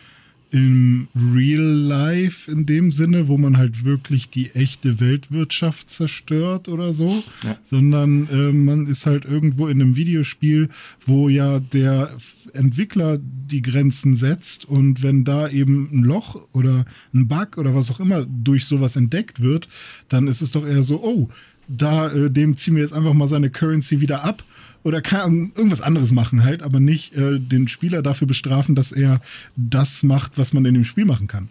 im 0.51 1.09
Real 1.15 1.61
Life 1.61 2.51
in 2.51 2.67
dem 2.67 2.91
Sinne, 2.91 3.29
wo 3.29 3.39
man 3.39 3.57
halt 3.57 3.85
wirklich 3.85 4.31
die 4.31 4.51
echte 4.51 5.01
Weltwirtschaft 5.01 5.91
zerstört 5.91 6.69
oder 6.69 6.93
so, 6.93 7.23
ja. 7.45 7.57
sondern 7.63 8.29
äh, 8.29 8.53
man 8.53 8.87
ist 8.87 9.07
halt 9.07 9.25
irgendwo 9.25 9.69
in 9.69 9.81
einem 9.81 9.97
Videospiel, 9.97 10.69
wo 11.07 11.29
ja 11.29 11.61
der 11.61 12.17
Entwickler 12.53 13.19
die 13.21 13.63
Grenzen 13.63 14.17
setzt 14.17 14.65
und 14.65 15.03
wenn 15.03 15.25
da 15.25 15.49
eben 15.49 15.89
ein 15.93 16.03
Loch 16.03 16.49
oder 16.53 16.85
ein 17.15 17.29
Bug 17.29 17.57
oder 17.57 17.75
was 17.75 17.91
auch 17.91 18.01
immer 18.01 18.27
durch 18.27 18.65
sowas 18.65 18.97
entdeckt 18.97 19.41
wird, 19.41 19.69
dann 20.09 20.27
ist 20.27 20.41
es 20.41 20.51
doch 20.51 20.67
eher 20.67 20.83
so, 20.83 21.03
oh, 21.03 21.29
da 21.71 22.11
äh, 22.13 22.31
dem 22.31 22.57
ziehen 22.57 22.75
wir 22.75 22.83
jetzt 22.83 22.93
einfach 22.93 23.15
mal 23.15 23.29
seine 23.29 23.51
Currency 23.51 24.01
wieder 24.01 24.25
ab 24.25 24.45
oder 24.83 25.01
kann 25.01 25.53
irgendwas 25.55 25.81
anderes 25.81 26.13
machen 26.13 26.45
halt, 26.45 26.63
aber 26.63 26.81
nicht 26.81 27.15
äh, 27.15 27.39
den 27.39 27.69
Spieler 27.69 28.03
dafür 28.03 28.27
bestrafen, 28.27 28.75
dass 28.75 28.93
er 28.93 29.21
das 29.57 30.03
macht, 30.03 30.37
was 30.37 30.53
man 30.53 30.65
in 30.65 30.75
dem 30.75 30.85
Spiel 30.85 31.05
machen 31.05 31.29
kann. 31.29 31.49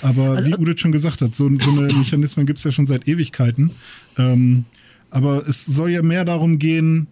Aber 0.00 0.30
also, 0.30 0.48
wie 0.48 0.54
Udit 0.54 0.80
schon 0.80 0.92
gesagt 0.92 1.20
hat, 1.20 1.34
so, 1.34 1.50
so 1.56 1.70
eine 1.70 1.92
Mechanismen 1.98 2.46
gibt 2.46 2.58
es 2.58 2.64
ja 2.64 2.72
schon 2.72 2.86
seit 2.86 3.06
Ewigkeiten. 3.08 3.72
Ähm, 4.16 4.64
aber 5.10 5.46
es 5.46 5.64
soll 5.64 5.90
ja 5.90 6.02
mehr 6.02 6.24
darum 6.24 6.58
gehen, 6.58 7.08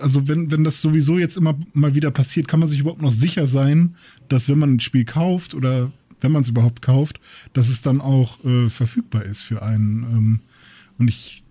also 0.00 0.26
wenn, 0.26 0.50
wenn 0.50 0.64
das 0.64 0.80
sowieso 0.80 1.18
jetzt 1.18 1.36
immer 1.36 1.56
mal 1.72 1.94
wieder 1.94 2.10
passiert, 2.10 2.48
kann 2.48 2.60
man 2.60 2.68
sich 2.68 2.80
überhaupt 2.80 3.02
noch 3.02 3.12
sicher 3.12 3.46
sein, 3.46 3.94
dass 4.28 4.48
wenn 4.48 4.58
man 4.58 4.74
ein 4.74 4.80
Spiel 4.80 5.04
kauft 5.04 5.54
oder 5.54 5.92
wenn 6.20 6.32
man 6.32 6.42
es 6.42 6.48
überhaupt 6.48 6.82
kauft, 6.82 7.20
dass 7.52 7.68
es 7.68 7.82
dann 7.82 8.00
auch 8.00 8.44
äh, 8.44 8.68
verfügbar 8.68 9.24
ist 9.24 9.42
für 9.42 9.62
einen. 9.62 10.02
Ähm, 10.02 10.40
und 10.98 11.08
ich, 11.08 11.42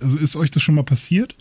also 0.00 0.16
ist 0.18 0.36
euch 0.36 0.50
das 0.50 0.62
schon 0.62 0.74
mal 0.74 0.84
passiert? 0.84 1.34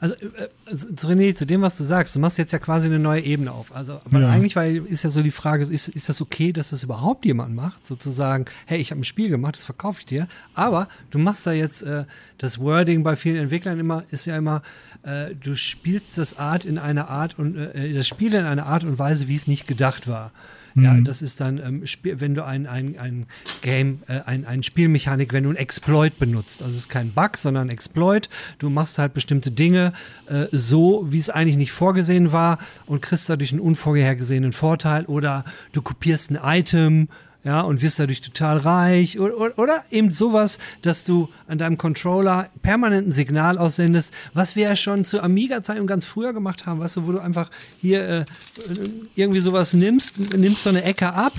Also, 0.00 0.14
äh, 0.16 0.48
also 0.66 1.08
René, 1.08 1.34
zu 1.34 1.46
dem, 1.46 1.62
was 1.62 1.76
du 1.76 1.84
sagst, 1.84 2.16
du 2.16 2.20
machst 2.20 2.38
jetzt 2.38 2.52
ja 2.52 2.58
quasi 2.58 2.88
eine 2.88 2.98
neue 2.98 3.20
Ebene 3.22 3.52
auf. 3.52 3.74
Also, 3.74 4.00
weil 4.06 4.22
ja. 4.22 4.30
eigentlich 4.30 4.56
weil 4.56 4.84
ist 4.86 5.04
ja 5.04 5.10
so 5.10 5.22
die 5.22 5.30
Frage, 5.30 5.62
ist, 5.62 5.88
ist 5.88 6.08
das 6.08 6.20
okay, 6.20 6.52
dass 6.52 6.70
das 6.70 6.82
überhaupt 6.82 7.24
jemand 7.24 7.54
macht? 7.54 7.86
Sozusagen, 7.86 8.46
hey, 8.66 8.80
ich 8.80 8.90
habe 8.90 9.00
ein 9.00 9.04
Spiel 9.04 9.28
gemacht, 9.28 9.56
das 9.56 9.64
verkaufe 9.64 10.00
ich 10.00 10.06
dir. 10.06 10.28
Aber 10.54 10.88
du 11.10 11.18
machst 11.18 11.46
da 11.46 11.52
jetzt 11.52 11.82
äh, 11.82 12.04
das 12.38 12.58
Wording 12.58 13.02
bei 13.02 13.16
vielen 13.16 13.36
Entwicklern 13.36 13.78
immer, 13.78 14.04
ist 14.10 14.26
ja 14.26 14.36
immer, 14.36 14.62
äh, 15.02 15.34
du 15.34 15.54
spielst 15.54 16.18
das 16.18 16.38
Art 16.38 16.64
in 16.64 16.78
einer 16.78 17.08
Art 17.08 17.38
und 17.38 17.56
äh, 17.56 17.92
das 17.92 18.08
Spiel 18.08 18.34
in 18.34 18.44
einer 18.44 18.66
Art 18.66 18.84
und 18.84 18.98
Weise, 18.98 19.28
wie 19.28 19.36
es 19.36 19.46
nicht 19.46 19.66
gedacht 19.66 20.08
war. 20.08 20.32
Ja, 20.74 20.94
mhm. 20.94 21.04
das 21.04 21.22
ist 21.22 21.40
dann, 21.40 21.58
ähm, 21.58 21.84
wenn 22.02 22.34
du 22.34 22.44
ein, 22.44 22.66
ein, 22.66 22.98
ein 22.98 23.26
Game, 23.62 24.02
äh, 24.08 24.20
ein, 24.26 24.46
ein 24.46 24.62
Spielmechanik, 24.62 25.32
wenn 25.32 25.44
du 25.44 25.50
ein 25.50 25.56
Exploit 25.56 26.18
benutzt. 26.18 26.62
Also 26.62 26.74
es 26.74 26.82
ist 26.82 26.88
kein 26.88 27.12
Bug, 27.12 27.36
sondern 27.36 27.68
Exploit. 27.68 28.28
Du 28.58 28.70
machst 28.70 28.98
halt 28.98 29.14
bestimmte 29.14 29.50
Dinge 29.50 29.92
äh, 30.28 30.46
so, 30.50 31.04
wie 31.08 31.18
es 31.18 31.30
eigentlich 31.30 31.56
nicht 31.56 31.72
vorgesehen 31.72 32.32
war 32.32 32.58
und 32.86 33.02
kriegst 33.02 33.28
dadurch 33.28 33.52
einen 33.52 33.60
unvorhergesehenen 33.60 34.52
Vorteil 34.52 35.04
oder 35.06 35.44
du 35.72 35.82
kopierst 35.82 36.30
ein 36.30 36.38
Item 36.42 37.08
ja, 37.44 37.60
und 37.62 37.82
wirst 37.82 37.98
dadurch 37.98 38.20
total 38.20 38.58
reich 38.58 39.18
oder, 39.18 39.58
oder, 39.58 39.84
eben 39.90 40.12
sowas, 40.12 40.58
dass 40.82 41.04
du 41.04 41.28
an 41.48 41.58
deinem 41.58 41.76
Controller 41.76 42.48
permanent 42.62 43.08
ein 43.08 43.12
Signal 43.12 43.58
aussendest, 43.58 44.12
was 44.32 44.54
wir 44.54 44.68
ja 44.68 44.76
schon 44.76 45.04
zu 45.04 45.20
Amiga-Zeiten 45.20 45.86
ganz 45.86 46.04
früher 46.04 46.32
gemacht 46.32 46.66
haben, 46.66 46.80
weißt 46.80 46.96
du, 46.96 47.06
wo 47.06 47.12
du 47.12 47.18
einfach 47.18 47.50
hier 47.80 48.08
äh, 48.08 48.24
irgendwie 49.16 49.40
sowas 49.40 49.72
nimmst, 49.72 50.36
nimmst 50.36 50.62
so 50.62 50.70
eine 50.70 50.84
Ecke 50.84 51.12
ab 51.12 51.32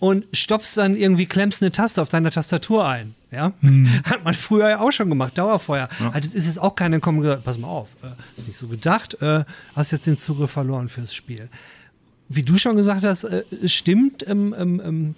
und 0.00 0.24
stopfst 0.32 0.76
dann 0.76 0.96
irgendwie, 0.96 1.26
klemmst 1.26 1.62
eine 1.62 1.72
Taste 1.72 2.02
auf 2.02 2.08
deiner 2.08 2.30
Tastatur 2.30 2.86
ein. 2.86 3.14
Ja, 3.30 3.52
hm. 3.60 4.02
hat 4.04 4.24
man 4.24 4.32
früher 4.32 4.70
ja 4.70 4.80
auch 4.80 4.90
schon 4.90 5.10
gemacht, 5.10 5.36
Dauerfeuer. 5.36 5.88
Ja. 6.00 6.10
Also 6.10 6.30
ist 6.32 6.46
jetzt 6.46 6.58
auch 6.60 6.74
keiner 6.74 6.96
gekommen 6.96 7.18
und 7.18 7.24
gesagt, 7.24 7.44
pass 7.44 7.58
mal 7.58 7.68
auf, 7.68 7.96
äh, 8.02 8.08
ist 8.36 8.48
nicht 8.48 8.56
so 8.56 8.68
gedacht, 8.68 9.20
äh, 9.20 9.44
hast 9.76 9.90
jetzt 9.90 10.06
den 10.06 10.16
Zugriff 10.16 10.50
verloren 10.50 10.88
fürs 10.88 11.14
Spiel 11.14 11.50
wie 12.28 12.42
du 12.42 12.58
schon 12.58 12.76
gesagt 12.76 13.04
hast, 13.04 13.24
äh, 13.24 13.44
stimmt, 13.66 14.26
ähm, 14.28 14.54
ähm, 14.56 14.82
ähm, 14.84 15.14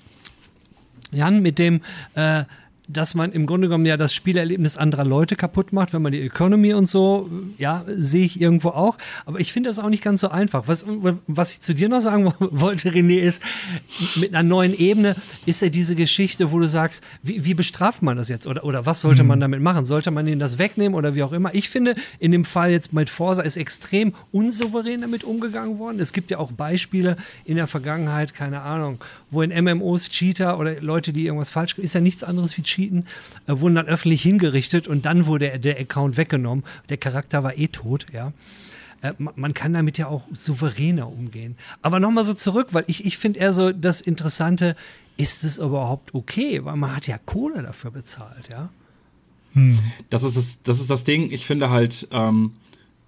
Jan, 1.12 1.42
mit 1.42 1.58
dem, 1.58 1.80
äh, 2.14 2.44
dass 2.92 3.14
man 3.14 3.32
im 3.32 3.46
Grunde 3.46 3.68
genommen 3.68 3.86
ja 3.86 3.96
das 3.96 4.12
Spielerlebnis 4.12 4.76
anderer 4.76 5.04
Leute 5.04 5.36
kaputt 5.36 5.72
macht, 5.72 5.92
wenn 5.92 6.02
man 6.02 6.12
die 6.12 6.20
Economy 6.20 6.74
und 6.74 6.88
so, 6.88 7.30
ja, 7.56 7.84
sehe 7.86 8.24
ich 8.24 8.40
irgendwo 8.40 8.70
auch. 8.70 8.96
Aber 9.26 9.38
ich 9.38 9.52
finde 9.52 9.70
das 9.70 9.78
auch 9.78 9.88
nicht 9.88 10.02
ganz 10.02 10.20
so 10.20 10.28
einfach. 10.28 10.66
Was, 10.66 10.84
was 11.26 11.52
ich 11.52 11.60
zu 11.60 11.74
dir 11.74 11.88
noch 11.88 12.00
sagen 12.00 12.24
wollte, 12.38 12.90
René, 12.90 13.20
ist, 13.20 13.42
mit 14.16 14.34
einer 14.34 14.42
neuen 14.42 14.76
Ebene 14.76 15.14
ist 15.46 15.62
ja 15.62 15.68
diese 15.68 15.94
Geschichte, 15.94 16.50
wo 16.52 16.58
du 16.58 16.66
sagst, 16.66 17.04
wie, 17.22 17.44
wie 17.44 17.54
bestraft 17.54 18.02
man 18.02 18.16
das 18.16 18.28
jetzt? 18.28 18.46
Oder, 18.46 18.64
oder 18.64 18.86
was 18.86 19.00
sollte 19.00 19.22
man 19.22 19.38
mhm. 19.38 19.42
damit 19.42 19.62
machen? 19.62 19.84
Sollte 19.84 20.10
man 20.10 20.26
ihnen 20.26 20.40
das 20.40 20.58
wegnehmen 20.58 20.94
oder 20.94 21.14
wie 21.14 21.22
auch 21.22 21.32
immer? 21.32 21.54
Ich 21.54 21.70
finde, 21.70 21.94
in 22.18 22.32
dem 22.32 22.44
Fall 22.44 22.70
jetzt 22.70 22.92
mit 22.92 23.08
Forsa 23.08 23.42
ist 23.42 23.56
extrem 23.56 24.14
unsouverän 24.32 25.02
damit 25.02 25.22
umgegangen 25.22 25.78
worden. 25.78 26.00
Es 26.00 26.12
gibt 26.12 26.30
ja 26.30 26.38
auch 26.38 26.50
Beispiele 26.50 27.16
in 27.44 27.56
der 27.56 27.68
Vergangenheit, 27.68 28.34
keine 28.34 28.62
Ahnung, 28.62 28.98
wo 29.30 29.42
in 29.42 29.50
MMOs 29.64 30.08
Cheater 30.08 30.58
oder 30.58 30.80
Leute, 30.80 31.12
die 31.12 31.26
irgendwas 31.26 31.50
falsch, 31.50 31.78
ist 31.78 31.94
ja 31.94 32.00
nichts 32.00 32.24
anderes 32.24 32.56
wie 32.56 32.62
Cheater 32.62 32.79
cheaten, 32.80 33.06
äh, 33.46 33.60
wurden 33.60 33.74
dann 33.74 33.86
öffentlich 33.86 34.22
hingerichtet 34.22 34.88
und 34.88 35.06
dann 35.06 35.26
wurde 35.26 35.58
der 35.58 35.78
Account 35.78 36.16
weggenommen. 36.16 36.64
Der 36.88 36.96
Charakter 36.96 37.42
war 37.44 37.56
eh 37.56 37.68
tot, 37.68 38.06
ja. 38.12 38.32
Äh, 39.02 39.12
man 39.18 39.54
kann 39.54 39.72
damit 39.72 39.98
ja 39.98 40.08
auch 40.08 40.24
souveräner 40.32 41.08
umgehen. 41.08 41.56
Aber 41.82 42.00
nochmal 42.00 42.24
so 42.24 42.34
zurück, 42.34 42.68
weil 42.72 42.84
ich, 42.86 43.04
ich 43.04 43.18
finde 43.18 43.40
eher 43.40 43.52
so 43.52 43.72
das 43.72 44.00
Interessante, 44.00 44.76
ist 45.16 45.44
es 45.44 45.58
überhaupt 45.58 46.14
okay? 46.14 46.64
Weil 46.64 46.76
man 46.76 46.96
hat 46.96 47.06
ja 47.06 47.18
Kohle 47.18 47.62
dafür 47.62 47.90
bezahlt, 47.90 48.48
ja. 48.50 48.70
Hm. 49.52 49.76
Das, 50.10 50.22
ist 50.22 50.36
das, 50.36 50.62
das 50.62 50.80
ist 50.80 50.90
das 50.90 51.04
Ding. 51.04 51.30
Ich 51.32 51.44
finde 51.44 51.70
halt, 51.70 52.08
ähm, 52.12 52.52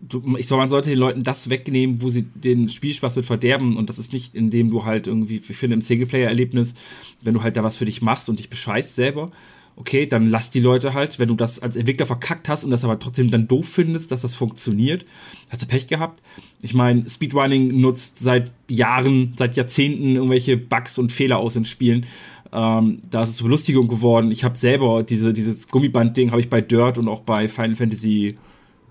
du, 0.00 0.36
ich 0.36 0.50
man 0.50 0.68
sollte 0.68 0.90
den 0.90 0.98
Leuten 0.98 1.22
das 1.22 1.50
wegnehmen, 1.50 2.02
wo 2.02 2.10
sie 2.10 2.22
den 2.22 2.68
Spielspaß 2.68 3.16
mit 3.16 3.26
verderben. 3.26 3.76
Und 3.76 3.88
das 3.88 3.98
ist 3.98 4.12
nicht, 4.12 4.34
indem 4.34 4.70
du 4.70 4.84
halt 4.84 5.06
irgendwie, 5.06 5.36
ich 5.36 5.56
finde, 5.56 5.74
im 5.74 5.82
Singleplayer-Erlebnis, 5.82 6.74
wenn 7.20 7.34
du 7.34 7.42
halt 7.42 7.56
da 7.56 7.64
was 7.64 7.76
für 7.76 7.84
dich 7.84 8.02
machst 8.02 8.28
und 8.28 8.38
dich 8.38 8.50
bescheißt 8.50 8.94
selber, 8.94 9.30
okay, 9.76 10.06
dann 10.06 10.26
lass 10.26 10.50
die 10.50 10.60
Leute 10.60 10.94
halt, 10.94 11.18
wenn 11.18 11.28
du 11.28 11.34
das 11.34 11.58
als 11.58 11.76
Entwickler 11.76 12.06
verkackt 12.06 12.48
hast 12.48 12.64
und 12.64 12.70
das 12.70 12.84
aber 12.84 12.98
trotzdem 12.98 13.30
dann 13.30 13.48
doof 13.48 13.68
findest, 13.68 14.12
dass 14.12 14.22
das 14.22 14.34
funktioniert, 14.34 15.04
hast 15.50 15.62
du 15.62 15.66
Pech 15.66 15.86
gehabt. 15.86 16.22
Ich 16.60 16.74
meine, 16.74 17.08
Speedrunning 17.08 17.80
nutzt 17.80 18.18
seit 18.18 18.52
Jahren, 18.68 19.34
seit 19.38 19.56
Jahrzehnten 19.56 20.16
irgendwelche 20.16 20.56
Bugs 20.56 20.98
und 20.98 21.10
Fehler 21.10 21.38
aus 21.38 21.56
in 21.56 21.64
Spielen. 21.64 22.06
Ähm, 22.52 23.00
da 23.10 23.22
ist 23.22 23.30
es 23.30 23.36
zur 23.36 23.46
Belustigung 23.46 23.88
geworden. 23.88 24.30
Ich 24.30 24.44
habe 24.44 24.56
selber 24.56 25.02
diese, 25.02 25.32
dieses 25.32 25.68
Gummiband-Ding 25.68 26.30
habe 26.30 26.40
ich 26.40 26.50
bei 26.50 26.60
Dirt 26.60 26.98
und 26.98 27.08
auch 27.08 27.20
bei 27.20 27.48
Final 27.48 27.76
Fantasy 27.76 28.36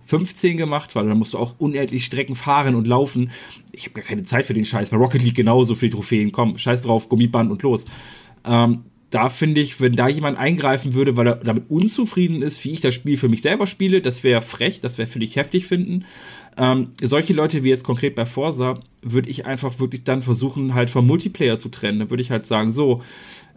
15 0.04 0.58
gemacht, 0.58 0.96
weil 0.96 1.08
da 1.08 1.14
musst 1.14 1.34
du 1.34 1.38
auch 1.38 1.56
unendlich 1.60 2.06
Strecken 2.06 2.34
fahren 2.34 2.74
und 2.74 2.88
laufen. 2.88 3.30
Ich 3.72 3.84
habe 3.86 3.94
gar 3.94 4.04
keine 4.04 4.24
Zeit 4.24 4.46
für 4.46 4.54
den 4.54 4.66
Scheiß. 4.66 4.90
Bei 4.90 4.98
Rocket 4.98 5.22
League 5.22 5.36
genauso 5.36 5.76
viele 5.76 5.92
Trophäen. 5.92 6.32
Komm, 6.32 6.58
scheiß 6.58 6.82
drauf, 6.82 7.08
Gummiband 7.08 7.52
und 7.52 7.62
los. 7.62 7.86
Ähm, 8.44 8.86
da 9.12 9.28
finde 9.28 9.60
ich, 9.60 9.82
wenn 9.82 9.96
da 9.96 10.08
jemand 10.08 10.38
eingreifen 10.38 10.94
würde, 10.94 11.18
weil 11.18 11.28
er 11.28 11.36
damit 11.36 11.70
unzufrieden 11.70 12.42
ist, 12.42 12.64
wie 12.64 12.72
ich 12.72 12.80
das 12.80 12.94
Spiel 12.94 13.18
für 13.18 13.28
mich 13.28 13.42
selber 13.42 13.68
spiele, 13.68 14.02
das 14.02 14.24
wäre 14.24 14.42
frech, 14.42 14.80
das 14.80 14.98
wäre 14.98 15.08
finde 15.08 15.26
ich 15.26 15.36
heftig 15.36 15.68
finden. 15.68 16.06
Ähm, 16.58 16.92
solche 17.02 17.34
Leute 17.34 17.64
wie 17.64 17.70
jetzt 17.70 17.84
konkret 17.84 18.16
bei 18.16 18.26
Forsa, 18.26 18.80
würde 19.02 19.30
ich 19.30 19.46
einfach 19.46 19.80
wirklich 19.80 20.06
dann 20.06 20.22
versuchen, 20.22 20.74
halt 20.74 20.90
vom 20.90 21.06
Multiplayer 21.08 21.58
zu 21.58 21.70
trennen. 21.70 22.00
Da 22.00 22.10
würde 22.10 22.22
ich 22.22 22.32
halt 22.32 22.46
sagen, 22.46 22.72
so, 22.72 23.02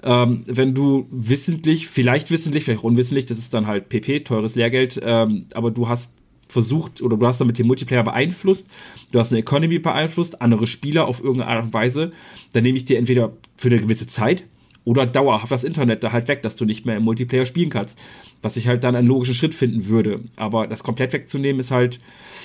ähm, 0.02 0.42
wenn 0.46 0.74
du 0.74 1.07
wissentlich, 1.11 1.86
vielleicht 1.86 2.32
wissentlich, 2.32 2.64
vielleicht 2.64 2.82
unwissentlich, 2.82 3.26
das 3.26 3.38
ist 3.38 3.55
dann 3.55 3.68
halt 3.68 3.88
PP, 3.88 4.20
teures 4.20 4.57
Lehrgeld, 4.57 5.00
ähm, 5.05 5.46
aber 5.55 5.70
du 5.70 5.88
hast 5.88 6.14
versucht 6.48 7.00
oder 7.00 7.16
du 7.16 7.26
hast 7.26 7.40
damit 7.40 7.59
den 7.59 7.66
Multiplayer 7.66 8.02
beeinflusst, 8.02 8.68
du 9.12 9.18
hast 9.18 9.30
eine 9.30 9.40
Economy 9.40 9.78
beeinflusst, 9.78 10.42
andere 10.42 10.66
Spieler 10.66 11.07
auf 11.07 11.22
irgendeine 11.22 11.50
Art 11.50 11.64
und 11.64 11.72
Weise, 11.72 12.11
dann 12.52 12.64
nehme 12.64 12.76
ich 12.76 12.84
dir 12.84 12.98
entweder 12.98 13.32
für 13.57 13.68
eine 13.68 13.80
gewisse 13.80 14.07
Zeit 14.07 14.44
oder 14.85 15.07
dauerhaft 15.07 15.51
das 15.51 15.64
Internet 15.64 16.05
da 16.05 16.12
halt 16.12 16.28
weg, 16.28 16.43
dass 16.43 16.57
du 16.57 16.64
nicht 16.64 16.85
mehr 16.85 16.97
im 16.97 17.05
Multiplayer 17.05 17.47
spielen 17.47 17.70
kannst. 17.70 17.99
Was 18.43 18.57
ich 18.57 18.68
halt 18.68 18.85
dann 18.85 18.95
einen 18.95 19.09
logischen 19.09 19.35
Schritt 19.35 19.55
finden 19.55 19.87
würde. 19.87 20.20
Aber 20.37 20.66
das 20.66 20.82
komplett 20.82 21.12
wegzunehmen 21.12 21.61
ist 21.61 21.70
halt, 21.70 21.99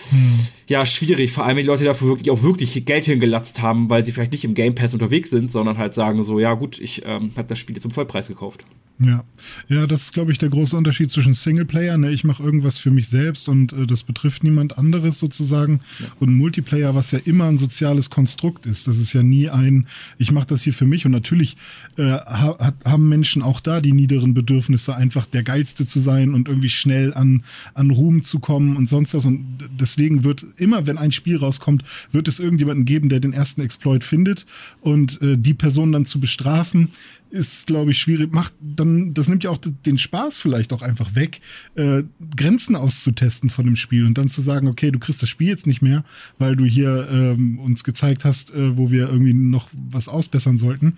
hm. 0.10 0.48
ja, 0.68 0.86
schwierig. 0.86 1.32
Vor 1.34 1.46
allem, 1.46 1.58
wenn 1.58 1.64
die 1.64 1.70
Leute 1.70 1.84
dafür 1.84 2.08
wirklich 2.08 2.32
auch 2.32 2.42
wirklich 2.42 2.86
Geld 2.86 3.06
hingelatzt 3.06 3.62
haben, 3.62 3.90
weil 3.90 4.04
sie 4.04 4.12
vielleicht 4.12 4.32
nicht 4.32 4.46
im 4.46 4.54
Game 4.54 4.76
Pass 4.76 4.94
unterwegs 4.94 5.30
sind, 5.30 5.52
sondern 5.52 5.78
halt 5.78 5.94
sagen 5.94 6.24
so, 6.24 6.40
ja 6.40 6.54
gut, 6.54 6.80
ich 6.80 7.04
ähm, 7.06 7.32
habe 7.36 7.48
das 7.48 7.60
Spiel 7.60 7.76
jetzt 7.76 7.84
zum 7.84 7.92
Vollpreis 7.92 8.28
gekauft. 8.28 8.64
Ja, 9.02 9.24
ja, 9.70 9.88
das 9.88 10.04
ist, 10.04 10.14
glaube 10.14 10.34
ich, 10.34 10.40
der 10.40 10.50
große 10.50 10.76
Unterschied 10.76 11.10
zwischen 11.10 11.34
Singleplayer. 11.34 11.98
Ne? 11.98 12.12
Ich 12.12 12.26
mache 12.26 12.44
irgendwas 12.44 12.78
für 12.78 12.92
mich 12.92 13.08
selbst 13.08 13.48
und 13.48 13.72
äh, 13.72 13.88
das 13.88 14.04
betrifft 14.04 14.44
niemand 14.44 14.78
anderes 14.78 15.20
sozusagen. 15.20 15.80
Ja. 16.00 16.08
Und 16.20 16.36
Multiplayer, 16.36 16.96
was 16.96 17.12
ja 17.12 17.20
immer 17.24 17.46
ein 17.46 17.58
soziales 17.58 18.10
Konstrukt 18.10 18.66
ist. 18.66 18.90
Das 18.90 18.98
ist 18.98 19.14
ja 19.14 19.24
nie 19.24 19.50
ein, 19.50 19.88
ich 20.18 20.34
mache 20.34 20.48
das 20.48 20.64
hier 20.64 20.74
für 20.74 20.86
mich. 20.86 21.06
Und 21.06 21.14
natürlich 21.14 21.56
äh, 21.98 22.04
ha 22.04 22.74
haben 22.84 23.08
Menschen 23.08 23.42
auch 23.42 23.62
da 23.62 23.80
die 23.80 23.94
niederen 23.94 24.34
Bedürfnisse, 24.34 24.96
einfach 24.98 25.26
der 25.28 25.44
Geilste 25.44 25.86
zu 25.86 26.02
sein 26.02 26.34
und 26.34 26.50
irgendwie 26.50 26.70
schnell 26.70 27.14
an, 27.14 27.44
an 27.76 27.92
Ruhm 27.92 28.22
zu 28.22 28.40
kommen 28.40 28.76
und 28.76 28.90
sonst 28.90 29.14
was. 29.14 29.26
Und 29.26 29.46
deswegen 29.80 30.26
wird 30.26 30.46
immer, 30.58 30.88
wenn 30.88 30.98
ein 30.98 31.14
Spiel 31.14 31.38
rauskommt, 31.38 31.84
wird 32.12 32.28
es 32.28 32.40
irgendjemanden 32.40 32.84
geben, 32.84 33.08
der 33.08 33.22
den 33.22 33.32
ersten 33.32 33.62
Exploit 33.62 34.04
findet 34.04 34.46
und 34.82 35.22
äh, 35.22 35.38
die 35.38 35.54
Person 35.54 35.94
dann 35.94 36.06
zu 36.06 36.20
bestrafen 36.20 36.90
ist, 37.30 37.68
glaube 37.68 37.92
ich, 37.92 38.00
schwierig. 38.00 38.34
Macht 38.34 38.54
dann, 38.62 39.14
das 39.14 39.28
nimmt 39.28 39.44
ja 39.44 39.50
auch 39.50 39.58
den 39.58 39.98
Spaß 39.98 40.40
vielleicht 40.40 40.74
auch 40.74 40.82
einfach 40.82 41.16
weg, 41.16 41.42
äh, 41.76 42.04
Grenzen 42.36 42.76
auszutesten 42.76 43.50
von 43.50 43.66
dem 43.66 43.76
Spiel 43.76 44.06
und 44.06 44.18
dann 44.18 44.28
zu 44.28 44.42
sagen, 44.42 44.68
okay, 44.68 44.92
du 44.92 45.00
kriegst 45.00 45.22
das 45.22 45.30
Spiel 45.30 45.48
jetzt 45.48 45.68
nicht 45.68 45.82
mehr, 45.82 46.04
weil 46.38 46.56
du 46.56 46.66
hier 46.66 47.08
ähm, 47.12 47.60
uns 47.60 47.84
gezeigt 47.84 48.26
hast, 48.26 48.52
äh, 48.54 48.78
wo 48.78 48.92
wir 48.92 49.10
irgendwie 49.10 49.34
noch 49.34 49.70
was 49.74 50.08
ausbessern 50.08 50.58
sollten, 50.58 50.94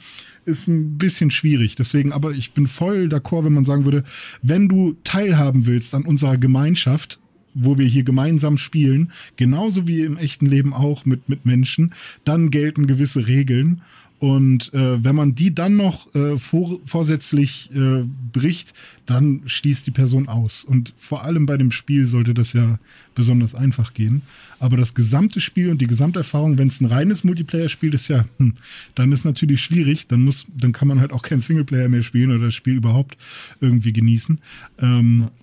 ist 0.45 0.67
ein 0.67 0.97
bisschen 0.97 1.32
schwierig. 1.32 1.75
Deswegen, 1.75 2.11
aber 2.11 2.32
ich 2.32 2.53
bin 2.53 2.67
voll 2.67 3.07
d'accord, 3.07 3.45
wenn 3.45 3.53
man 3.53 3.65
sagen 3.65 3.86
würde, 3.86 4.03
wenn 4.41 4.69
du 4.69 4.95
teilhaben 5.03 5.65
willst 5.65 5.93
an 5.93 6.03
unserer 6.03 6.38
Gemeinschaft, 6.38 7.19
wo 7.53 7.77
wir 7.77 7.86
hier 7.86 8.03
gemeinsam 8.03 8.57
spielen, 8.57 9.11
genauso 9.36 9.88
wie 9.88 10.01
im 10.01 10.17
echten 10.17 10.45
Leben 10.45 10.73
auch 10.73 11.05
mit, 11.05 11.29
mit 11.29 11.45
Menschen, 11.45 11.93
dann 12.23 12.49
gelten 12.51 12.88
gewisse 12.88 13.27
Regeln. 13.27 13.82
Und 14.22 14.72
äh, 14.76 15.03
wenn 15.03 15.15
man 15.15 15.34
die 15.34 15.55
dann 15.55 15.78
noch 15.78 16.13
äh, 16.13 16.38
vor, 16.38 16.80
vorsätzlich 16.86 17.72
äh, 17.74 18.03
bricht, 18.32 18.76
dann 19.07 19.41
schließt 19.47 19.88
die 19.88 19.91
Person 19.91 20.28
aus. 20.28 20.63
Und 20.63 20.93
vor 20.95 21.24
allem 21.24 21.47
bei 21.47 21.57
dem 21.57 21.72
Spiel 21.72 22.05
sollte 22.05 22.36
das 22.36 22.53
ja 22.53 22.78
besonders 23.15 23.55
einfach 23.55 23.95
gehen. 23.95 24.22
Aber 24.59 24.78
das 24.78 24.93
gesamte 24.93 25.41
Spiel 25.41 25.69
und 25.72 25.82
die 25.82 25.88
Gesamterfahrung, 25.88 26.59
wenn 26.59 26.67
es 26.67 26.82
ein 26.82 26.86
reines 26.86 27.24
Multiplayer-Spiel 27.24 27.95
ist, 27.95 28.09
ja, 28.09 28.26
hm, 28.38 28.53
dann 28.93 29.11
ist 29.11 29.26
natürlich 29.26 29.59
schwierig. 29.63 30.07
Dann 30.07 30.24
muss, 30.24 30.45
dann 30.55 30.72
kann 30.72 30.88
man 30.88 30.99
halt 30.99 31.13
auch 31.13 31.24
kein 31.24 31.39
Singleplayer 31.39 31.89
mehr 31.89 32.03
spielen 32.03 32.30
oder 32.30 32.45
das 32.45 32.53
Spiel 32.53 32.76
überhaupt 32.76 33.17
irgendwie 33.59 33.91
genießen. 33.91 34.38
Ähm, 34.78 35.22
ja. 35.22 35.41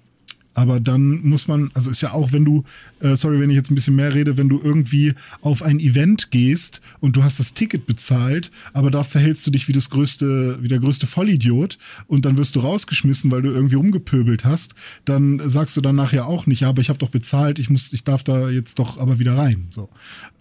Aber 0.59 0.81
dann 0.81 1.21
muss 1.23 1.47
man, 1.47 1.71
also 1.75 1.89
ist 1.89 2.01
ja 2.01 2.11
auch, 2.11 2.33
wenn 2.33 2.45
du, 2.45 2.65
äh, 2.99 3.15
sorry, 3.15 3.39
wenn 3.39 3.49
ich 3.49 3.55
jetzt 3.55 3.71
ein 3.71 3.77
bisschen 3.77 3.95
mehr 3.95 4.13
rede, 4.13 4.37
wenn 4.39 4.49
du 4.49 4.61
irgendwie 4.61 5.15
auf 5.41 5.63
ein 5.63 5.79
Event 5.79 6.33
gehst 6.33 6.81
und 6.99 7.15
du 7.15 7.23
hast 7.23 7.39
das 7.39 7.55
Ticket 7.55 7.87
bezahlt, 7.87 8.51
aber 8.73 8.91
da 8.91 9.05
verhältst 9.05 9.47
du 9.47 9.53
dich 9.53 9.69
wie 9.69 9.73
das 9.73 9.89
größte, 9.89 10.59
wie 10.61 10.67
der 10.67 10.81
größte 10.81 11.07
Vollidiot 11.07 11.79
und 12.09 12.25
dann 12.25 12.37
wirst 12.37 12.57
du 12.57 12.61
rausgeschmissen, 12.61 13.31
weil 13.31 13.43
du 13.43 13.51
irgendwie 13.51 13.77
rumgepöbelt 13.77 14.45
hast, 14.45 14.75
dann 15.05 15.41
sagst 15.49 15.77
du 15.77 15.81
dann 15.81 15.95
nachher 15.95 16.27
auch 16.27 16.47
nicht, 16.47 16.63
ja, 16.63 16.71
aber 16.71 16.83
ich 16.83 16.89
habe 16.89 16.99
doch 16.99 17.11
bezahlt, 17.11 17.61
ich 17.61 17.71
muss, 17.71 17.93
ich 17.93 18.03
darf 18.03 18.25
da 18.25 18.51
jetzt 18.51 18.81
doch 18.81 18.99
aber 18.99 19.21
wieder 19.21 19.39
rein. 19.39 19.69
So. 19.71 19.89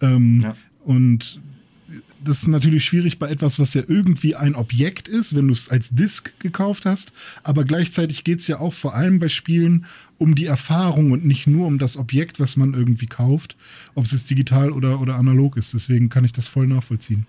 Ähm, 0.00 0.40
ja. 0.42 0.56
Und 0.84 1.40
das 2.22 2.42
ist 2.42 2.48
natürlich 2.48 2.84
schwierig 2.84 3.18
bei 3.18 3.28
etwas, 3.28 3.58
was 3.58 3.74
ja 3.74 3.82
irgendwie 3.86 4.34
ein 4.34 4.54
Objekt 4.54 5.08
ist, 5.08 5.34
wenn 5.34 5.48
du 5.48 5.54
es 5.54 5.70
als 5.70 5.90
Disk 5.90 6.32
gekauft 6.38 6.84
hast. 6.84 7.12
Aber 7.42 7.64
gleichzeitig 7.64 8.24
geht 8.24 8.40
es 8.40 8.46
ja 8.46 8.58
auch 8.58 8.74
vor 8.74 8.94
allem 8.94 9.18
bei 9.18 9.28
Spielen 9.28 9.86
um 10.18 10.34
die 10.34 10.46
Erfahrung 10.46 11.12
und 11.12 11.24
nicht 11.24 11.46
nur 11.46 11.66
um 11.66 11.78
das 11.78 11.96
Objekt, 11.96 12.40
was 12.40 12.56
man 12.56 12.74
irgendwie 12.74 13.06
kauft, 13.06 13.56
ob 13.94 14.04
es 14.04 14.12
jetzt 14.12 14.28
digital 14.30 14.70
oder, 14.70 15.00
oder 15.00 15.14
analog 15.14 15.56
ist. 15.56 15.74
Deswegen 15.74 16.08
kann 16.08 16.24
ich 16.24 16.32
das 16.32 16.46
voll 16.46 16.66
nachvollziehen. 16.66 17.26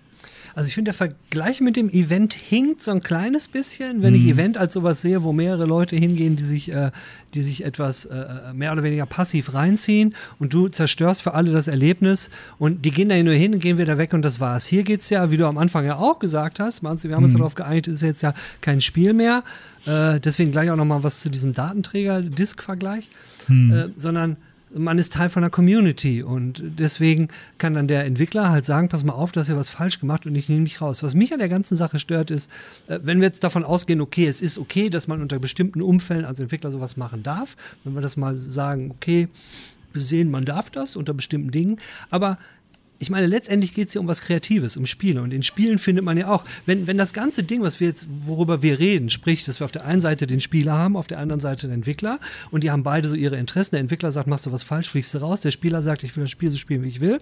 Also 0.54 0.66
ich 0.66 0.74
finde, 0.74 0.90
der 0.90 0.94
Vergleich 0.94 1.60
mit 1.60 1.76
dem 1.76 1.88
Event 1.90 2.34
hinkt 2.34 2.82
so 2.82 2.90
ein 2.90 3.02
kleines 3.02 3.48
bisschen, 3.48 4.02
wenn 4.02 4.14
mhm. 4.14 4.20
ich 4.20 4.32
Event 4.32 4.58
als 4.58 4.72
sowas 4.72 5.00
sehe, 5.00 5.22
wo 5.22 5.32
mehrere 5.32 5.64
Leute 5.64 5.96
hingehen, 5.96 6.36
die 6.36 6.44
sich, 6.44 6.72
äh, 6.72 6.90
die 7.34 7.42
sich 7.42 7.64
etwas 7.64 8.04
äh, 8.04 8.16
äh, 8.16 8.52
mehr 8.52 8.72
oder 8.72 8.82
weniger 8.82 9.06
passiv 9.06 9.54
reinziehen 9.54 10.14
und 10.38 10.52
du 10.52 10.68
zerstörst 10.68 11.22
für 11.22 11.34
alle 11.34 11.52
das 11.52 11.68
Erlebnis 11.68 12.30
und 12.58 12.84
die 12.84 12.90
gehen 12.90 13.08
da 13.08 13.22
nur 13.22 13.34
hin 13.34 13.54
und 13.54 13.60
gehen 13.60 13.78
wieder 13.78 13.98
weg 13.98 14.12
und 14.12 14.22
das 14.22 14.40
war's. 14.40 14.66
Hier 14.66 14.82
geht 14.82 15.00
es 15.00 15.10
ja, 15.10 15.30
wie 15.30 15.36
du 15.36 15.46
am 15.46 15.58
Anfang 15.58 15.86
ja 15.86 15.96
auch 15.96 16.18
gesagt 16.18 16.58
hast, 16.58 16.82
wir 16.82 16.90
haben 16.90 17.24
uns 17.24 17.34
mhm. 17.34 17.38
darauf 17.38 17.54
geeinigt, 17.54 17.88
ist 17.88 18.02
jetzt 18.02 18.22
ja 18.22 18.34
kein 18.60 18.80
Spiel 18.80 19.12
mehr. 19.12 19.44
Äh, 19.86 20.20
deswegen 20.20 20.52
gleich 20.52 20.70
auch 20.70 20.76
nochmal 20.76 21.02
was 21.02 21.20
zu 21.20 21.30
diesem 21.30 21.52
Datenträger-Disk-Vergleich, 21.52 23.10
mhm. 23.48 23.72
äh, 23.72 23.88
sondern 23.96 24.36
man 24.74 24.98
ist 24.98 25.12
Teil 25.12 25.28
von 25.28 25.42
der 25.42 25.50
Community 25.50 26.22
und 26.22 26.62
deswegen 26.64 27.28
kann 27.58 27.74
dann 27.74 27.88
der 27.88 28.04
Entwickler 28.04 28.50
halt 28.50 28.64
sagen, 28.64 28.88
pass 28.88 29.04
mal 29.04 29.12
auf, 29.12 29.32
hast 29.34 29.48
ja 29.48 29.56
was 29.56 29.68
falsch 29.68 30.00
gemacht 30.00 30.26
und 30.26 30.34
ich 30.34 30.48
nehme 30.48 30.64
dich 30.64 30.80
raus. 30.80 31.02
Was 31.02 31.14
mich 31.14 31.32
an 31.32 31.38
der 31.38 31.48
ganzen 31.48 31.76
Sache 31.76 31.98
stört 31.98 32.30
ist, 32.30 32.50
äh, 32.86 33.00
wenn 33.02 33.20
wir 33.20 33.26
jetzt 33.26 33.44
davon 33.44 33.64
ausgehen, 33.64 34.00
okay, 34.00 34.26
es 34.26 34.40
ist 34.40 34.58
okay, 34.58 34.90
dass 34.90 35.08
man 35.08 35.20
unter 35.20 35.38
bestimmten 35.38 35.82
Umfällen 35.82 36.24
als 36.24 36.40
Entwickler 36.40 36.70
sowas 36.70 36.96
machen 36.96 37.22
darf, 37.22 37.56
wenn 37.84 37.94
wir 37.94 38.00
das 38.00 38.16
mal 38.16 38.36
sagen, 38.36 38.90
okay, 38.90 39.28
sehen, 39.92 40.30
man 40.30 40.44
darf 40.44 40.70
das 40.70 40.96
unter 40.96 41.14
bestimmten 41.14 41.50
Dingen, 41.50 41.78
aber 42.10 42.38
ich 43.02 43.08
meine, 43.08 43.26
letztendlich 43.26 43.72
geht 43.72 43.88
es 43.88 43.94
ja 43.94 44.00
um 44.02 44.08
was 44.08 44.20
Kreatives, 44.20 44.76
um 44.76 44.84
Spiele. 44.84 45.22
Und 45.22 45.32
in 45.32 45.42
Spielen 45.42 45.78
findet 45.78 46.04
man 46.04 46.18
ja 46.18 46.28
auch, 46.28 46.44
wenn, 46.66 46.86
wenn 46.86 46.98
das 46.98 47.14
ganze 47.14 47.42
Ding, 47.42 47.62
was 47.62 47.80
wir 47.80 47.88
jetzt, 47.88 48.06
worüber 48.10 48.62
wir 48.62 48.78
reden, 48.78 49.08
sprich, 49.08 49.42
dass 49.46 49.58
wir 49.58 49.64
auf 49.64 49.72
der 49.72 49.86
einen 49.86 50.02
Seite 50.02 50.26
den 50.26 50.42
Spieler 50.42 50.74
haben, 50.74 50.98
auf 50.98 51.06
der 51.06 51.18
anderen 51.18 51.40
Seite 51.40 51.66
den 51.66 51.76
Entwickler 51.76 52.20
und 52.50 52.62
die 52.62 52.70
haben 52.70 52.82
beide 52.82 53.08
so 53.08 53.16
ihre 53.16 53.38
Interessen. 53.38 53.70
Der 53.72 53.80
Entwickler 53.80 54.12
sagt, 54.12 54.28
machst 54.28 54.44
du 54.44 54.52
was 54.52 54.62
falsch, 54.62 54.90
fliegst 54.90 55.14
du 55.14 55.18
raus. 55.18 55.40
Der 55.40 55.50
Spieler 55.50 55.80
sagt, 55.80 56.04
ich 56.04 56.14
will 56.14 56.24
das 56.24 56.30
Spiel 56.30 56.50
so 56.50 56.58
spielen, 56.58 56.82
wie 56.82 56.88
ich 56.88 57.00
will. 57.00 57.20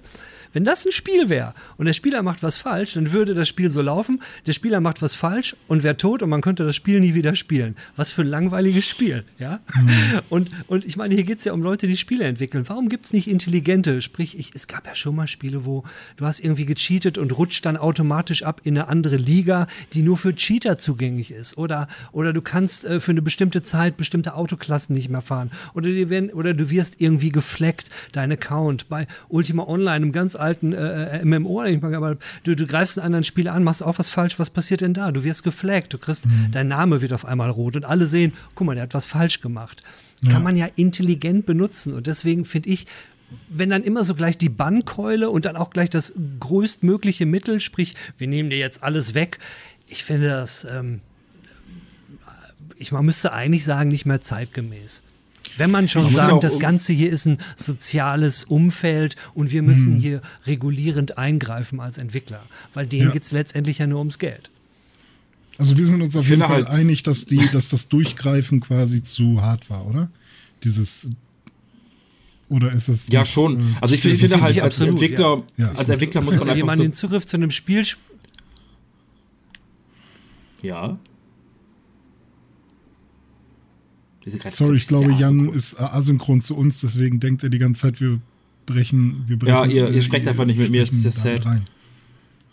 Wenn 0.53 0.65
das 0.65 0.85
ein 0.85 0.93
Spiel 0.93 1.29
wäre 1.29 1.55
und 1.77 1.87
der 1.87 1.93
Spieler 1.93 2.23
macht 2.23 2.43
was 2.43 2.57
falsch, 2.57 2.95
dann 2.95 3.13
würde 3.13 3.35
das 3.35 3.49
Spiel 3.49 3.71
so 3.71 3.83
laufen, 3.83 4.21
der 4.47 4.53
Spieler 4.53 4.81
macht 4.81 5.03
was 5.03 5.15
falsch 5.15 5.57
und 5.67 5.83
wäre 5.83 5.97
tot 5.97 6.23
und 6.23 6.31
man 6.31 6.41
könnte 6.41 6.65
das 6.65 6.77
Spiel 6.77 7.01
nie 7.01 7.15
wieder 7.15 7.35
spielen. 7.35 7.77
Was 7.97 8.11
für 8.11 8.23
ein 8.23 8.29
langweiliges 8.29 8.87
Spiel, 8.87 9.25
ja? 9.39 9.61
Mhm. 9.75 9.91
Und, 10.29 10.51
und 10.67 10.85
ich 10.85 10.97
meine, 10.97 11.15
hier 11.15 11.25
geht 11.25 11.39
es 11.39 11.45
ja 11.45 11.53
um 11.53 11.63
Leute, 11.63 11.87
die 11.87 11.97
Spiele 11.97 12.25
entwickeln. 12.25 12.69
Warum 12.69 12.89
gibt 12.89 13.07
es 13.07 13.13
nicht 13.13 13.29
intelligente, 13.29 14.01
sprich, 14.01 14.39
ich, 14.39 14.55
es 14.55 14.67
gab 14.67 14.87
ja 14.87 14.95
schon 14.95 15.15
mal 15.15 15.27
Spiele, 15.27 15.65
wo 15.65 15.85
du 16.17 16.27
hast 16.27 16.41
irgendwie 16.41 16.65
gecheatet 16.65 17.19
und 17.19 17.37
rutscht 17.37 17.65
dann 17.67 17.77
automatisch 17.77 18.43
ab 18.43 18.61
in 18.65 18.77
eine 18.77 18.89
andere 18.89 19.17
Liga, 19.17 19.67
die 19.93 20.03
nur 20.03 20.17
für 20.17 20.35
Cheater 20.35 20.79
zugänglich 20.79 21.31
ist. 21.31 21.59
Oder, 21.59 21.89
oder 22.13 22.33
du 22.33 22.43
kannst 22.43 22.85
äh, 22.85 23.01
für 23.01 23.13
eine 23.13 23.23
bestimmte 23.23 23.63
Zeit 23.63 23.97
bestimmte 23.97 24.35
Autoklassen 24.35 24.95
nicht 24.95 25.09
mehr 25.09 25.21
fahren. 25.21 25.51
Oder, 25.75 25.89
werden, 26.11 26.31
oder 26.31 26.55
du 26.55 26.71
wirst 26.71 27.01
irgendwie 27.01 27.31
gefleckt, 27.31 27.91
dein 28.13 28.33
Account. 28.33 28.89
Bei 28.89 29.07
Ultima 29.29 29.65
Online, 29.65 29.97
einem 29.97 30.13
ganz 30.13 30.37
alten 30.39 30.73
äh, 30.73 31.21
äh 31.21 31.25
MMO, 31.25 31.63
aber 31.63 32.17
du, 32.45 32.55
du 32.55 32.67
greifst 32.67 32.99
einen 32.99 33.07
anderen 33.07 33.25
Spieler 33.25 33.53
an, 33.53 33.65
machst 33.65 33.83
auch 33.83 33.99
was 33.99 34.09
falsch, 34.09 34.39
was 34.39 34.51
passiert 34.51 34.81
denn 34.81 34.95
da? 34.95 35.13
Du 35.13 35.25
wirst 35.25 35.43
geflaggt, 35.43 35.93
du 35.93 35.99
kriegst, 35.99 36.27
mhm. 36.27 36.49
dein 36.53 36.69
Name 36.69 37.03
wird 37.03 37.13
auf 37.13 37.25
einmal 37.25 37.51
rot 37.51 37.77
und 37.77 37.85
alle 37.85 38.07
sehen, 38.07 38.33
guck 38.55 38.67
mal, 38.67 38.75
der 38.75 38.85
hat 38.85 38.95
was 38.95 39.07
falsch 39.07 39.41
gemacht. 39.41 39.83
Ja. 40.21 40.33
Kann 40.33 40.43
man 40.43 40.57
ja 40.57 40.69
intelligent 40.77 41.47
benutzen 41.47 41.95
und 41.95 42.07
deswegen 42.07 42.45
finde 42.45 42.71
ich, 42.71 42.87
wenn 43.49 43.71
dann 43.71 43.83
immer 43.83 44.05
so 44.05 44.15
gleich 44.15 44.39
die 44.39 44.49
Bannkeule 44.49 45.31
und 45.31 45.45
dann 45.45 45.57
auch 45.57 45.71
gleich 45.71 45.91
das 45.91 46.13
größtmögliche 46.41 47.27
Mittel, 47.27 47.61
sprich, 47.61 47.95
wir 48.17 48.27
nehmen 48.27 48.51
dir 48.51 48.59
jetzt 48.59 48.83
alles 48.83 49.15
weg, 49.15 49.39
ich 49.87 50.05
finde 50.05 50.29
das, 50.29 50.67
ähm, 50.71 51.01
ich, 52.77 52.93
man 52.93 53.05
müsste 53.05 53.33
eigentlich 53.33 53.65
sagen, 53.65 53.91
nicht 53.91 54.07
mehr 54.07 54.21
zeitgemäß. 54.21 55.03
Wenn 55.57 55.71
man 55.71 55.89
schon 55.89 56.05
man 56.05 56.13
sagt, 56.13 56.45
das 56.45 56.61
Ganze 56.61 56.93
hier 56.93 57.11
ist 57.11 57.27
ein 57.27 57.39
soziales 57.57 58.45
Umfeld 58.45 59.17
und 59.35 59.51
wir 59.51 59.63
müssen 59.63 59.95
hm. 59.95 60.01
hier 60.01 60.23
regulierend 60.47 61.19
eingreifen 61.19 61.81
als 61.81 61.99
Entwickler, 61.99 62.43
weil 62.75 62.87
denen 62.87 63.07
ja. 63.07 63.11
geht 63.11 63.25
es 63.25 63.33
letztendlich 63.33 63.79
ja 63.79 63.87
nur 63.87 63.99
ums 63.99 64.19
Geld. 64.19 64.51
Also 65.59 65.77
wir 65.77 65.89
sind 65.89 66.01
uns 66.03 66.17
auf 66.17 66.29
jeden 66.29 66.43
Fall 66.43 66.65
halt 66.65 66.67
einig, 66.69 67.03
dass, 67.03 67.27
die, 67.27 67.45
dass 67.53 67.69
das 67.69 67.89
Durchgreifen 67.89 68.61
quasi 68.61 69.03
zu 69.03 69.43
hart 69.43 69.69
war, 69.69 69.87
oder? 69.87 70.09
Dieses 70.63 71.09
oder 72.49 72.73
ist 72.73 72.89
es 72.89 73.09
ja 73.09 73.27
schon? 73.27 73.61
Äh, 73.61 73.75
also 73.81 73.95
ich, 73.95 74.05
ich 74.05 74.21
finde 74.21 74.41
halt 74.41 74.61
als 74.61 74.75
absolut, 74.77 74.95
Entwickler, 74.95 75.43
ja. 75.57 75.73
als 75.73 75.89
Entwickler 75.89 76.21
muss 76.23 76.37
man 76.37 76.49
einfach 76.49 76.61
Wenn 76.61 76.67
man 76.67 76.77
so 76.79 76.83
den 76.85 76.93
Zugriff 76.93 77.27
zu 77.27 77.37
einem 77.37 77.51
Spiel 77.51 77.85
ja 80.63 80.99
Sorry, 84.51 84.77
ich 84.77 84.87
glaube, 84.87 85.13
Jan 85.13 85.51
ist 85.51 85.81
asynchron 85.81 86.41
zu 86.41 86.57
uns, 86.57 86.81
deswegen 86.81 87.21
denkt 87.21 87.43
er 87.43 87.49
die 87.51 87.59
ganze 87.59 87.83
Zeit, 87.83 88.01
wir 88.01 88.21
brechen, 88.67 89.25
wir 89.27 89.39
brechen. 89.39 89.55
Ja, 89.55 89.65
ihr, 89.65 89.91
ihr 89.91 90.03
sprecht 90.03 90.29
einfach 90.29 90.45
nicht 90.45 90.59
mit 90.59 90.71
mir, 90.71 90.83
das 90.83 90.93
ist 90.93 91.07
das 91.07 91.23
sad. 91.23 91.45
Rein. 91.47 91.67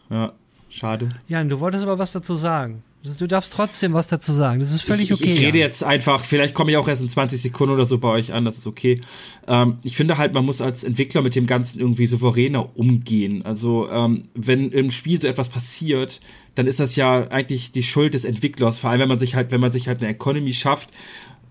Ja, 0.09 0.33
schade. 0.69 1.09
Jan, 1.27 1.49
du 1.49 1.59
wolltest 1.59 1.83
aber 1.83 1.99
was 1.99 2.11
dazu 2.11 2.35
sagen. 2.35 2.83
Du 3.19 3.27
darfst 3.27 3.53
trotzdem 3.53 3.93
was 3.93 4.07
dazu 4.07 4.33
sagen. 4.33 4.59
Das 4.59 4.71
ist 4.71 4.81
völlig 4.81 5.13
okay. 5.13 5.25
Ich, 5.25 5.39
ich 5.39 5.45
rede 5.45 5.59
jetzt 5.59 5.83
einfach, 5.83 6.25
vielleicht 6.25 6.55
komme 6.55 6.71
ich 6.71 6.77
auch 6.77 6.87
erst 6.87 7.03
in 7.03 7.09
20 7.09 7.39
Sekunden 7.39 7.75
oder 7.75 7.85
so 7.85 7.99
bei 7.99 8.09
euch 8.09 8.33
an, 8.33 8.45
das 8.45 8.57
ist 8.57 8.65
okay. 8.65 8.99
Ähm, 9.47 9.77
ich 9.83 9.95
finde 9.95 10.17
halt, 10.17 10.33
man 10.33 10.43
muss 10.43 10.59
als 10.59 10.83
Entwickler 10.83 11.21
mit 11.21 11.35
dem 11.35 11.45
Ganzen 11.45 11.79
irgendwie 11.79 12.07
souveräner 12.07 12.75
umgehen. 12.75 13.45
Also, 13.45 13.87
ähm, 13.91 14.23
wenn 14.33 14.71
im 14.71 14.89
Spiel 14.89 15.21
so 15.21 15.27
etwas 15.27 15.49
passiert, 15.49 16.19
dann 16.55 16.65
ist 16.65 16.79
das 16.79 16.95
ja 16.95 17.27
eigentlich 17.29 17.71
die 17.71 17.83
Schuld 17.83 18.15
des 18.15 18.25
Entwicklers, 18.25 18.79
vor 18.79 18.89
allem 18.89 19.01
wenn 19.01 19.09
man 19.09 19.19
sich 19.19 19.35
halt, 19.35 19.51
wenn 19.51 19.61
man 19.61 19.71
sich 19.71 19.87
halt 19.87 19.99
eine 19.99 20.09
Economy 20.09 20.53
schafft, 20.53 20.89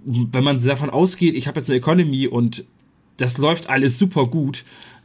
wenn 0.05 0.45
man 0.45 0.63
davon 0.63 0.91
ausgeht, 0.91 1.35
ich 1.35 1.47
habe 1.47 1.59
jetzt 1.59 1.71
eine 1.71 1.79
Economy 1.79 2.27
und 2.27 2.65
das 3.17 3.39
läuft 3.39 3.69
alles 3.69 3.99
super 3.99 4.27
gut 4.27 4.65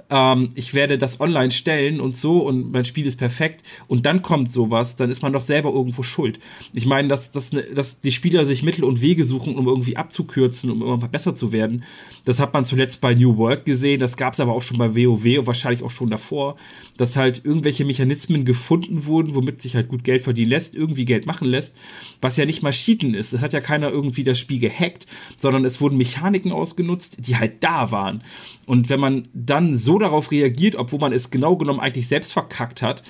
ähm, 0.09 0.49
ich 0.55 0.73
werde 0.73 0.97
das 0.97 1.19
online 1.19 1.51
stellen 1.51 1.99
und 1.99 2.15
so 2.15 2.39
und 2.39 2.71
mein 2.71 2.85
Spiel 2.85 3.05
ist 3.05 3.17
perfekt 3.17 3.65
und 3.87 4.05
dann 4.05 4.21
kommt 4.21 4.51
sowas, 4.51 4.95
dann 4.95 5.09
ist 5.09 5.21
man 5.21 5.33
doch 5.33 5.41
selber 5.41 5.71
irgendwo 5.71 6.03
schuld. 6.03 6.39
Ich 6.73 6.85
meine, 6.85 7.07
dass, 7.07 7.31
dass, 7.31 7.53
ne, 7.53 7.63
dass 7.75 7.99
die 7.99 8.11
Spieler 8.11 8.45
sich 8.45 8.63
Mittel 8.63 8.83
und 8.83 9.01
Wege 9.01 9.23
suchen, 9.23 9.55
um 9.55 9.67
irgendwie 9.67 9.97
abzukürzen, 9.97 10.71
um 10.71 10.81
immer 10.81 10.97
besser 10.97 11.35
zu 11.35 11.51
werden, 11.51 11.83
das 12.25 12.39
hat 12.39 12.53
man 12.53 12.65
zuletzt 12.65 13.01
bei 13.01 13.13
New 13.13 13.37
World 13.37 13.65
gesehen, 13.65 13.99
das 13.99 14.17
gab 14.17 14.33
es 14.33 14.39
aber 14.39 14.53
auch 14.53 14.61
schon 14.61 14.77
bei 14.77 14.95
WoW 14.95 15.39
und 15.39 15.47
wahrscheinlich 15.47 15.83
auch 15.83 15.91
schon 15.91 16.09
davor, 16.09 16.55
dass 16.99 17.15
halt 17.15 17.45
irgendwelche 17.45 17.85
Mechanismen 17.85 18.43
gefunden 18.43 19.05
wurden, 19.05 19.33
womit 19.33 19.61
sich 19.61 19.75
halt 19.75 19.87
gut 19.87 20.03
Geld 20.03 20.21
verdienen 20.21 20.49
lässt, 20.49 20.75
irgendwie 20.75 21.05
Geld 21.05 21.25
machen 21.25 21.47
lässt, 21.47 21.73
was 22.19 22.35
ja 22.35 22.45
nicht 22.45 22.61
mal 22.61 22.73
Cheaten 22.73 23.13
ist. 23.13 23.31
Es 23.31 23.41
hat 23.41 23.53
ja 23.53 23.61
keiner 23.61 23.89
irgendwie 23.89 24.25
das 24.25 24.37
Spiel 24.37 24.59
gehackt, 24.59 25.05
sondern 25.37 25.63
es 25.63 25.79
wurden 25.79 25.97
Mechaniken 25.97 26.51
ausgenutzt, 26.51 27.15
die 27.19 27.37
halt 27.37 27.63
da 27.63 27.91
waren. 27.91 28.21
Und 28.65 28.89
wenn 28.89 28.99
man 28.99 29.29
dann 29.33 29.77
so 29.77 29.97
darauf 29.97 30.29
reagiert, 30.31 30.75
obwohl 30.75 30.99
man 30.99 31.13
es 31.13 31.31
genau 31.31 31.55
genommen 31.55 31.79
eigentlich 31.79 32.09
selbst 32.09 32.33
verkackt 32.33 32.81
hat, 32.81 33.03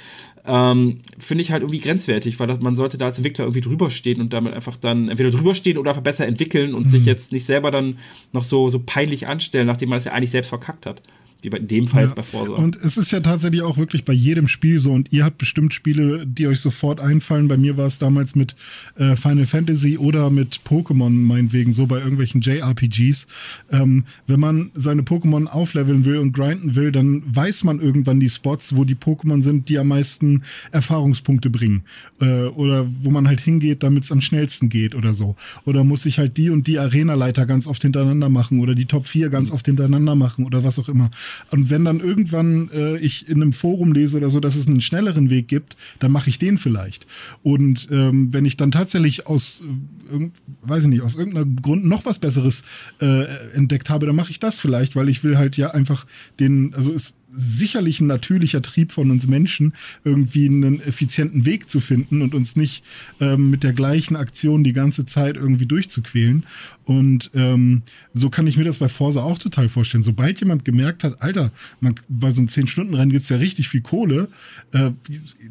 ähm, 0.46 1.00
finde 1.18 1.42
ich 1.42 1.52
halt 1.52 1.64
irgendwie 1.64 1.80
grenzwertig, 1.80 2.40
weil 2.40 2.48
das, 2.48 2.60
man 2.62 2.76
sollte 2.76 3.00
da 3.00 3.06
als 3.06 3.18
Entwickler 3.18 3.46
irgendwie 3.46 3.62
drüber 3.62 3.90
stehen 3.90 4.22
und 4.22 4.34
damit 4.34 4.54
einfach 4.54 4.76
dann 4.76 5.10
entweder 5.10 5.32
drüber 5.32 5.56
stehen 5.56 5.80
oder 5.80 5.90
einfach 5.90 6.04
besser 6.04 6.28
entwickeln 6.28 6.76
und 6.76 6.86
mhm. 6.86 6.90
sich 6.90 7.06
jetzt 7.06 7.32
nicht 7.32 7.46
selber 7.46 7.72
dann 7.72 7.98
noch 8.34 8.44
so, 8.44 8.70
so 8.70 8.80
peinlich 8.86 9.26
anstellen, 9.26 9.66
nachdem 9.66 9.90
man 9.90 9.98
es 9.98 10.06
ja 10.06 10.12
eigentlich 10.12 10.32
selbst 10.32 10.50
verkackt 10.50 10.86
hat. 10.86 11.02
Wie 11.42 11.48
in 11.48 11.68
dem 11.68 11.88
Fall 11.88 12.02
ja. 12.02 12.08
jetzt 12.08 12.16
bei 12.16 12.24
Forza. 12.24 12.54
Und 12.54 12.76
es 12.76 12.98
ist 12.98 13.12
ja 13.12 13.22
tatsächlich 13.22 13.62
auch 13.62 13.78
wirklich 13.78 14.04
bei 14.04 14.12
jedem 14.12 14.50
Spiel 14.50 14.78
so. 14.78 14.92
Und 14.92 15.14
ihr 15.14 15.24
habt 15.24 15.38
bestimmt 15.38 15.74
Spiele, 15.74 16.26
die 16.28 16.48
euch 16.48 16.60
sofort 16.60 17.00
einfallen. 17.00 17.48
Bei 17.48 17.56
mir 17.56 17.78
war 17.78 17.86
es 17.86 17.98
damals 17.98 18.36
mit 18.36 18.56
äh, 18.98 19.16
Final 19.16 19.46
Fantasy 19.46 19.98
oder 19.98 20.30
mit 20.30 20.62
Pokémon 20.68 21.10
meinetwegen 21.10 21.72
so 21.72 21.88
bei 21.88 22.00
irgendwelchen 22.00 22.42
JRPGs. 22.42 23.28
Ähm, 23.72 24.04
wenn 24.28 24.40
man 24.40 24.72
seine 24.76 25.04
Pokémon 25.04 25.46
aufleveln 25.48 26.04
will 26.04 26.18
und 26.18 26.34
grinden 26.34 26.76
will, 26.76 26.92
dann 26.92 27.24
weiß 27.26 27.64
man 27.64 27.80
irgendwann 27.80 28.20
die 28.20 28.30
Spots, 28.30 28.76
wo 28.76 28.84
die 28.84 28.96
Pokémon 28.96 29.42
sind, 29.42 29.70
die 29.70 29.80
am 29.80 29.88
meisten 29.88 30.44
Erfahrungspunkte 30.72 31.50
bringen. 31.50 31.84
Äh, 32.20 32.48
oder 32.48 32.86
wo 33.02 33.12
man 33.12 33.28
halt 33.28 33.40
hingeht, 33.40 33.84
damit 33.84 34.04
es 34.04 34.12
am 34.12 34.20
schnellsten 34.20 34.68
geht 34.68 34.94
oder 34.94 35.14
so. 35.14 35.38
Oder 35.64 35.86
muss 35.86 36.06
ich 36.06 36.20
halt 36.20 36.36
die 36.36 36.50
und 36.50 36.68
die 36.68 36.80
Arena-Leiter 36.80 37.46
ganz 37.46 37.66
oft 37.66 37.82
hintereinander 37.82 38.28
machen 38.28 38.60
oder 38.60 38.76
die 38.76 38.86
Top 38.86 39.06
4 39.06 39.30
ganz 39.30 39.52
oft 39.52 39.66
hintereinander 39.66 40.16
machen 40.16 40.46
oder 40.46 40.66
was 40.66 40.78
auch 40.80 40.90
immer. 40.90 41.10
Und 41.52 41.70
wenn 41.70 41.86
dann 41.86 42.00
irgendwann 42.00 42.70
äh, 42.74 42.98
ich 42.98 43.28
in 43.28 43.42
einem 43.42 43.54
Forum 43.54 43.92
lese 43.92 44.18
oder 44.18 44.30
so, 44.30 44.40
dass 44.40 44.56
es 44.56 44.68
einen 44.68 44.82
schnelleren 44.82 45.30
Weg 45.30 45.48
gibt, 45.48 45.76
dann 46.00 46.12
mache 46.12 46.30
ich 46.30 46.40
den 46.40 46.58
vielleicht. 46.58 47.08
Und 47.44 47.88
ähm, 47.92 48.34
wenn 48.34 48.46
ich 48.46 48.58
dann 48.58 48.72
tatsächlich 48.72 49.28
aus, 49.28 49.64
äh, 50.12 50.30
weiß 50.64 50.84
ich 50.84 50.90
nicht, 50.90 51.02
aus 51.02 51.16
irgendeinem 51.16 51.56
Grund 51.58 51.86
noch 51.86 52.06
was 52.06 52.20
Besseres 52.20 52.64
äh, 53.02 53.26
entdeckt 53.54 53.90
habe, 53.90 54.06
dann 54.06 54.16
mache 54.16 54.32
ich 54.32 54.40
das 54.40 54.60
vielleicht, 54.60 54.96
weil 54.96 55.10
ich 55.10 55.24
will 55.24 55.38
halt 55.38 55.58
ja 55.58 55.72
einfach 55.72 56.06
den, 56.40 56.74
also 56.74 56.94
es 56.94 57.14
sicherlich 57.32 58.02
ein 58.02 58.08
natürlicher 58.08 58.62
Trieb 58.62 58.92
von 58.92 59.12
uns 59.12 59.28
Menschen, 59.28 59.74
irgendwie 60.04 60.48
einen 60.48 60.82
effizienten 60.82 61.46
Weg 61.46 61.70
zu 61.70 61.80
finden 61.80 62.22
und 62.22 62.34
uns 62.34 62.56
nicht 62.56 62.84
ähm, 63.20 63.50
mit 63.50 63.64
der 63.64 63.74
gleichen 63.74 64.16
Aktion 64.16 64.64
die 64.64 64.74
ganze 64.74 65.06
Zeit 65.06 65.38
irgendwie 65.38 65.66
durchzuquälen. 65.66 66.46
Und 66.86 67.30
ähm, 67.36 67.84
so 68.14 68.30
kann 68.30 68.48
ich 68.48 68.58
mir 68.58 68.64
das 68.64 68.80
bei 68.80 68.90
Forsa 68.90 69.22
auch 69.22 69.38
total 69.38 69.70
vorstellen. 69.70 70.04
Sobald 70.04 70.40
jemand 70.40 70.66
gemerkt 70.66 71.04
hat, 71.04 71.22
Alter, 71.22 71.52
man, 71.80 71.96
bei 72.08 72.32
so 72.32 72.42
einem 72.42 72.48
10-Stunden-Rennen 72.48 73.12
gibt's 73.12 73.30
ja 73.30 73.38
richtig 73.38 73.70
viel 73.70 73.82
Kohle, 73.82 74.30
äh, 74.72 74.92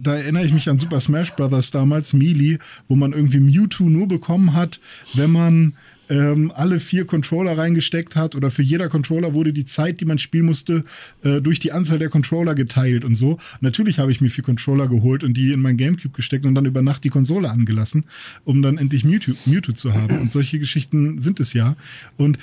da 0.00 0.16
erinnere 0.16 0.44
ich 0.44 0.52
mich 0.52 0.68
an 0.68 0.78
Super 0.78 1.00
Smash 1.00 1.32
Bros. 1.34 1.70
damals, 1.70 2.12
Melee, 2.12 2.58
wo 2.88 2.96
man 2.96 3.12
irgendwie 3.12 3.40
Mewtwo 3.40 3.88
nur 3.88 4.08
bekommen 4.08 4.54
hat, 4.54 4.80
wenn 5.14 5.30
man 5.30 5.74
ähm, 6.08 6.52
alle 6.54 6.80
vier 6.80 7.04
Controller 7.04 7.56
reingesteckt 7.56 8.16
hat 8.16 8.34
oder 8.34 8.50
für 8.50 8.62
jeder 8.62 8.88
Controller 8.88 9.34
wurde 9.34 9.52
die 9.52 9.64
Zeit, 9.64 10.00
die 10.00 10.04
man 10.04 10.18
spielen 10.18 10.46
musste, 10.46 10.84
äh, 11.22 11.40
durch 11.40 11.58
die 11.58 11.72
Anzahl 11.72 11.98
der 11.98 12.08
Controller 12.08 12.54
geteilt 12.54 13.04
und 13.04 13.14
so. 13.14 13.38
Natürlich 13.60 13.98
habe 13.98 14.10
ich 14.12 14.20
mir 14.20 14.30
vier 14.30 14.44
Controller 14.44 14.88
geholt 14.88 15.24
und 15.24 15.34
die 15.34 15.52
in 15.52 15.60
mein 15.60 15.76
Gamecube 15.76 16.14
gesteckt 16.14 16.46
und 16.46 16.54
dann 16.54 16.66
über 16.66 16.82
Nacht 16.82 17.04
die 17.04 17.10
Konsole 17.10 17.50
angelassen, 17.50 18.04
um 18.44 18.62
dann 18.62 18.78
endlich 18.78 19.04
Mewtwo, 19.04 19.32
Mewtwo 19.46 19.72
zu 19.72 19.94
haben. 19.94 20.18
Und 20.18 20.32
solche 20.32 20.58
Geschichten 20.58 21.18
sind 21.18 21.40
es 21.40 21.52
ja. 21.52 21.76
Und 22.16 22.38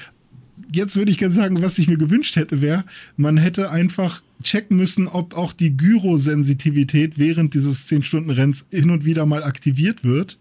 jetzt 0.72 0.95
würde 0.95 1.11
ich 1.11 1.18
gerne 1.18 1.34
sagen, 1.34 1.61
was 1.61 1.78
ich 1.78 1.88
mir 1.88 1.97
gewünscht 1.97 2.36
hätte, 2.36 2.61
wäre, 2.61 2.86
man 3.18 3.38
hätte 3.38 3.72
einfach 3.72 4.22
checken 4.43 4.78
müssen, 4.78 5.07
ob 5.07 5.36
auch 5.36 5.53
die 5.53 5.76
Gyrosensitivität 5.76 7.18
während 7.18 7.53
dieses 7.53 7.89
10-Stunden-Renns 7.89 8.66
hin 8.72 8.91
und 8.91 9.05
wieder 9.05 9.26
mal 9.26 9.43
aktiviert 9.43 10.03
wird. 10.03 10.38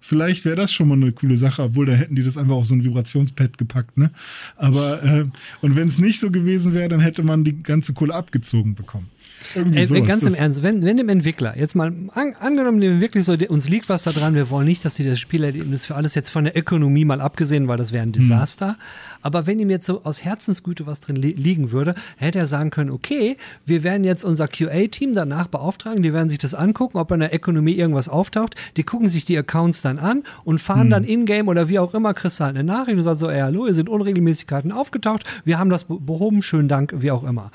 Vielleicht 0.00 0.44
wäre 0.44 0.56
das 0.56 0.72
schon 0.72 0.88
mal 0.88 0.94
eine 0.94 1.12
coole 1.12 1.36
Sache, 1.36 1.62
obwohl 1.62 1.86
dann 1.86 1.96
hätten 1.96 2.14
die 2.14 2.22
das 2.22 2.36
einfach 2.36 2.54
auf 2.54 2.66
so 2.66 2.74
ein 2.74 2.84
Vibrationspad 2.84 3.58
gepackt, 3.58 3.96
ne? 3.98 4.10
Aber 4.56 5.02
äh, 5.02 5.24
und 5.60 5.76
wenn 5.76 5.88
es 5.88 5.98
nicht 5.98 6.20
so 6.20 6.30
gewesen 6.30 6.74
wäre, 6.74 6.88
dann 6.88 7.00
hätte 7.00 7.22
man 7.22 7.44
die 7.44 7.62
ganze 7.62 7.92
Kohle 7.92 8.14
abgezogen 8.14 8.74
bekommen. 8.74 9.08
Ey, 9.54 9.86
ganz 10.02 10.24
im 10.24 10.34
Ernst, 10.34 10.62
wenn, 10.62 10.84
wenn 10.84 10.96
dem 10.96 11.08
Entwickler, 11.08 11.56
jetzt 11.56 11.74
mal 11.74 11.92
an, 12.14 12.34
angenommen, 12.40 12.80
dem 12.80 13.00
wirklich 13.00 13.24
so, 13.24 13.34
uns 13.48 13.68
liegt 13.68 13.88
was 13.88 14.02
da 14.02 14.12
dran, 14.12 14.34
wir 14.34 14.50
wollen 14.50 14.66
nicht, 14.66 14.84
dass 14.84 14.96
sie 14.96 15.04
das 15.04 15.18
Spielerlebnis 15.18 15.86
für 15.86 15.94
alles 15.94 16.14
jetzt 16.14 16.30
von 16.30 16.44
der 16.44 16.56
Ökonomie 16.56 17.04
mal 17.04 17.20
abgesehen, 17.20 17.68
weil 17.68 17.76
das 17.76 17.92
wäre 17.92 18.02
ein 18.02 18.12
Desaster. 18.12 18.68
Mhm. 18.68 18.76
Aber 19.22 19.46
wenn 19.46 19.58
ihm 19.58 19.70
jetzt 19.70 19.86
so 19.86 20.02
aus 20.04 20.24
Herzensgüte 20.24 20.86
was 20.86 21.00
drin 21.00 21.16
li 21.16 21.32
liegen 21.32 21.72
würde, 21.72 21.94
hätte 22.16 22.38
er 22.38 22.46
sagen 22.46 22.70
können, 22.70 22.90
okay, 22.90 23.36
wir 23.64 23.82
werden 23.82 24.04
jetzt 24.04 24.24
unser 24.24 24.48
QA-Team 24.48 25.12
danach 25.12 25.46
beauftragen, 25.46 26.02
die 26.02 26.12
werden 26.12 26.28
sich 26.28 26.38
das 26.38 26.54
angucken, 26.54 26.98
ob 26.98 27.10
in 27.12 27.20
der 27.20 27.34
Ökonomie 27.34 27.74
irgendwas 27.74 28.08
auftaucht, 28.08 28.54
die 28.76 28.82
gucken 28.82 29.08
sich 29.08 29.24
die 29.24 29.38
Accounts 29.38 29.82
dann 29.82 29.98
an 29.98 30.22
und 30.44 30.60
fahren 30.60 30.88
mhm. 30.88 30.90
dann 30.90 31.04
in-game 31.04 31.48
oder 31.48 31.68
wie 31.68 31.78
auch 31.78 31.94
immer, 31.94 32.14
kriegst 32.14 32.40
halt 32.40 32.56
eine 32.56 32.64
Nachricht 32.64 32.96
und 32.96 33.04
sagst 33.04 33.20
so, 33.20 33.30
ey, 33.30 33.40
hallo, 33.40 33.64
hier 33.64 33.74
sind 33.74 33.88
Unregelmäßigkeiten 33.88 34.72
aufgetaucht, 34.72 35.24
wir 35.44 35.58
haben 35.58 35.70
das 35.70 35.84
behoben, 35.84 36.42
schönen 36.42 36.68
Dank, 36.68 36.94
wie 36.96 37.10
auch 37.10 37.24
immer. 37.24 37.50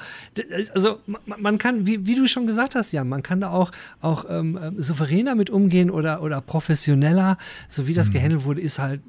Also 0.73 0.99
man 1.37 1.57
kann, 1.61 1.85
wie, 1.85 2.07
wie 2.07 2.15
du 2.15 2.25
schon 2.25 2.47
gesagt 2.47 2.73
hast, 2.73 2.91
ja, 2.91 3.03
man 3.03 3.21
kann 3.21 3.39
da 3.39 3.51
auch, 3.51 3.71
auch 4.01 4.25
ähm, 4.27 4.57
ähm, 4.61 4.81
souveräner 4.81 5.35
mit 5.35 5.51
umgehen 5.51 5.91
oder, 5.91 6.23
oder 6.23 6.41
professioneller. 6.41 7.37
So 7.69 7.87
wie 7.87 7.93
das 7.93 8.09
mhm. 8.09 8.13
gehandelt 8.13 8.43
wurde, 8.45 8.61
ist 8.61 8.79
halt 8.79 9.01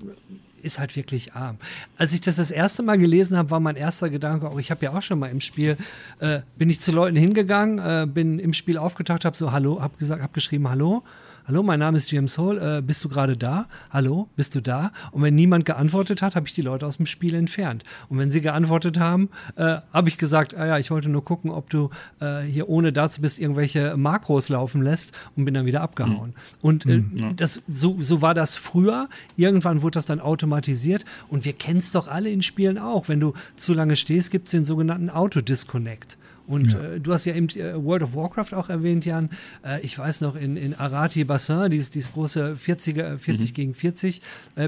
ist 0.60 0.78
halt 0.78 0.94
wirklich 0.94 1.32
arm. 1.32 1.56
Als 1.96 2.12
ich 2.12 2.20
das 2.20 2.36
das 2.36 2.52
erste 2.52 2.84
Mal 2.84 2.96
gelesen 2.96 3.36
habe, 3.36 3.50
war 3.50 3.58
mein 3.58 3.74
erster 3.74 4.08
Gedanke, 4.10 4.48
auch 4.48 4.60
ich 4.60 4.70
habe 4.70 4.84
ja 4.84 4.92
auch 4.92 5.02
schon 5.02 5.18
mal 5.18 5.26
im 5.26 5.40
Spiel, 5.40 5.76
äh, 6.20 6.42
bin 6.56 6.70
ich 6.70 6.80
zu 6.80 6.92
Leuten 6.92 7.16
hingegangen, 7.16 7.80
äh, 7.80 8.06
bin 8.06 8.38
im 8.38 8.52
Spiel 8.52 8.78
aufgetaucht, 8.78 9.24
habe 9.24 9.36
so 9.36 9.50
Hallo, 9.50 9.82
habe 9.82 9.96
gesagt, 9.98 10.22
habe 10.22 10.32
geschrieben 10.32 10.68
Hallo 10.68 11.02
Hallo, 11.44 11.64
mein 11.64 11.80
Name 11.80 11.96
ist 11.96 12.12
James 12.12 12.38
Hall, 12.38 12.78
äh, 12.78 12.82
bist 12.82 13.02
du 13.02 13.08
gerade 13.08 13.36
da? 13.36 13.66
Hallo, 13.90 14.28
bist 14.36 14.54
du 14.54 14.62
da? 14.62 14.92
Und 15.10 15.22
wenn 15.22 15.34
niemand 15.34 15.64
geantwortet 15.64 16.22
hat, 16.22 16.36
habe 16.36 16.46
ich 16.46 16.54
die 16.54 16.62
Leute 16.62 16.86
aus 16.86 16.98
dem 16.98 17.06
Spiel 17.06 17.34
entfernt. 17.34 17.82
Und 18.08 18.18
wenn 18.18 18.30
sie 18.30 18.40
geantwortet 18.40 18.96
haben, 18.96 19.28
äh, 19.56 19.78
habe 19.92 20.08
ich 20.08 20.18
gesagt, 20.18 20.54
ah 20.54 20.66
ja, 20.66 20.78
ich 20.78 20.92
wollte 20.92 21.08
nur 21.08 21.24
gucken, 21.24 21.50
ob 21.50 21.68
du 21.68 21.90
äh, 22.20 22.42
hier 22.42 22.68
ohne 22.68 22.92
dazu 22.92 23.20
bist 23.20 23.40
irgendwelche 23.40 23.96
Makros 23.96 24.50
laufen 24.50 24.82
lässt 24.82 25.18
und 25.34 25.44
bin 25.44 25.52
dann 25.52 25.66
wieder 25.66 25.80
abgehauen. 25.80 26.28
Mhm. 26.28 26.34
Und 26.60 26.86
mhm, 26.86 27.10
ja. 27.14 27.32
das, 27.32 27.60
so, 27.68 27.96
so 28.00 28.22
war 28.22 28.34
das 28.34 28.56
früher. 28.56 29.08
Irgendwann 29.36 29.82
wurde 29.82 29.94
das 29.94 30.06
dann 30.06 30.20
automatisiert 30.20 31.04
und 31.28 31.44
wir 31.44 31.54
kennen 31.54 31.78
es 31.78 31.90
doch 31.90 32.06
alle 32.06 32.30
in 32.30 32.42
Spielen 32.42 32.78
auch. 32.78 33.08
Wenn 33.08 33.18
du 33.18 33.32
zu 33.56 33.74
lange 33.74 33.96
stehst, 33.96 34.30
gibt 34.30 34.46
es 34.46 34.52
den 34.52 34.64
sogenannten 34.64 35.10
Autodisconnect. 35.10 36.18
Und 36.46 36.72
ja. 36.72 36.80
äh, 36.80 37.00
du 37.00 37.12
hast 37.12 37.24
ja 37.24 37.34
eben 37.34 37.48
äh, 37.50 37.74
World 37.82 38.02
of 38.02 38.14
Warcraft 38.14 38.54
auch 38.54 38.68
erwähnt, 38.68 39.04
Jan. 39.04 39.30
Äh, 39.64 39.80
ich 39.80 39.98
weiß 39.98 40.20
noch, 40.22 40.36
in, 40.36 40.56
in 40.56 40.74
Arati 40.74 41.24
Bassin, 41.24 41.70
dieses, 41.70 41.90
dieses 41.90 42.12
große 42.12 42.54
40er, 42.54 43.16
40 43.16 43.50
mhm. 43.50 43.54
gegen 43.54 43.74
40 43.74 44.22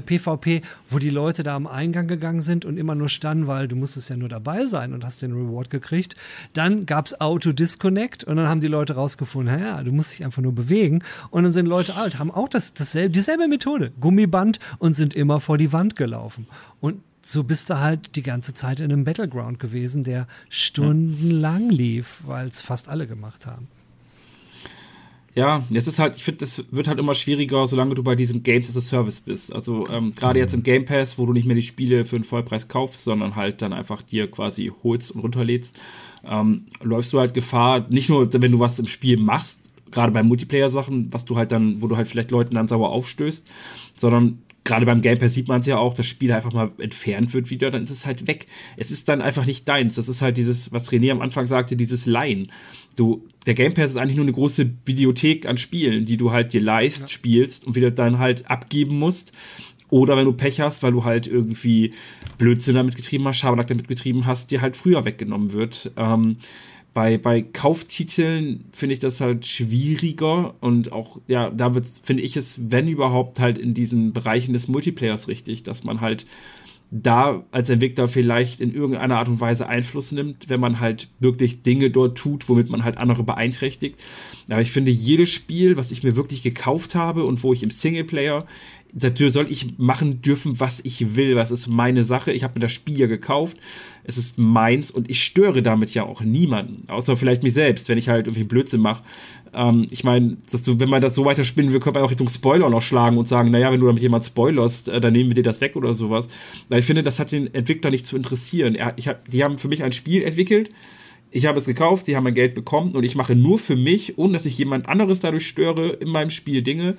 PvP, 0.05 0.55
äh, 0.57 0.61
wo 0.89 0.99
die 0.99 1.09
Leute 1.09 1.43
da 1.43 1.55
am 1.55 1.67
Eingang 1.67 2.07
gegangen 2.07 2.41
sind 2.41 2.65
und 2.65 2.77
immer 2.77 2.95
nur 2.95 3.09
standen, 3.09 3.47
weil 3.47 3.67
du 3.67 3.75
musstest 3.75 4.09
ja 4.09 4.17
nur 4.17 4.29
dabei 4.29 4.65
sein 4.65 4.93
und 4.93 5.03
hast 5.03 5.21
den 5.21 5.33
Reward 5.33 5.69
gekriegt. 5.69 6.15
Dann 6.53 6.85
gab 6.85 7.07
es 7.07 7.19
Auto-Disconnect 7.19 8.23
und 8.23 8.37
dann 8.37 8.47
haben 8.47 8.61
die 8.61 8.67
Leute 8.67 8.95
rausgefunden, 8.95 9.59
ja, 9.59 9.83
du 9.83 9.91
musst 9.91 10.13
dich 10.13 10.25
einfach 10.25 10.41
nur 10.41 10.53
bewegen. 10.53 11.03
Und 11.29 11.43
dann 11.43 11.51
sind 11.51 11.65
Leute 11.65 11.95
alt, 11.95 12.19
haben 12.19 12.31
auch 12.31 12.49
das, 12.49 12.73
dasselbe, 12.73 13.11
dieselbe 13.11 13.47
Methode, 13.47 13.91
Gummiband 13.99 14.59
und 14.79 14.95
sind 14.95 15.13
immer 15.13 15.39
vor 15.39 15.57
die 15.57 15.73
Wand 15.73 15.95
gelaufen. 15.95 16.47
Und 16.79 17.01
so 17.27 17.43
bist 17.43 17.71
du 17.71 17.79
halt 17.79 18.15
die 18.15 18.21
ganze 18.21 18.53
Zeit 18.53 18.79
in 18.79 18.91
einem 18.91 19.03
Battleground 19.03 19.59
gewesen, 19.59 20.03
der 20.03 20.27
stundenlang 20.47 21.71
lief, 21.71 22.21
weil 22.27 22.47
es 22.47 22.61
fast 22.61 22.87
alle 22.87 23.07
gemacht 23.07 23.47
haben. 23.47 23.67
ja, 25.33 25.63
es 25.73 25.87
ist 25.87 25.97
halt, 25.97 26.15
ich 26.17 26.23
finde, 26.23 26.41
das 26.41 26.63
wird 26.69 26.87
halt 26.87 26.99
immer 26.99 27.15
schwieriger, 27.15 27.67
solange 27.67 27.95
du 27.95 28.03
bei 28.03 28.15
diesem 28.15 28.43
Games 28.43 28.69
as 28.69 28.77
a 28.77 28.81
Service 28.81 29.21
bist. 29.21 29.51
Also 29.51 29.87
ähm, 29.89 30.13
gerade 30.15 30.37
jetzt 30.37 30.53
im 30.53 30.61
Game 30.61 30.85
Pass, 30.85 31.17
wo 31.17 31.25
du 31.25 31.33
nicht 31.33 31.47
mehr 31.47 31.55
die 31.55 31.63
Spiele 31.63 32.05
für 32.05 32.15
einen 32.15 32.25
Vollpreis 32.25 32.67
kaufst, 32.67 33.03
sondern 33.03 33.35
halt 33.35 33.63
dann 33.63 33.73
einfach 33.73 34.03
dir 34.03 34.29
quasi 34.29 34.71
holst 34.83 35.09
und 35.09 35.21
runterlädst, 35.21 35.79
ähm, 36.23 36.67
läufst 36.83 37.11
du 37.11 37.19
halt 37.19 37.33
Gefahr, 37.33 37.87
nicht 37.89 38.07
nur, 38.07 38.31
wenn 38.33 38.51
du 38.51 38.59
was 38.59 38.77
im 38.77 38.87
Spiel 38.87 39.17
machst, 39.17 39.61
gerade 39.89 40.11
bei 40.11 40.21
Multiplayer-Sachen, 40.21 41.11
was 41.11 41.25
du 41.25 41.37
halt 41.37 41.51
dann, 41.51 41.81
wo 41.81 41.87
du 41.87 41.97
halt 41.97 42.07
vielleicht 42.07 42.29
Leuten 42.29 42.53
dann 42.53 42.67
sauer 42.67 42.91
aufstößt, 42.91 43.47
sondern 43.97 44.43
gerade 44.65 44.85
beim 44.85 45.01
Game 45.01 45.19
Pass 45.19 45.35
sieht 45.35 45.47
man 45.47 45.61
es 45.61 45.67
ja 45.67 45.77
auch, 45.77 45.93
das 45.93 46.07
Spiel 46.07 46.31
einfach 46.33 46.51
mal 46.51 46.71
entfernt 46.79 47.33
wird 47.33 47.49
wieder, 47.49 47.71
dann 47.71 47.83
ist 47.83 47.91
es 47.91 48.05
halt 48.05 48.27
weg. 48.27 48.47
Es 48.75 48.91
ist 48.91 49.07
dann 49.07 49.21
einfach 49.21 49.45
nicht 49.45 49.69
deins. 49.69 49.95
Das 49.95 50.09
ist 50.09 50.21
halt 50.21 50.35
dieses, 50.35 50.71
was 50.73 50.91
René 50.91 51.11
am 51.11 51.21
Anfang 51.21 51.45
sagte, 51.45 51.77
dieses 51.77 52.05
Leihen. 52.05 52.51
Du, 52.97 53.25
der 53.45 53.53
Game 53.53 53.73
Pass 53.73 53.91
ist 53.91 53.97
eigentlich 53.97 54.15
nur 54.17 54.25
eine 54.25 54.33
große 54.33 54.71
Videothek 54.85 55.45
an 55.45 55.57
Spielen, 55.57 56.05
die 56.05 56.17
du 56.17 56.31
halt 56.31 56.51
dir 56.51 56.61
leist, 56.61 57.01
ja. 57.01 57.07
spielst 57.07 57.65
und 57.65 57.75
wieder 57.75 57.91
dann 57.91 58.19
halt 58.19 58.49
abgeben 58.49 58.97
musst. 58.97 59.31
Oder 59.91 60.17
wenn 60.17 60.25
du 60.25 60.33
Pech 60.33 60.59
hast, 60.59 60.81
weil 60.81 60.91
du 60.91 61.05
halt 61.05 61.27
irgendwie 61.27 61.91
Blödsinn 62.39 62.75
damit 62.75 62.95
getrieben 62.95 63.25
hast, 63.27 63.37
Schabernack 63.37 63.67
damit 63.67 63.87
getrieben 63.87 64.25
hast, 64.25 64.49
dir 64.49 64.61
halt 64.61 64.75
früher 64.75 65.05
weggenommen 65.05 65.53
wird. 65.53 65.91
Ähm, 65.95 66.37
bei, 66.95 67.17
bei 67.17 67.41
Kauftiteln 67.41 68.63
finde 68.71 68.93
ich 68.93 68.99
das 68.99 69.19
halt 69.19 69.45
schwieriger 69.45 70.55
und 70.61 70.93
auch, 70.93 71.19
ja, 71.27 71.49
da 71.49 71.73
finde 72.01 72.23
ich 72.23 72.37
es, 72.37 72.57
wenn 72.71 72.87
überhaupt, 72.87 73.41
halt 73.41 73.57
in 73.57 73.73
diesen 73.73 74.13
Bereichen 74.13 74.53
des 74.53 74.69
Multiplayers 74.69 75.27
richtig, 75.27 75.63
dass 75.63 75.83
man 75.83 75.99
halt 75.99 76.25
da 76.91 77.43
als 77.51 77.69
Entwickler 77.69 78.07
vielleicht 78.07 78.61
in 78.61 78.73
irgendeiner 78.73 79.17
Art 79.17 79.27
und 79.27 79.41
Weise 79.41 79.67
Einfluss 79.67 80.13
nimmt, 80.13 80.47
wenn 80.47 80.61
man 80.61 80.79
halt 80.79 81.09
wirklich 81.19 81.61
Dinge 81.63 81.89
dort 81.89 82.17
tut, 82.17 82.47
womit 82.47 82.69
man 82.69 82.85
halt 82.85 82.97
andere 82.97 83.23
beeinträchtigt. 83.23 83.99
Aber 84.49 84.61
ich 84.61 84.71
finde, 84.71 84.91
jedes 84.91 85.29
Spiel, 85.31 85.75
was 85.75 85.91
ich 85.91 86.01
mir 86.01 86.15
wirklich 86.15 86.43
gekauft 86.43 86.95
habe 86.95 87.25
und 87.25 87.43
wo 87.43 87.51
ich 87.51 87.61
im 87.61 87.71
Singleplayer 87.71 88.45
dafür 88.95 89.29
soll 89.29 89.51
ich 89.51 89.77
machen 89.77 90.21
dürfen, 90.21 90.59
was 90.59 90.79
ich 90.83 91.15
will. 91.15 91.35
Was 91.35 91.51
ist 91.51 91.67
meine 91.67 92.03
Sache? 92.03 92.31
Ich 92.31 92.43
habe 92.43 92.53
mir 92.55 92.61
das 92.61 92.71
Spiel 92.71 92.97
ja 92.97 93.07
gekauft. 93.07 93.57
Es 94.05 94.17
ist 94.17 94.39
meins 94.39 94.89
und 94.89 95.09
ich 95.09 95.21
störe 95.21 95.61
damit 95.61 95.93
ja 95.93 96.03
auch 96.03 96.21
niemanden. 96.21 96.87
Außer 96.87 97.17
vielleicht 97.17 97.43
mich 97.43 97.53
selbst, 97.53 97.89
wenn 97.89 97.97
ich 97.97 98.07
halt 98.07 98.27
irgendwie 98.27 98.45
Blödsinn 98.45 98.81
mache. 98.81 99.03
Ähm, 99.53 99.87
ich 99.91 100.05
meine, 100.05 100.37
wenn 100.49 100.89
man 100.89 101.01
das 101.01 101.13
so 101.13 101.25
weiter 101.25 101.43
spinnen 101.43 101.73
will, 101.73 101.81
könnte 101.81 101.99
man 101.99 102.05
auch 102.05 102.11
Richtung 102.11 102.29
Spoiler 102.29 102.69
noch 102.69 102.81
schlagen 102.81 103.17
und 103.17 103.27
sagen, 103.27 103.51
naja, 103.51 103.71
wenn 103.71 103.81
du 103.81 103.85
damit 103.87 104.01
jemand 104.01 104.23
spoilerst, 104.23 104.87
äh, 104.87 105.01
dann 105.01 105.11
nehmen 105.11 105.29
wir 105.29 105.35
dir 105.35 105.43
das 105.43 105.59
weg 105.59 105.75
oder 105.75 105.93
sowas. 105.93 106.29
Weil 106.69 106.79
ich 106.79 106.85
finde, 106.85 107.03
das 107.03 107.19
hat 107.19 107.33
den 107.33 107.53
Entwickler 107.53 107.91
nicht 107.91 108.05
zu 108.05 108.15
interessieren. 108.15 108.75
Er, 108.75 108.95
hab, 108.95 109.29
die 109.29 109.43
haben 109.43 109.57
für 109.57 109.67
mich 109.67 109.83
ein 109.83 109.91
Spiel 109.91 110.23
entwickelt. 110.23 110.69
Ich 111.31 111.47
habe 111.47 111.59
es 111.59 111.65
gekauft, 111.65 112.07
die 112.07 112.15
haben 112.15 112.23
mein 112.23 112.33
Geld 112.33 112.55
bekommen 112.55 112.95
und 112.95 113.03
ich 113.03 113.15
mache 113.15 113.35
nur 113.35 113.59
für 113.59 113.75
mich, 113.75 114.17
ohne 114.17 114.33
dass 114.33 114.45
ich 114.45 114.57
jemand 114.57 114.87
anderes 114.87 115.19
dadurch 115.19 115.45
störe, 115.45 115.89
in 115.89 116.09
meinem 116.09 116.29
Spiel 116.29 116.61
Dinge 116.61 116.95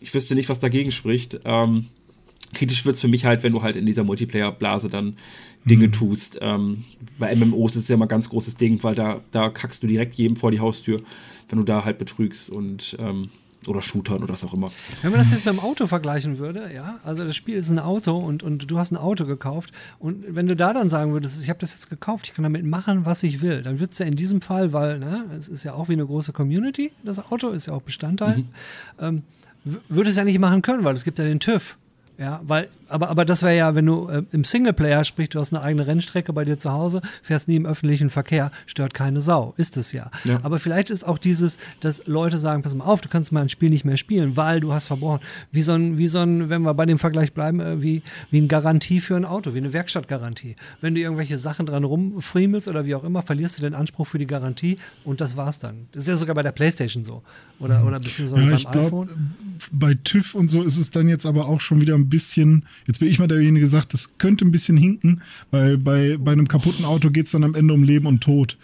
ich 0.00 0.12
wüsste 0.14 0.34
nicht, 0.34 0.48
was 0.48 0.60
dagegen 0.60 0.90
spricht. 0.90 1.40
Ähm, 1.44 1.86
kritisch 2.52 2.84
wird 2.84 2.96
es 2.96 3.00
für 3.00 3.08
mich 3.08 3.24
halt, 3.24 3.42
wenn 3.42 3.52
du 3.52 3.62
halt 3.62 3.76
in 3.76 3.86
dieser 3.86 4.04
Multiplayer-Blase 4.04 4.88
dann 4.88 5.16
Dinge 5.64 5.88
mhm. 5.88 5.92
tust. 5.92 6.38
Ähm, 6.40 6.84
bei 7.18 7.34
MMOs 7.34 7.76
ist 7.76 7.82
es 7.82 7.88
ja 7.88 7.94
immer 7.94 8.06
ein 8.06 8.08
ganz 8.08 8.28
großes 8.28 8.54
Ding, 8.54 8.82
weil 8.82 8.94
da, 8.94 9.20
da 9.32 9.50
kackst 9.50 9.82
du 9.82 9.86
direkt 9.86 10.14
jedem 10.14 10.36
vor 10.36 10.50
die 10.50 10.60
Haustür, 10.60 11.02
wenn 11.48 11.58
du 11.58 11.64
da 11.64 11.84
halt 11.84 11.98
betrügst 11.98 12.50
und 12.50 12.96
ähm, 13.00 13.30
oder 13.66 13.82
Shootern 13.82 14.22
oder 14.22 14.32
was 14.32 14.44
auch 14.44 14.54
immer. 14.54 14.70
Wenn 15.02 15.10
man 15.10 15.18
das 15.18 15.30
jetzt 15.30 15.44
mit 15.44 15.54
dem 15.54 15.60
Auto 15.60 15.86
vergleichen 15.86 16.38
würde, 16.38 16.72
ja, 16.72 16.98
also 17.02 17.24
das 17.24 17.34
Spiel 17.34 17.56
ist 17.56 17.70
ein 17.70 17.78
Auto 17.78 18.16
und, 18.16 18.42
und 18.42 18.70
du 18.70 18.78
hast 18.78 18.92
ein 18.92 18.96
Auto 18.96 19.26
gekauft 19.26 19.72
und 19.98 20.24
wenn 20.28 20.46
du 20.46 20.54
da 20.54 20.72
dann 20.72 20.88
sagen 20.88 21.12
würdest, 21.12 21.42
ich 21.42 21.48
habe 21.48 21.58
das 21.58 21.72
jetzt 21.72 21.90
gekauft, 21.90 22.28
ich 22.28 22.34
kann 22.34 22.42
damit 22.42 22.64
machen, 22.64 23.06
was 23.06 23.22
ich 23.22 23.40
will, 23.40 23.62
dann 23.62 23.80
wird 23.80 23.92
es 23.92 23.98
ja 23.98 24.06
in 24.06 24.16
diesem 24.16 24.40
Fall, 24.40 24.72
weil 24.72 24.98
ne, 24.98 25.26
es 25.36 25.48
ist 25.48 25.64
ja 25.64 25.74
auch 25.74 25.88
wie 25.88 25.94
eine 25.94 26.06
große 26.06 26.32
Community, 26.32 26.92
das 27.04 27.18
Auto 27.18 27.50
ist 27.50 27.66
ja 27.66 27.72
auch 27.72 27.82
Bestandteil, 27.82 28.38
mhm. 28.38 28.48
ähm, 29.00 29.22
würde 29.88 30.10
es 30.10 30.16
ja 30.16 30.24
nicht 30.24 30.38
machen 30.38 30.62
können, 30.62 30.84
weil 30.84 30.94
es 30.94 31.04
gibt 31.04 31.18
ja 31.18 31.24
den 31.24 31.40
TÜV. 31.40 31.76
Ja, 32.18 32.40
weil, 32.44 32.68
aber, 32.88 33.10
aber 33.10 33.26
das 33.26 33.42
wäre 33.42 33.56
ja, 33.56 33.74
wenn 33.74 33.84
du 33.84 34.08
äh, 34.08 34.22
im 34.32 34.44
Singleplayer, 34.44 35.04
sprich, 35.04 35.28
du 35.28 35.38
hast 35.38 35.52
eine 35.52 35.62
eigene 35.62 35.86
Rennstrecke 35.86 36.32
bei 36.32 36.46
dir 36.46 36.58
zu 36.58 36.72
Hause, 36.72 37.02
fährst 37.22 37.46
nie 37.46 37.56
im 37.56 37.66
öffentlichen 37.66 38.08
Verkehr, 38.08 38.50
stört 38.64 38.94
keine 38.94 39.20
Sau. 39.20 39.52
Ist 39.58 39.76
es 39.76 39.92
ja. 39.92 40.10
ja. 40.24 40.38
Aber 40.42 40.58
vielleicht 40.58 40.88
ist 40.88 41.06
auch 41.06 41.18
dieses, 41.18 41.58
dass 41.80 42.06
Leute 42.06 42.38
sagen, 42.38 42.62
pass 42.62 42.74
mal 42.74 42.84
auf, 42.84 43.02
du 43.02 43.10
kannst 43.10 43.32
mal 43.32 43.42
ein 43.42 43.50
Spiel 43.50 43.68
nicht 43.68 43.84
mehr 43.84 43.98
spielen, 43.98 44.36
weil 44.36 44.60
du 44.60 44.72
hast 44.72 44.86
verbrochen. 44.86 45.20
Wie 45.52 45.60
so 45.60 45.72
ein, 45.72 45.98
wie 45.98 46.06
so 46.06 46.20
ein, 46.20 46.48
wenn 46.48 46.62
wir 46.62 46.72
bei 46.72 46.86
dem 46.86 46.98
Vergleich 46.98 47.34
bleiben, 47.34 47.60
äh, 47.60 47.82
wie, 47.82 48.02
wie 48.30 48.38
eine 48.38 48.46
Garantie 48.46 49.00
für 49.00 49.16
ein 49.16 49.26
Auto, 49.26 49.52
wie 49.52 49.58
eine 49.58 49.74
Werkstattgarantie. 49.74 50.56
Wenn 50.80 50.94
du 50.94 51.02
irgendwelche 51.02 51.36
Sachen 51.36 51.66
dran 51.66 51.84
rumfriemelst 51.84 52.66
oder 52.66 52.86
wie 52.86 52.94
auch 52.94 53.04
immer, 53.04 53.20
verlierst 53.20 53.58
du 53.58 53.62
den 53.62 53.74
Anspruch 53.74 54.06
für 54.06 54.18
die 54.18 54.26
Garantie 54.26 54.78
und 55.04 55.20
das 55.20 55.36
war's 55.36 55.58
dann. 55.58 55.88
Das 55.92 56.04
ist 56.04 56.08
ja 56.08 56.16
sogar 56.16 56.34
bei 56.34 56.42
der 56.42 56.52
Playstation 56.52 57.04
so. 57.04 57.22
Oder, 57.58 57.84
oder 57.84 57.98
beziehungsweise 57.98 58.42
ja, 58.42 58.56
beim 58.56 58.72
glaub, 58.72 58.86
iPhone. 58.86 59.34
Bei 59.72 59.94
TÜV 60.02 60.34
und 60.34 60.48
so 60.48 60.62
ist 60.62 60.78
es 60.78 60.90
dann 60.90 61.08
jetzt 61.08 61.26
aber 61.26 61.46
auch 61.46 61.60
schon 61.60 61.80
wieder 61.80 61.94
ein 61.94 62.05
bisschen, 62.08 62.64
jetzt 62.86 63.00
bin 63.00 63.08
ich 63.08 63.18
mal 63.18 63.28
derjenige 63.28 63.64
gesagt, 63.64 63.92
das 63.92 64.16
könnte 64.18 64.44
ein 64.44 64.52
bisschen 64.52 64.76
hinken, 64.76 65.22
weil 65.50 65.78
bei, 65.78 66.16
bei 66.18 66.32
einem 66.32 66.48
kaputten 66.48 66.84
Auto 66.84 67.10
geht 67.10 67.26
es 67.26 67.32
dann 67.32 67.44
am 67.44 67.54
Ende 67.54 67.74
um 67.74 67.82
Leben 67.82 68.06
und 68.06 68.22
Tod. 68.22 68.56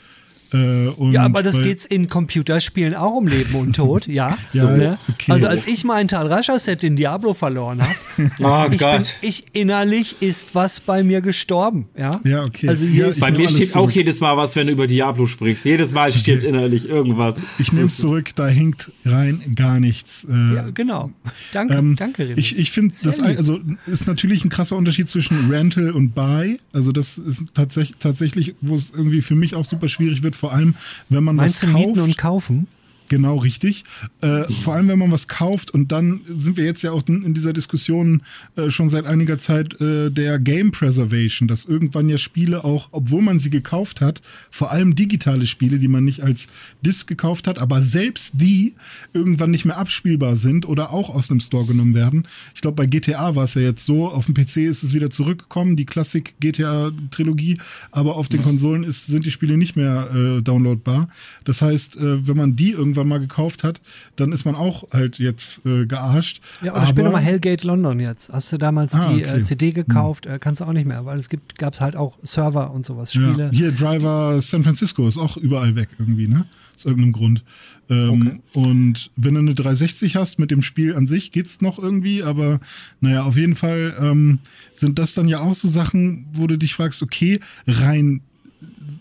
Äh, 0.53 1.13
ja, 1.13 1.25
aber 1.25 1.43
das 1.43 1.61
geht's 1.61 1.85
in 1.85 2.09
Computerspielen 2.09 2.95
auch 2.95 3.15
um 3.15 3.27
Leben 3.27 3.55
und 3.55 3.77
Tod, 3.77 4.07
ja. 4.07 4.37
so, 4.49 4.69
ne? 4.69 4.99
okay. 5.09 5.33
Also 5.33 5.47
als 5.47 5.67
ich 5.67 5.85
mein 5.85 6.09
Tal 6.09 6.27
Rascher 6.27 6.59
Set 6.59 6.83
in 6.85 6.97
Diablo 6.97 7.35
verloren 7.35 7.81
habe, 7.81 7.95
oh 8.41 8.73
ich, 8.73 8.79
Gott. 8.79 9.17
Bin, 9.21 9.29
ich 9.29 9.45
innerlich 9.53 10.17
ist 10.21 10.55
was 10.55 10.81
bei 10.81 11.03
mir 11.03 11.21
gestorben, 11.21 11.89
ja. 11.97 12.21
Ja, 12.25 12.45
okay. 12.45 12.69
Also 12.69 12.85
ja, 12.85 13.11
bei 13.21 13.31
mir 13.31 13.49
steht 13.49 13.71
zurück. 13.71 13.89
auch 13.89 13.91
jedes 13.91 14.21
Mal 14.21 14.37
was, 14.37 14.57
wenn 14.57 14.67
du 14.67 14.73
über 14.73 14.87
Diablo 14.87 15.27
sprichst. 15.27 15.65
Jedes 15.65 15.93
Mal 15.93 16.13
steht 16.13 16.39
okay. 16.39 16.49
innerlich 16.49 16.89
irgendwas. 16.89 17.41
Ich 17.59 17.73
nehme 17.73 17.87
es 17.87 17.97
zurück, 17.97 18.31
da 18.35 18.49
hängt 18.49 18.93
rein 19.05 19.43
gar 19.55 19.81
nichts. 19.81 20.27
Äh, 20.29 20.55
ja, 20.55 20.71
genau. 20.71 21.11
Danke, 21.53 21.75
ähm, 21.75 21.97
danke. 21.97 22.25
René. 22.25 22.39
Ich, 22.39 22.59
ich 22.59 22.71
finde, 22.71 22.95
das 23.03 23.21
also 23.21 23.61
ist 23.87 24.07
natürlich 24.07 24.45
ein 24.45 24.51
krasser 24.51 24.77
Unterschied 24.77 25.09
zwischen 25.09 25.51
Rental 25.51 25.91
und 25.93 26.15
Buy. 26.15 26.59
Also 26.73 26.93
das 26.93 27.19
ist 27.19 27.45
tatsächlich 27.55 27.97
tatsächlich, 27.99 28.55
wo 28.61 28.75
es 28.75 28.91
irgendwie 28.91 29.23
für 29.23 29.35
mich 29.35 29.55
auch 29.55 29.65
super 29.65 29.89
schwierig 29.89 30.23
wird 30.23 30.37
vor 30.43 30.53
allem, 30.53 30.75
wenn 31.09 31.23
man 31.23 31.37
Meinst 31.37 31.63
was 31.63 31.69
du 31.69 31.73
kauft. 31.73 31.87
Mieten 31.87 32.01
und 32.01 32.19
kaufen? 32.19 32.67
Genau, 33.13 33.37
richtig. 33.37 33.85
Äh, 34.23 34.51
vor 34.51 34.75
allem, 34.75 34.89
wenn 34.89 34.99
man 34.99 35.13
was 35.13 35.29
kauft 35.29 35.71
und 35.71 35.93
dann 35.93 36.23
sind 36.27 36.57
wir 36.57 36.65
jetzt 36.65 36.81
ja 36.81 36.93
auch 36.93 37.07
in, 37.09 37.35
dieser 37.35 37.53
Diskussion 37.53 38.23
äh, 38.57 38.71
schon 38.71 38.89
seit 38.89 39.05
einiger 39.05 39.37
Zeit 39.37 39.79
äh, 39.83 40.11
der 40.11 40.39
Game 40.39 40.71
Preservation, 40.71 41.47
dass 41.47 41.67
irgendwann 41.67 42.09
ja 42.09 42.17
Spiele 42.17 42.65
auch, 42.65 42.89
obwohl 42.91 43.21
man 43.21 43.39
sie 43.39 43.51
gekauft 43.51 44.01
hat, 44.01 44.23
vor 44.51 44.73
allem 44.73 44.95
digitale 44.95 45.47
Spiele, 45.47 45.79
die 45.79 45.89
man 45.89 46.07
nicht 46.07 46.23
als 46.23 46.49
Disc 46.81 47.07
gekauft 47.07 47.47
hat, 47.49 47.59
aber 47.59 47.83
selbst 47.83 48.33
die 48.41 48.77
irgendwann 49.13 49.51
nicht 49.51 49.67
mehr 49.67 49.77
abspielbar 49.77 50.37
sind 50.37 50.67
oder 50.67 50.91
auch 50.91 51.15
aus 51.15 51.31
einem 51.31 51.41
Store 51.41 51.67
genommen 51.67 51.93
werden. 51.93 52.27
Ich 52.55 52.63
glaube, 52.63 52.77
bei 52.77 52.87
GTA 52.87 53.37
war 53.37 53.45
es 53.45 53.53
ja 53.53 53.61
jetzt 53.61 53.85
so, 53.85 54.09
auf 54.09 54.25
dem 54.25 54.35
PC 54.35 54.57
ist 54.69 54.85
es 54.85 54.95
wieder 54.95 55.11
zurückgekommen, 55.11 55.77
die 55.77 55.85
Klassik 55.85 56.33
GTA-Trilogie, 56.41 57.59
aber 57.91 58.17
auf 58.17 58.31
den 58.31 58.41
Konsolen 58.43 58.85
ist, 58.85 59.07
sind 59.07 59.27
die 59.27 59.31
Spiele 59.31 59.59
nicht 59.59 59.77
mehr 59.77 60.11
äh, 60.15 60.41
downloadbar. 60.41 61.11
Das 61.45 61.61
heißt, 61.61 61.97
äh, 61.97 62.27
wenn 62.27 62.39
man 62.39 62.57
die 62.57 62.71
irgendwann 62.71 63.02
irgendwann 63.03 63.09
mal 63.09 63.21
gekauft 63.21 63.65
hat, 63.65 63.81
dann 64.17 64.33
ist 64.33 64.45
man 64.45 64.55
auch 64.55 64.91
halt 64.93 65.19
jetzt 65.19 65.65
äh, 65.67 65.87
gearscht. 65.87 66.41
Ja, 66.63 66.73
oder 66.73 66.87
spiel 66.87 67.05
doch 67.05 67.13
mal 67.13 67.21
Hellgate 67.21 67.67
London 67.67 68.01
jetzt. 68.01 68.33
Hast 68.33 68.53
du 68.53 68.59
damals 68.59 68.95
ah, 68.95 69.13
die 69.13 69.23
äh, 69.23 69.29
okay. 69.29 69.41
äh, 69.41 69.43
CD 69.43 69.73
gekauft, 69.73 70.27
hm. 70.27 70.41
kannst 70.41 70.61
du 70.61 70.65
auch 70.65 70.73
nicht 70.73 70.87
mehr, 70.87 71.05
weil 71.05 71.19
es 71.19 71.29
gibt, 71.29 71.59
gab 71.59 71.75
es 71.75 71.81
halt 71.81 71.97
auch 71.97 72.19
Server 72.23 72.73
und 72.73 72.87
sowas, 72.87 73.13
Spiele. 73.13 73.47
Ja. 73.47 73.51
Hier 73.51 73.73
Driver 73.73 74.41
San 74.41 74.65
Francisco 74.65 75.07
ist 75.07 75.19
auch 75.19 75.37
überall 75.37 75.75
weg 75.75 75.89
irgendwie, 75.99 76.29
ne? 76.29 76.47
Aus 76.75 76.85
irgendeinem 76.85 77.13
Grund. 77.13 77.45
Ähm, 77.91 78.41
okay. 78.55 78.69
Und 78.69 79.11
wenn 79.17 79.35
du 79.35 79.41
eine 79.41 79.55
360 79.55 80.17
hast 80.17 80.39
mit 80.39 80.51
dem 80.51 80.63
Spiel 80.63 80.95
an 80.95 81.07
sich, 81.07 81.33
geht's 81.33 81.61
noch 81.61 81.79
irgendwie, 81.79 82.23
aber 82.23 82.61
naja, 83.01 83.25
auf 83.25 83.37
jeden 83.37 83.55
Fall 83.55 83.95
ähm, 84.01 84.39
sind 84.73 84.99
das 84.99 85.15
dann 85.15 85.29
ja 85.29 85.41
auch 85.41 85.55
so 85.55 85.69
Sachen, 85.69 86.27
wo 86.33 86.47
du 86.47 86.57
dich 86.57 86.75
fragst, 86.75 87.03
okay, 87.03 87.41
rein 87.67 88.23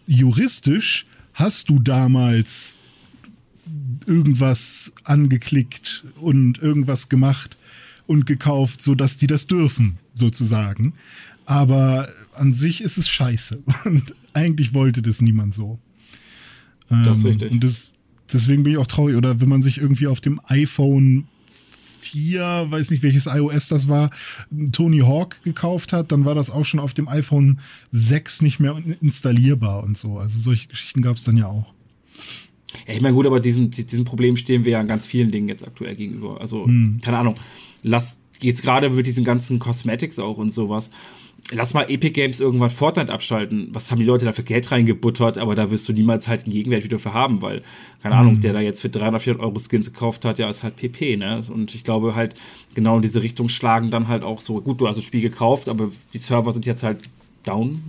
juristisch 0.07 1.05
hast 1.33 1.69
du 1.69 1.79
damals 1.79 2.75
irgendwas 4.05 4.93
angeklickt 5.03 6.05
und 6.19 6.59
irgendwas 6.59 7.09
gemacht 7.09 7.57
und 8.07 8.25
gekauft, 8.25 8.81
sodass 8.81 9.17
die 9.17 9.27
das 9.27 9.47
dürfen, 9.47 9.97
sozusagen. 10.13 10.93
Aber 11.45 12.07
an 12.33 12.53
sich 12.53 12.81
ist 12.81 12.97
es 12.97 13.09
scheiße. 13.09 13.63
Und 13.85 14.15
eigentlich 14.33 14.73
wollte 14.73 15.01
das 15.01 15.21
niemand 15.21 15.53
so. 15.53 15.79
das 16.89 17.17
ist 17.17 17.23
ähm, 17.23 17.29
richtig. 17.31 17.51
Und 17.51 17.63
das, 17.63 17.91
deswegen 18.31 18.63
bin 18.63 18.73
ich 18.73 18.79
auch 18.79 18.87
traurig. 18.87 19.15
Oder 19.15 19.41
wenn 19.41 19.49
man 19.49 19.61
sich 19.61 19.79
irgendwie 19.79 20.07
auf 20.07 20.21
dem 20.21 20.39
iPhone 20.45 21.27
4, 22.01 22.67
weiß 22.69 22.91
nicht 22.91 23.03
welches 23.03 23.27
iOS 23.27 23.69
das 23.69 23.87
war, 23.87 24.09
Tony 24.71 24.99
Hawk 24.99 25.41
gekauft 25.43 25.93
hat, 25.93 26.11
dann 26.11 26.25
war 26.25 26.35
das 26.35 26.49
auch 26.49 26.65
schon 26.65 26.79
auf 26.79 26.93
dem 26.93 27.07
iPhone 27.07 27.59
6 27.91 28.41
nicht 28.41 28.59
mehr 28.59 28.75
installierbar 29.01 29.83
und 29.83 29.97
so. 29.97 30.17
Also 30.17 30.39
solche 30.39 30.67
Geschichten 30.67 31.01
gab 31.01 31.17
es 31.17 31.23
dann 31.23 31.37
ja 31.37 31.47
auch. 31.47 31.73
Ja, 32.87 32.93
ich 32.93 33.01
meine, 33.01 33.15
gut, 33.15 33.25
aber 33.25 33.39
diesem, 33.39 33.71
diesem 33.71 34.05
Problem 34.05 34.37
stehen 34.37 34.65
wir 34.65 34.73
ja 34.73 34.79
an 34.79 34.87
ganz 34.87 35.05
vielen 35.05 35.31
Dingen 35.31 35.47
jetzt 35.47 35.65
aktuell 35.65 35.95
gegenüber. 35.95 36.39
Also, 36.39 36.65
hm. 36.65 36.99
keine 37.01 37.17
Ahnung, 37.17 37.35
lass 37.83 38.17
jetzt 38.41 38.63
gerade 38.63 38.89
mit 38.89 39.05
diesen 39.05 39.23
ganzen 39.23 39.59
Cosmetics 39.59 40.19
auch 40.19 40.37
und 40.37 40.49
sowas. 40.49 40.89
Lass 41.49 41.73
mal 41.73 41.89
Epic 41.89 42.11
Games 42.11 42.39
irgendwann 42.39 42.69
Fortnite 42.69 43.11
abschalten. 43.11 43.69
Was 43.73 43.91
haben 43.91 43.99
die 43.99 44.05
Leute 44.05 44.25
da 44.25 44.31
für 44.31 44.43
Geld 44.43 44.71
reingebuttert? 44.71 45.37
Aber 45.37 45.55
da 45.55 45.71
wirst 45.71 45.89
du 45.89 45.93
niemals 45.93 46.27
halt 46.27 46.43
einen 46.43 46.53
Gegenwert 46.53 46.83
wieder 46.83 46.99
für 46.99 47.13
haben, 47.13 47.41
weil, 47.41 47.63
keine 48.01 48.15
Ahnung, 48.15 48.39
der 48.41 48.53
da 48.53 48.61
jetzt 48.61 48.79
für 48.79 48.89
300, 48.89 49.21
400 49.21 49.45
Euro 49.45 49.59
Skins 49.59 49.91
gekauft 49.91 50.23
hat, 50.23 50.39
ja, 50.39 50.49
ist 50.49 50.63
halt 50.63 50.75
PP, 50.75 51.17
ne? 51.17 51.41
Und 51.51 51.73
ich 51.73 51.83
glaube 51.83 52.15
halt, 52.15 52.35
genau 52.75 52.97
in 52.97 53.01
diese 53.01 53.23
Richtung 53.23 53.49
schlagen 53.49 53.89
dann 53.89 54.07
halt 54.07 54.23
auch 54.23 54.39
so, 54.39 54.61
gut, 54.61 54.79
du 54.79 54.87
hast 54.87 54.97
das 54.97 55.03
Spiel 55.03 55.21
gekauft, 55.21 55.67
aber 55.67 55.91
die 56.13 56.19
Server 56.19 56.51
sind 56.51 56.65
jetzt 56.65 56.83
halt 56.83 56.99
down. 57.43 57.81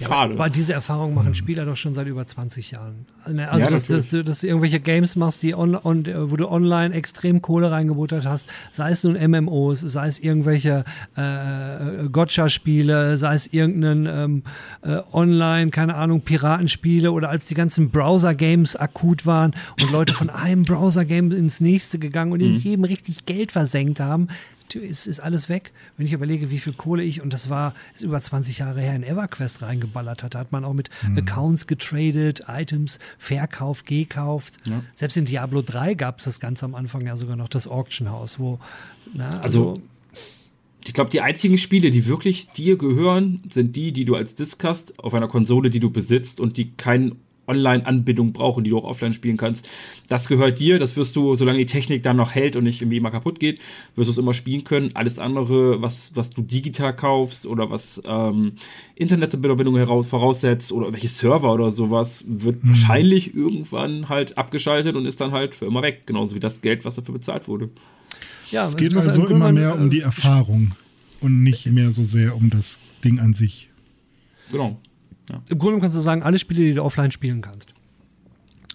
Schade. 0.00 0.34
Aber 0.34 0.50
diese 0.50 0.72
Erfahrung 0.72 1.14
machen 1.14 1.34
Spieler 1.34 1.64
doch 1.64 1.76
schon 1.76 1.94
seit 1.94 2.06
über 2.06 2.26
20 2.26 2.70
Jahren. 2.70 3.06
Also, 3.24 3.38
Ja, 3.38 3.70
dass, 3.70 3.86
dass, 3.86 4.08
du, 4.08 4.24
dass 4.24 4.40
du 4.40 4.46
irgendwelche 4.46 4.80
Games 4.80 5.16
machst, 5.16 5.42
die 5.42 5.54
on, 5.54 5.74
on, 5.74 6.06
wo 6.30 6.36
du 6.36 6.48
online 6.48 6.94
extrem 6.94 7.42
Kohle 7.42 7.70
reingebuttert 7.70 8.26
hast, 8.26 8.48
sei 8.70 8.90
es 8.90 9.04
nun 9.04 9.14
MMOs, 9.14 9.80
sei 9.80 10.06
es 10.06 10.20
irgendwelche 10.20 10.84
äh, 11.16 12.08
Gotcha-Spiele, 12.10 13.18
sei 13.18 13.34
es 13.34 13.46
irgendeinen 13.48 14.06
ähm, 14.06 14.42
äh, 14.82 15.00
Online, 15.12 15.70
keine 15.70 15.94
Ahnung, 15.94 16.22
Piratenspiele 16.22 17.12
oder 17.12 17.28
als 17.30 17.46
die 17.46 17.54
ganzen 17.54 17.90
Browser-Games 17.90 18.76
akut 18.76 19.26
waren 19.26 19.54
und 19.80 19.92
Leute 19.92 20.14
von 20.14 20.30
einem 20.30 20.64
Browser-Game 20.64 21.32
ins 21.32 21.60
nächste 21.60 21.98
gegangen 21.98 22.32
und 22.32 22.40
in 22.40 22.56
jedem 22.56 22.84
richtig 22.84 23.26
Geld 23.26 23.52
versenkt 23.52 24.00
haben. 24.00 24.28
Es 24.74 25.06
ist 25.06 25.20
alles 25.20 25.48
weg. 25.48 25.72
Wenn 25.96 26.06
ich 26.06 26.12
überlege, 26.12 26.50
wie 26.50 26.58
viel 26.58 26.72
Kohle 26.72 27.02
ich, 27.02 27.20
und 27.22 27.32
das 27.32 27.50
war 27.50 27.74
ist 27.94 28.02
über 28.02 28.20
20 28.20 28.58
Jahre 28.58 28.80
her, 28.80 28.94
in 28.94 29.02
EverQuest 29.02 29.62
reingeballert 29.62 30.22
hat, 30.22 30.34
hat 30.34 30.52
man 30.52 30.64
auch 30.64 30.72
mit 30.74 30.90
Accounts 31.16 31.66
getradet, 31.66 32.42
Items 32.48 32.98
verkauft, 33.18 33.86
gekauft. 33.86 34.58
Selbst 34.94 35.16
in 35.16 35.24
Diablo 35.26 35.62
3 35.62 35.94
gab 35.94 36.18
es 36.18 36.24
das 36.24 36.40
Ganze 36.40 36.64
am 36.64 36.74
Anfang 36.74 37.06
ja 37.06 37.16
sogar 37.16 37.36
noch, 37.36 37.48
das 37.48 37.66
Auction 37.66 38.10
House, 38.10 38.38
wo, 38.38 38.58
na, 39.12 39.28
also, 39.40 39.70
Also, 39.70 39.82
Ich 40.86 40.94
glaube, 40.94 41.10
die 41.10 41.20
einzigen 41.20 41.58
Spiele, 41.58 41.90
die 41.90 42.06
wirklich 42.06 42.48
dir 42.50 42.78
gehören, 42.78 43.42
sind 43.50 43.76
die, 43.76 43.92
die 43.92 44.06
du 44.06 44.14
als 44.14 44.34
Disc 44.34 44.64
hast, 44.64 44.98
auf 44.98 45.12
einer 45.12 45.28
Konsole, 45.28 45.68
die 45.68 45.78
du 45.78 45.90
besitzt 45.90 46.40
und 46.40 46.56
die 46.56 46.70
keine 46.72 47.12
Online-Anbindung 47.50 48.32
brauchen, 48.32 48.64
die 48.64 48.70
du 48.70 48.78
auch 48.78 48.84
offline 48.84 49.12
spielen 49.12 49.36
kannst. 49.36 49.68
Das 50.08 50.28
gehört 50.28 50.58
dir, 50.60 50.78
das 50.78 50.96
wirst 50.96 51.16
du, 51.16 51.34
solange 51.34 51.58
die 51.58 51.66
Technik 51.66 52.02
dann 52.02 52.16
noch 52.16 52.34
hält 52.34 52.56
und 52.56 52.64
nicht 52.64 52.80
irgendwie 52.80 52.96
immer 52.96 53.10
kaputt 53.10 53.40
geht, 53.40 53.60
wirst 53.96 54.08
du 54.08 54.12
es 54.12 54.18
immer 54.18 54.32
spielen 54.32 54.64
können. 54.64 54.90
Alles 54.94 55.18
andere, 55.18 55.82
was, 55.82 56.12
was 56.14 56.30
du 56.30 56.42
digital 56.42 56.94
kaufst 56.94 57.44
oder 57.46 57.70
was 57.70 58.00
ähm, 58.06 58.52
Internetverbindungen 58.94 59.78
heraus, 59.78 60.06
voraussetzt 60.06 60.72
oder 60.72 60.92
welche 60.92 61.08
Server 61.08 61.52
oder 61.52 61.70
sowas, 61.72 62.24
wird 62.26 62.58
wahrscheinlich 62.62 63.34
irgendwann 63.34 64.08
halt 64.08 64.38
abgeschaltet 64.38 64.94
und 64.94 65.06
ist 65.06 65.20
dann 65.20 65.32
halt 65.32 65.54
für 65.54 65.66
immer 65.66 65.82
weg. 65.82 66.02
Genauso 66.06 66.34
wie 66.34 66.40
das 66.40 66.60
Geld, 66.60 66.84
was 66.84 66.94
dafür 66.94 67.14
bezahlt 67.14 67.48
wurde. 67.48 67.68
ja, 68.50 68.62
Es 68.62 68.76
geht 68.76 68.94
also 68.94 69.26
im 69.26 69.32
immer 69.32 69.52
mehr 69.52 69.76
um 69.76 69.86
äh, 69.88 69.90
die 69.90 70.00
Erfahrung 70.00 70.72
und 71.20 71.42
nicht 71.42 71.66
mehr 71.66 71.92
so 71.92 72.02
sehr 72.04 72.36
um 72.36 72.50
das 72.50 72.78
Ding 73.04 73.18
an 73.18 73.34
sich. 73.34 73.70
Genau. 74.52 74.78
Im 75.48 75.58
Grunde 75.58 75.80
kannst 75.80 75.96
du 75.96 76.00
sagen, 76.00 76.22
alle 76.22 76.38
Spiele, 76.38 76.64
die 76.64 76.74
du 76.74 76.82
offline 76.82 77.12
spielen 77.12 77.42
kannst, 77.42 77.74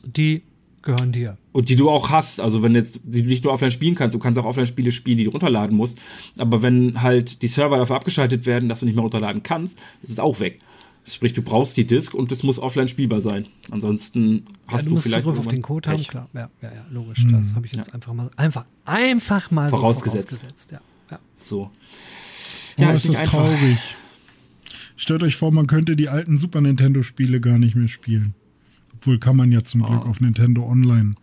die 0.03 0.43
gehören 0.81 1.11
dir. 1.11 1.37
Und 1.51 1.69
die 1.69 1.75
du 1.75 1.89
auch 1.89 2.11
hast, 2.11 2.39
also 2.39 2.61
wenn 2.61 2.75
jetzt, 2.75 2.99
die 3.03 3.23
du 3.23 3.27
nicht 3.27 3.43
nur 3.43 3.51
offline 3.53 3.71
spielen 3.71 3.95
kannst, 3.95 4.13
du 4.13 4.19
kannst 4.19 4.39
auch 4.39 4.45
offline 4.45 4.67
Spiele 4.67 4.91
spielen, 4.91 5.17
die 5.17 5.23
du 5.25 5.31
runterladen 5.31 5.75
musst. 5.75 5.99
Aber 6.37 6.61
wenn 6.61 7.01
halt 7.01 7.41
die 7.41 7.47
Server 7.47 7.77
dafür 7.77 7.95
abgeschaltet 7.95 8.45
werden, 8.45 8.69
dass 8.69 8.81
du 8.81 8.85
nicht 8.85 8.95
mehr 8.95 9.03
runterladen 9.03 9.43
kannst, 9.43 9.79
ist 10.01 10.11
es 10.11 10.19
auch 10.19 10.39
weg. 10.39 10.59
Sprich, 11.07 11.33
du 11.33 11.43
brauchst 11.43 11.77
die 11.77 11.85
Disk 11.85 12.15
und 12.15 12.31
es 12.31 12.41
muss 12.41 12.57
offline 12.57 12.87
spielbar 12.87 13.21
sein. 13.21 13.45
Ansonsten 13.69 14.43
hast 14.67 14.85
ja, 14.85 14.89
du 14.89 14.95
du, 14.95 15.01
vielleicht 15.01 15.23
Zugriff 15.23 15.39
auf 15.39 15.47
den 15.47 15.61
Code 15.61 15.89
haben, 15.89 15.97
Pech. 15.97 16.07
klar. 16.07 16.27
Ja, 16.33 16.49
ja, 16.61 16.69
ja 16.69 16.85
logisch. 16.89 17.27
Das 17.29 17.53
habe 17.53 17.67
ich 17.67 17.73
jetzt 17.73 17.93
einfach 17.93 18.13
mal, 18.13 18.31
einfach, 18.37 18.65
einfach 18.85 19.51
mal 19.51 19.69
Vorausgesetzt. 19.69 20.29
so 20.29 20.35
vorausgesetzt. 20.37 20.71
Ja, 20.71 20.79
ja. 21.11 21.19
So. 21.35 21.69
Ja, 22.77 22.85
Ja, 22.85 22.91
oh, 22.91 22.95
ist 22.95 23.05
ist 23.05 23.13
das 23.13 23.21
einfach. 23.21 23.45
traurig. 23.45 23.95
Stellt 24.97 25.23
euch 25.23 25.35
vor, 25.35 25.51
man 25.51 25.67
könnte 25.67 25.95
die 25.95 26.09
alten 26.09 26.37
Super 26.37 26.61
Nintendo-Spiele 26.61 27.41
gar 27.41 27.57
nicht 27.59 27.75
mehr 27.75 27.87
spielen. 27.89 28.33
Obwohl 28.95 29.19
kann 29.19 29.35
man 29.35 29.51
ja 29.51 29.63
zum 29.63 29.83
Ah. 29.83 29.87
Glück 29.87 30.05
auf 30.05 30.21
Nintendo 30.21 30.63
Online. 30.65 31.15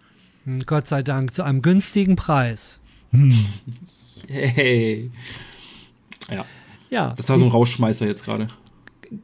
Hm, 0.45 0.61
Gott 0.67 0.89
sei 0.89 1.03
Dank, 1.03 1.35
zu 1.35 1.43
einem 1.43 1.63
günstigen 1.63 2.17
Preis. 2.17 2.81
Hey. 4.29 5.11
Ja, 6.31 6.45
Ja, 6.91 7.15
das 7.17 7.29
war 7.29 7.39
so 7.39 7.45
ein 7.47 7.51
Rausschmeißer 7.51 8.07
jetzt 8.07 8.25
gerade. 8.25 8.49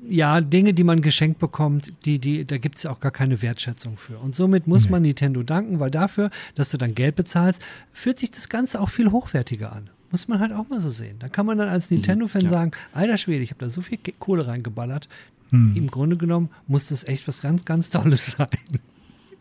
ja, 0.09 0.41
Dinge, 0.41 0.75
die 0.75 0.85
man 0.85 1.01
geschenkt 1.03 1.39
bekommt, 1.39 1.93
die, 2.05 2.19
die, 2.19 2.45
da 2.45 2.59
gibt 2.59 2.77
es 2.79 2.83
ja 2.85 2.91
auch 2.91 3.01
gar 3.01 3.13
keine 3.13 3.41
Wertschätzung 3.43 3.97
für. 3.97 4.19
Und 4.19 4.35
somit 4.35 4.67
muss 4.67 4.89
man 4.91 5.03
Nintendo 5.03 5.43
danken, 5.43 5.81
weil 5.81 5.91
dafür, 5.91 6.31
dass 6.55 6.71
du 6.71 6.77
dann 6.79 6.95
Geld 6.95 7.17
bezahlst, 7.17 7.63
fühlt 7.93 8.19
sich 8.19 8.31
das 8.31 8.49
Ganze 8.49 8.81
auch 8.81 8.91
viel 8.91 9.11
hochwertiger 9.11 9.73
an. 9.73 9.89
Muss 10.11 10.29
man 10.29 10.41
halt 10.41 10.53
auch 10.53 10.69
mal 10.69 10.81
so 10.81 10.89
sehen. 10.89 11.17
Da 11.19 11.29
kann 11.29 11.45
man 11.47 11.59
dann 11.59 11.69
als 11.69 11.91
Nintendo-Fan 11.91 12.49
sagen, 12.49 12.71
alter 12.93 13.17
Schwede, 13.19 13.43
ich 13.43 13.51
habe 13.51 13.61
da 13.65 13.71
so 13.71 13.83
viel 13.83 13.99
Kohle 14.19 14.47
reingeballert. 14.47 15.09
Im 15.51 15.87
Grunde 15.91 16.19
genommen 16.19 16.51
muss 16.67 16.89
das 16.89 17.05
echt 17.05 17.27
was 17.27 17.41
ganz, 17.41 17.65
ganz 17.65 17.89
Tolles 17.89 18.33
sein. 18.39 18.49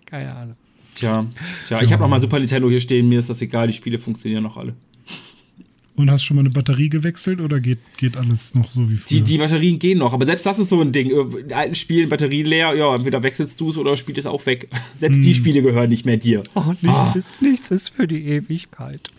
Keine 0.06 0.34
Ahnung. 0.34 0.56
Tja, 0.96 1.26
tja, 1.68 1.82
ich 1.82 1.92
habe 1.92 2.02
noch 2.02 2.10
mal 2.10 2.22
Super 2.22 2.40
Nintendo 2.40 2.70
hier 2.70 2.80
stehen, 2.80 3.10
mir 3.10 3.20
ist 3.20 3.30
das 3.30 3.42
egal, 3.42 3.68
die 3.68 3.74
Spiele 3.74 4.00
funktionieren 4.00 4.44
noch 4.44 4.56
alle. 4.58 4.74
Und 5.98 6.10
hast 6.12 6.24
schon 6.24 6.36
mal 6.36 6.42
eine 6.42 6.52
Batterie 6.52 6.90
gewechselt 6.90 7.42
oder 7.42 7.60
geht, 7.60 7.80
geht 7.98 8.16
alles 8.18 8.54
noch 8.56 8.70
so 8.72 8.90
wie 8.90 8.96
früher? 8.98 9.18
Die, 9.18 9.22
die 9.24 9.38
Batterien 9.40 9.80
gehen 9.80 9.98
noch, 9.98 10.14
aber 10.14 10.26
selbst 10.28 10.46
das 10.46 10.60
ist 10.60 10.70
so 10.70 10.80
ein 10.80 10.92
Ding. 10.92 11.10
In 11.10 11.52
alten 11.52 11.74
Spielen 11.76 12.08
Batterie 12.08 12.44
leer, 12.44 12.76
ja, 12.76 12.96
entweder 12.96 13.24
wechselst 13.24 13.60
du 13.60 13.72
es 13.72 13.78
oder 13.78 13.98
spielt 13.98 14.20
es 14.20 14.28
auch 14.28 14.46
weg. 14.46 14.70
Selbst 15.00 15.18
die 15.24 15.34
Spiele 15.34 15.62
gehören 15.64 15.90
nicht 15.90 16.06
mehr 16.06 16.18
dir. 16.18 16.44
Oh, 16.54 16.74
nichts, 16.82 17.16
ist, 17.16 17.42
nichts 17.42 17.72
ist 17.72 17.90
für 17.90 18.08
die 18.08 18.24
Ewigkeit. 18.26 19.10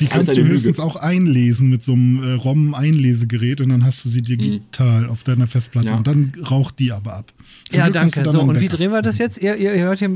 die 0.00 0.06
kannst 0.06 0.36
du 0.36 0.40
Lüge. 0.40 0.50
höchstens 0.54 0.80
auch 0.80 0.96
einlesen 0.96 1.70
mit 1.70 1.82
so 1.84 1.92
einem 1.92 2.22
äh, 2.22 2.32
ROM-Einlesegerät 2.32 3.60
und 3.60 3.68
dann 3.70 3.84
hast 3.84 4.04
du 4.04 4.08
sie 4.08 4.22
digital 4.22 5.06
auf 5.08 5.22
deiner 5.24 5.46
Festplatte 5.46 5.88
Ja. 5.88 5.96
und 5.96 6.06
dann 6.06 6.32
raucht 6.50 6.78
die 6.78 6.92
aber 6.92 7.14
ab. 7.14 7.32
Zum 7.68 7.78
ja, 7.78 7.84
Glück 7.88 7.94
danke. 7.94 8.30
So, 8.30 8.40
und 8.40 8.60
wie 8.60 8.64
Backup. 8.64 8.78
drehen 8.78 8.92
wir 8.92 9.02
das 9.02 9.18
jetzt? 9.18 9.38
Ihr, 9.38 9.56
ihr 9.56 9.84
hört 9.84 9.98
hier, 9.98 10.10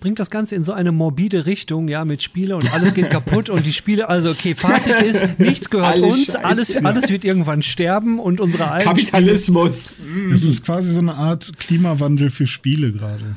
bringt 0.00 0.18
das 0.18 0.30
Ganze 0.30 0.56
in 0.56 0.64
so 0.64 0.72
eine 0.72 0.90
morbide 0.90 1.46
Richtung, 1.46 1.86
ja, 1.88 2.04
mit 2.04 2.22
Spiele 2.22 2.56
und 2.56 2.72
alles 2.74 2.92
geht 2.92 3.08
kaputt 3.10 3.50
und 3.50 3.64
die 3.66 3.72
Spiele, 3.72 4.08
also 4.08 4.30
okay, 4.30 4.54
Fazit 4.56 5.00
ist, 5.02 5.38
nichts 5.38 5.70
gehört 5.70 5.94
Alles 5.94 6.14
uns, 6.14 6.26
Scheiße. 6.26 6.44
alles, 6.44 6.76
alles 6.76 7.10
wird 7.10 7.24
irgendwann 7.24 7.62
sterben 7.62 8.18
und 8.18 8.40
unsere 8.40 8.70
alten 8.70 8.88
Kapitalismus. 8.88 9.92
Es 10.32 10.44
ist 10.44 10.64
quasi 10.64 10.92
so 10.92 11.00
eine 11.00 11.14
Art 11.14 11.52
Klimawandel 11.58 12.30
für 12.30 12.46
Spiele 12.48 12.92
gerade. 12.92 13.36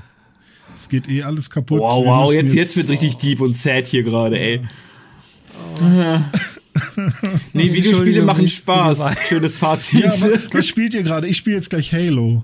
Es 0.75 0.89
geht 0.89 1.07
eh 1.07 1.21
alles 1.21 1.51
kaputt. 1.51 1.79
Wow, 1.79 2.03
Wir 2.03 2.11
wow, 2.11 2.29
müssen 2.29 2.45
jetzt, 2.47 2.55
jetzt 2.55 2.77
wird's 2.77 2.89
richtig 2.89 3.17
deep 3.17 3.41
und 3.41 3.55
sad 3.55 3.85
hier 3.85 4.01
gerade, 4.01 4.39
ey. 4.39 4.61
nee, 7.53 7.73
Videospiele 7.73 8.23
machen 8.23 8.47
spiele 8.47 8.63
Spaß. 8.63 8.99
Schönes 9.27 9.57
Fazit. 9.57 9.99
Ja, 10.01 10.13
aber 10.13 10.31
was 10.51 10.65
spielt 10.65 10.93
ihr 10.93 11.03
gerade? 11.03 11.27
Ich 11.27 11.37
spiele 11.37 11.57
jetzt 11.57 11.69
gleich 11.69 11.93
Halo. 11.93 12.43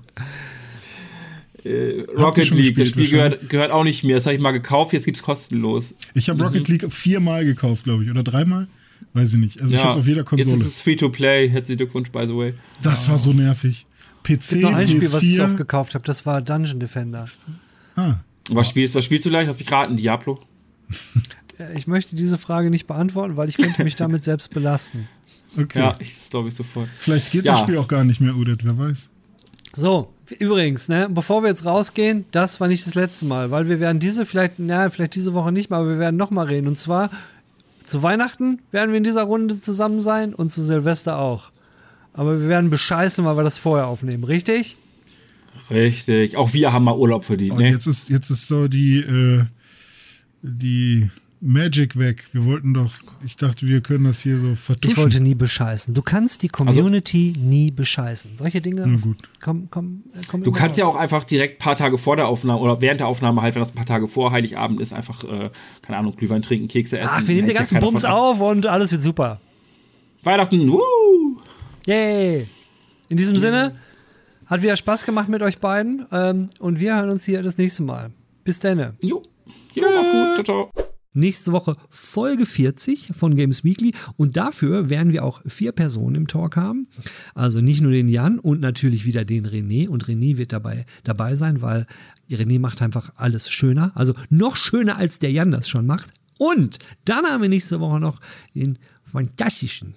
Äh, 1.64 2.02
Rocket 2.16 2.50
League, 2.50 2.76
das 2.76 2.88
Spiel 2.88 3.08
gehört, 3.10 3.48
gehört 3.48 3.70
auch 3.70 3.84
nicht 3.84 4.04
mehr. 4.04 4.16
Das 4.16 4.26
habe 4.26 4.36
ich 4.36 4.40
mal 4.42 4.52
gekauft, 4.52 4.92
jetzt 4.92 5.04
gibt's 5.04 5.22
kostenlos. 5.22 5.94
Ich 6.14 6.28
habe 6.28 6.42
Rocket 6.42 6.68
League 6.68 6.92
viermal 6.92 7.44
gekauft, 7.44 7.84
glaube 7.84 8.04
ich, 8.04 8.10
oder 8.10 8.22
dreimal. 8.22 8.68
Weiß 9.14 9.32
ich 9.32 9.38
nicht. 9.38 9.60
Also 9.60 9.74
ich 9.74 9.80
habe 9.80 9.92
es 9.92 9.96
auf 9.98 10.06
jeder 10.06 10.20
Jetzt 10.20 10.28
Konsole. 10.28 10.56
ist 10.56 10.66
es 10.66 10.80
Free-to-Play. 10.82 11.48
Herzlichen 11.50 11.78
Glückwunsch, 11.78 12.10
by 12.10 12.26
the 12.26 12.34
way. 12.36 12.54
Das 12.82 13.08
war 13.08 13.18
so 13.18 13.32
nervig. 13.32 13.86
PC, 14.22 14.56
Noch 14.56 14.72
ein 14.74 14.88
Spiel, 14.88 15.12
was 15.12 15.22
ich 15.22 15.36
so 15.36 15.42
oft 15.44 15.54
PS4. 15.54 15.56
gekauft 15.56 15.94
habe, 15.94 16.04
das 16.04 16.26
war 16.26 16.42
Dungeon 16.42 16.78
Defender. 16.80 17.24
Ah, 17.96 18.16
Was 18.50 18.68
spielst, 18.68 18.94
was 18.94 19.04
spielst 19.04 19.24
du 19.24 19.30
gleich? 19.30 19.46
Lass 19.46 19.58
mich 19.58 19.70
raten, 19.72 19.96
Diablo. 19.96 20.40
Äh, 21.58 21.76
Ich 21.76 21.86
möchte 21.86 22.14
diese 22.16 22.38
Frage 22.38 22.70
nicht 22.70 22.86
beantworten, 22.86 23.36
weil 23.36 23.48
ich 23.48 23.56
könnte 23.56 23.82
mich 23.84 23.96
damit 23.96 24.24
selbst 24.24 24.52
belasten. 24.52 25.08
okay. 25.58 25.78
Ja, 25.78 25.96
ich, 26.00 26.14
das 26.14 26.30
glaube 26.30 26.48
ich 26.48 26.54
sofort. 26.54 26.88
Vielleicht 26.98 27.30
geht 27.32 27.44
Ja. 27.44 27.52
das 27.52 27.62
Spiel 27.62 27.78
auch 27.78 27.88
gar 27.88 28.04
nicht 28.04 28.20
mehr, 28.20 28.34
Udet, 28.36 28.64
wer 28.64 28.76
weiß. 28.76 29.10
So, 29.74 30.12
übrigens, 30.38 30.88
ne, 30.88 31.08
bevor 31.10 31.42
wir 31.42 31.50
jetzt 31.50 31.64
rausgehen, 31.64 32.24
das 32.30 32.60
war 32.60 32.68
nicht 32.68 32.86
das 32.86 32.94
letzte 32.94 33.26
Mal, 33.26 33.50
weil 33.50 33.68
wir 33.68 33.80
werden 33.80 34.00
diese 34.00 34.26
vielleicht, 34.26 34.54
na, 34.58 34.90
vielleicht 34.90 35.14
diese 35.14 35.34
Woche 35.34 35.52
nicht 35.52 35.70
mal, 35.70 35.80
aber 35.80 35.90
wir 35.90 35.98
werden 35.98 36.16
nochmal 36.16 36.46
reden. 36.46 36.66
Und 36.66 36.78
zwar 36.78 37.10
zu 37.84 38.02
Weihnachten 38.02 38.60
werden 38.70 38.90
wir 38.90 38.98
in 38.98 39.04
dieser 39.04 39.22
Runde 39.22 39.58
zusammen 39.58 40.00
sein 40.00 40.34
und 40.34 40.52
zu 40.52 40.62
Silvester 40.62 41.18
auch. 41.18 41.50
Aber 42.12 42.40
wir 42.40 42.48
werden 42.48 42.70
bescheißen, 42.70 43.24
weil 43.24 43.36
wir 43.36 43.44
das 43.44 43.58
vorher 43.58 43.86
aufnehmen, 43.86 44.24
richtig? 44.24 44.76
Richtig. 45.70 46.36
Auch 46.36 46.52
wir 46.52 46.72
haben 46.72 46.84
mal 46.84 46.96
Urlaub 46.96 47.24
verdient, 47.24 47.58
ne? 47.58 47.70
jetzt 47.70 47.86
ist 47.86 48.08
jetzt 48.08 48.30
ist 48.30 48.46
so 48.46 48.68
die 48.68 49.00
äh, 49.00 49.44
die 50.42 51.10
Magic 51.40 51.96
weg. 51.98 52.24
Wir 52.32 52.44
wollten 52.44 52.74
doch, 52.74 52.92
ich 53.24 53.36
dachte, 53.36 53.66
wir 53.66 53.80
können 53.80 54.04
das 54.04 54.20
hier 54.22 54.38
so 54.38 54.52
Ich 54.52 54.58
vertuschen. 54.58 54.96
wollte 54.96 55.20
nie 55.20 55.34
bescheißen. 55.34 55.94
Du 55.94 56.02
kannst 56.02 56.42
die 56.42 56.48
Community 56.48 57.32
nie 57.38 57.70
bescheißen. 57.70 58.36
Solche 58.36 58.60
Dinge, 58.60 58.86
Na 58.86 58.96
gut. 58.98 59.16
komm, 59.40 59.68
komm, 59.70 60.02
äh, 60.14 60.20
komm 60.28 60.42
Du 60.42 60.50
kannst 60.50 60.78
ja 60.78 60.84
raus. 60.86 60.94
auch 60.96 60.98
einfach 60.98 61.24
direkt 61.24 61.56
ein 61.56 61.64
paar 61.64 61.76
Tage 61.76 61.96
vor 61.98 62.16
der 62.16 62.26
Aufnahme 62.28 62.58
oder 62.60 62.80
während 62.80 63.00
der 63.00 63.06
Aufnahme 63.06 63.40
halt, 63.42 63.54
wenn 63.54 63.62
das 63.62 63.70
ein 63.72 63.76
paar 63.76 63.86
Tage 63.86 64.08
vor 64.08 64.32
Heiligabend 64.32 64.80
ist, 64.80 64.92
einfach, 64.92 65.22
äh, 65.24 65.50
keine 65.82 65.98
Ahnung, 65.98 66.16
Glühwein 66.16 66.42
trinken, 66.42 66.66
Kekse 66.68 66.98
essen. 66.98 67.10
Ach, 67.14 67.26
wir 67.26 67.34
nehmen 67.34 67.46
den 67.46 67.54
ja 67.54 67.60
ganzen 67.60 67.74
keiner 67.74 67.86
Bums 67.86 68.04
auf 68.04 68.40
und 68.40 68.66
alles 68.66 68.90
wird 68.92 69.02
super. 69.02 69.40
Weihnachten, 70.24 70.68
woo! 70.68 71.38
Yay! 71.86 72.46
In 73.08 73.16
diesem 73.16 73.36
Sinne, 73.36 73.76
hat 74.46 74.62
wieder 74.62 74.76
Spaß 74.76 75.04
gemacht 75.04 75.28
mit 75.28 75.42
euch 75.42 75.58
beiden 75.58 76.04
ähm, 76.10 76.48
und 76.58 76.80
wir 76.80 76.96
hören 76.96 77.10
uns 77.10 77.24
hier 77.24 77.42
das 77.42 77.56
nächste 77.58 77.82
Mal. 77.84 78.10
Bis 78.44 78.58
dann. 78.58 78.94
Jo. 79.02 79.22
Jo, 79.74 79.84
mach's 79.94 80.10
gut. 80.10 80.44
Ciao, 80.46 80.70
ciao. 80.74 80.87
Nächste 81.18 81.52
Woche 81.52 81.76
Folge 81.90 82.46
40 82.46 83.10
von 83.14 83.36
Games 83.36 83.64
Weekly 83.64 83.92
und 84.16 84.36
dafür 84.36 84.90
werden 84.90 85.12
wir 85.12 85.24
auch 85.24 85.40
vier 85.46 85.72
Personen 85.72 86.14
im 86.14 86.26
Talk 86.26 86.56
haben. 86.56 86.88
Also 87.34 87.60
nicht 87.60 87.80
nur 87.80 87.92
den 87.92 88.08
Jan 88.08 88.38
und 88.38 88.60
natürlich 88.60 89.04
wieder 89.04 89.24
den 89.24 89.46
René 89.46 89.88
und 89.88 90.06
René 90.06 90.36
wird 90.36 90.52
dabei, 90.52 90.86
dabei 91.04 91.34
sein, 91.34 91.62
weil 91.62 91.86
René 92.30 92.58
macht 92.58 92.82
einfach 92.82 93.10
alles 93.16 93.50
schöner. 93.50 93.92
Also 93.94 94.14
noch 94.30 94.56
schöner 94.56 94.96
als 94.96 95.18
der 95.18 95.32
Jan 95.32 95.50
das 95.50 95.68
schon 95.68 95.86
macht. 95.86 96.10
Und 96.38 96.78
dann 97.04 97.24
haben 97.24 97.42
wir 97.42 97.48
nächste 97.48 97.80
Woche 97.80 98.00
noch 98.00 98.20
den 98.54 98.78
fantastischen 99.04 99.94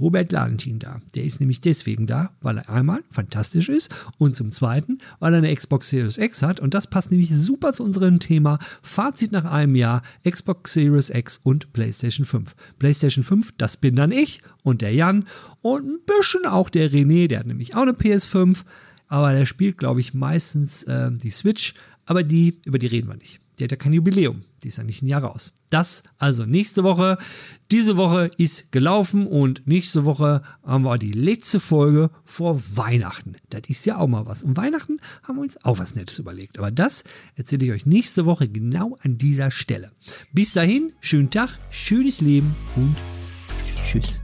Robert 0.00 0.32
Ladentin 0.32 0.78
da. 0.78 1.00
Der 1.14 1.24
ist 1.24 1.40
nämlich 1.40 1.60
deswegen 1.60 2.06
da, 2.06 2.30
weil 2.40 2.58
er 2.58 2.70
einmal 2.70 3.02
fantastisch 3.10 3.68
ist 3.68 3.90
und 4.18 4.34
zum 4.34 4.52
zweiten, 4.52 4.98
weil 5.18 5.34
er 5.34 5.38
eine 5.38 5.54
Xbox 5.54 5.90
Series 5.90 6.18
X 6.18 6.42
hat. 6.42 6.60
Und 6.60 6.74
das 6.74 6.86
passt 6.86 7.10
nämlich 7.10 7.30
super 7.30 7.72
zu 7.72 7.84
unserem 7.84 8.20
Thema 8.20 8.58
Fazit 8.82 9.32
nach 9.32 9.44
einem 9.44 9.76
Jahr 9.76 10.02
Xbox 10.28 10.72
Series 10.72 11.10
X 11.10 11.40
und 11.42 11.72
PlayStation 11.72 12.24
5. 12.24 12.54
PlayStation 12.78 13.24
5, 13.24 13.52
das 13.58 13.76
bin 13.76 13.96
dann 13.96 14.12
ich 14.12 14.42
und 14.62 14.82
der 14.82 14.94
Jan 14.94 15.26
und 15.62 15.86
ein 15.86 15.98
bisschen 16.06 16.46
auch 16.46 16.70
der 16.70 16.90
René, 16.90 17.28
der 17.28 17.40
hat 17.40 17.46
nämlich 17.46 17.74
auch 17.74 17.82
eine 17.82 17.92
PS5, 17.92 18.64
aber 19.08 19.32
der 19.32 19.46
spielt, 19.46 19.78
glaube 19.78 20.00
ich, 20.00 20.14
meistens 20.14 20.84
äh, 20.84 21.10
die 21.10 21.30
Switch, 21.30 21.74
aber 22.06 22.22
die, 22.22 22.60
über 22.64 22.78
die 22.78 22.86
reden 22.86 23.08
wir 23.08 23.16
nicht. 23.16 23.39
Die 23.60 23.64
hat 23.64 23.72
ja 23.72 23.76
kein 23.76 23.92
Jubiläum. 23.92 24.44
Die 24.62 24.68
ist 24.68 24.78
ja 24.78 24.84
nicht 24.84 25.02
ein 25.02 25.06
Jahr 25.06 25.22
raus. 25.22 25.52
Das 25.68 26.02
also 26.16 26.46
nächste 26.46 26.82
Woche. 26.82 27.18
Diese 27.70 27.98
Woche 27.98 28.30
ist 28.38 28.72
gelaufen 28.72 29.26
und 29.26 29.66
nächste 29.66 30.06
Woche 30.06 30.42
haben 30.64 30.84
wir 30.84 30.96
die 30.96 31.12
letzte 31.12 31.60
Folge 31.60 32.10
vor 32.24 32.58
Weihnachten. 32.74 33.36
Das 33.50 33.62
ist 33.68 33.84
ja 33.84 33.98
auch 33.98 34.08
mal 34.08 34.24
was. 34.24 34.42
Und 34.42 34.56
Weihnachten 34.56 34.98
haben 35.24 35.36
wir 35.36 35.42
uns 35.42 35.62
auch 35.62 35.78
was 35.78 35.94
Nettes 35.94 36.18
überlegt. 36.18 36.58
Aber 36.58 36.70
das 36.70 37.04
erzähle 37.34 37.66
ich 37.66 37.72
euch 37.72 37.86
nächste 37.86 38.24
Woche 38.24 38.48
genau 38.48 38.96
an 39.02 39.18
dieser 39.18 39.50
Stelle. 39.50 39.92
Bis 40.32 40.54
dahin, 40.54 40.92
schönen 41.00 41.30
Tag, 41.30 41.58
schönes 41.68 42.22
Leben 42.22 42.56
und 42.76 42.96
tschüss. 43.84 44.22